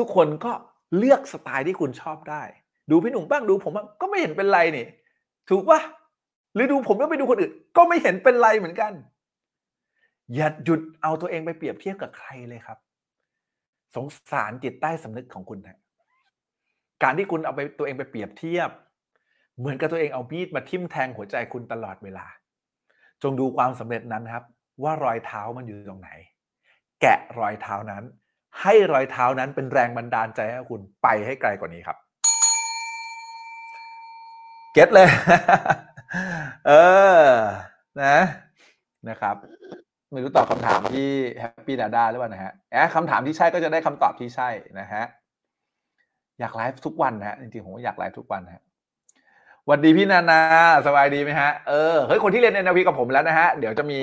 [0.00, 0.52] ทุกๆคนก็
[0.98, 2.42] เลือกสไตล์ที่คุณชอบได้
[2.90, 4.86] ดูพี่หนุ่มบ้างดูผมบ้างก็ไม่เห็นเป็นไรนี่
[5.48, 5.80] ถูกปะ
[6.54, 8.92] หรือดูผมแล้วไปดูคนอื่น ก็ไม่เห็นเป็นไรเหมือนกัน
[10.34, 12.78] อย่าหยุดเอาตัวเองไปเปรียบเทียบกับใครเลยครับ
[13.94, 15.78] สงสารจิตใต้สำนึกของคุณนะ
[17.02, 18.70] การที่คุณเอาไปตัวเองไปเปรียบเทียบ
[19.58, 22.26] เหมือนกับตัวเองเอามีดมาทิ่มแทงหัวใจคุณตลอดเวลา
[23.22, 24.44] จงดูความสำเร็จนั้นครับ
[24.82, 26.10] ว่ารอยเท้ามันอยู่ตรงไหน
[27.00, 28.02] แกะรอยเท้านั้น
[28.62, 31.98] ให้รอยเท้านั้นเป็นแรงบันดาลใจให้คุณไปให้ไกลกว่านี้ครับ
[34.72, 35.08] เก็ตเลย
[36.66, 36.72] เอ
[37.22, 37.28] อ
[38.02, 38.16] นะ
[39.08, 39.36] นะครับ
[40.12, 41.08] ไม่รู้ตอบคำถามที่
[41.40, 44.48] แฮปปี้ดาด้าหรือเปล่านะฮะแอะคำถามที่ใช่ก็จะได้คำตอบที่ใช่
[44.80, 45.04] นะฮะ
[46.40, 48.62] อยากไลฟ์ทุกวันนะฮะจริงๆผมอยากไลฟ์ทุกวันนะฮะ
[49.68, 50.40] หวัดดีพี่นานา
[50.86, 54.00] สบายดีไหมฮะเออเฮ้ยคนที่เรียน NLP กับผมแล้วนะฮะ เดี๋ยวจะมี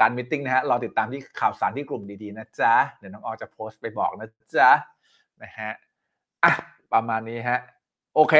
[0.00, 4.70] การ meeting นะฮะรอติดตามที่ข่าวสารที่กลุ่มดีๆนะจ๊ะเดี๋ยวน้องออจะโพสต์ไปบอกนะจ๊ะ
[5.42, 5.70] นะฮะ
[6.44, 6.52] อะ
[6.92, 7.58] ประมาณนี้ฮะ
[8.14, 8.34] โอเค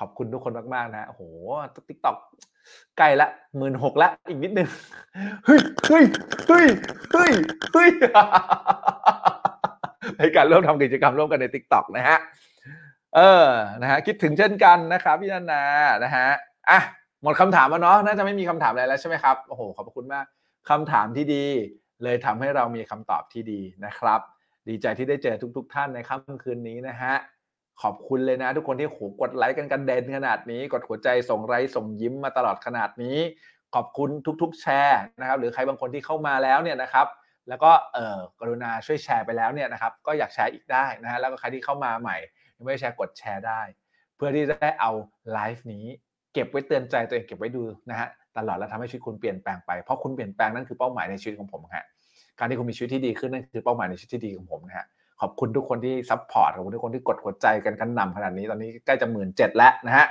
[0.00, 1.22] ขอบคุณทุกคนมากๆนะโอ้โห
[1.88, 2.16] TikTok
[2.98, 4.68] ใกล้ละหมื่นหกละอีกนิดนึง
[5.44, 6.04] เฮ้ยเฮ้ย
[6.48, 6.66] เฮ้ย
[7.12, 7.32] เฮ้ย
[7.72, 7.88] เฮ้ย
[10.18, 12.18] ในการร่วมทำกิจกรรมร่วมกันใน TikTok นะฮะ
[13.14, 13.48] เออ
[13.82, 15.62] นะฮะคิดถึงเช่นกันนะครับพี่นานา
[16.04, 16.28] นะฮะ
[16.70, 16.80] อะ
[17.22, 20.26] หมดคำถามแล้วเนาะน่าจะไม่มีคำถามอะไรแล้วใช่ไหมครับโอ้โหขอบคุณมาก
[20.70, 21.46] คำถามที่ดี
[22.02, 24.20] เลยทำให้เรามีคำตอบที่ดีนะครับ
[24.68, 27.14] ดีใจที่ได้เจอทุกๆท่านในค่ำคืนนี้นะฮะ
[27.82, 33.18] ขอบคุณเลยนะ ทุกคนที่โหกดไลค์กันกันเด่นขนาดนี้ กดหัวใจส่งไลค์ส่งยิ้มมาตลอดขนาดนี้
[33.74, 34.10] ขอบคุณ
[34.42, 37.06] ทุก ๆ แชร์นะครับ หรือใครบางคนที่เข้ามาแล้วเนี่ยนะครับ
[37.48, 42.16] แล้วก็เออกรุณาช่วยแชร์ไปแล้วเนี่ยนะครับ ก็อยากแชร์อีกได้นะฮะแล้วก็ใครที่เข้ามาใหม่
[42.56, 43.60] ยังไม่แชร์กดแชร์ได้
[44.16, 44.90] เพื่อที่จะได้เอา
[45.32, 45.84] ไลฟ์นี้
[46.34, 51.84] เก็บไว้เตือนใจตัวเองเก็บไว้ดูนะฮะตลอดแล้วทำให้ชีวิตคุณเปลี่ยนแปลงไปเพราะคุณเปลี่ยนแปลงนั่นคือเป้าหมายในชีวิตของผมฮะ
[52.38, 54.86] การที่คุณมีชีวิตที่ดีขึ้นนั่นคือเป้าหมายในชีวิตที่ดีของผมนะฮะ
[55.20, 60.06] ขอบคุณทุกคนที่ซัพพอร์ตขอบคุณทุกคนที่กดหัวใจกันกันนำขนาดนี้ตอนนี้ใกล้จะหมื่นเจ็ดแล้วนะฮะ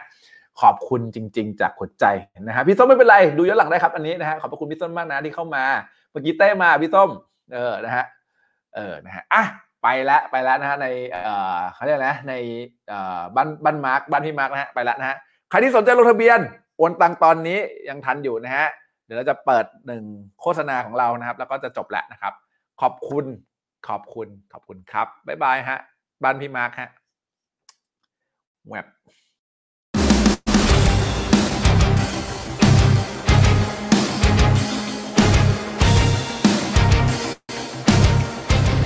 [0.62, 2.06] ขอบคุณจริง ๆ จากหัวใจ
[2.42, 5.64] นะฮะพี่ส้มไม่เป็นไรดูย้อนหลังได้ครับอันนี้นะฮะขอบคุณพี่ส้มมากนะที่เข้ามา
[6.12, 7.10] เมื่อกี้เต้มาพี่ส้ม
[7.54, 8.06] เออนะฮะ
[8.76, 9.44] เออนะฮะอะ
[9.84, 12.34] ไปแล้วไปแล้วนะฮะในเอ่อเขาเรียกนะใน
[12.90, 15.18] เอ่อบ้านบ้านมาร์กบ้านพี่มาร์กนะฮะไปแล้วนะฮะ
[15.50, 16.40] ใครที่สนใจลงทะเบียน
[16.78, 18.68] โอนตังตอนนี้ยังทันอยู่นะฮะ
[19.06, 20.04] เดี๋ยวเราจะเปิดหนึ่ง
[20.42, 22.34] โฆษณาของเรานะครับ แล้วก็จะจบแล้วนะครับ
[22.82, 23.26] ขอบคุณ
[23.88, 25.80] ขอบคุณขอบคุณครับบ๊ายบายฮะ
[26.24, 26.90] บ้านพี่มาร์คฮะ
[28.70, 28.86] แวบ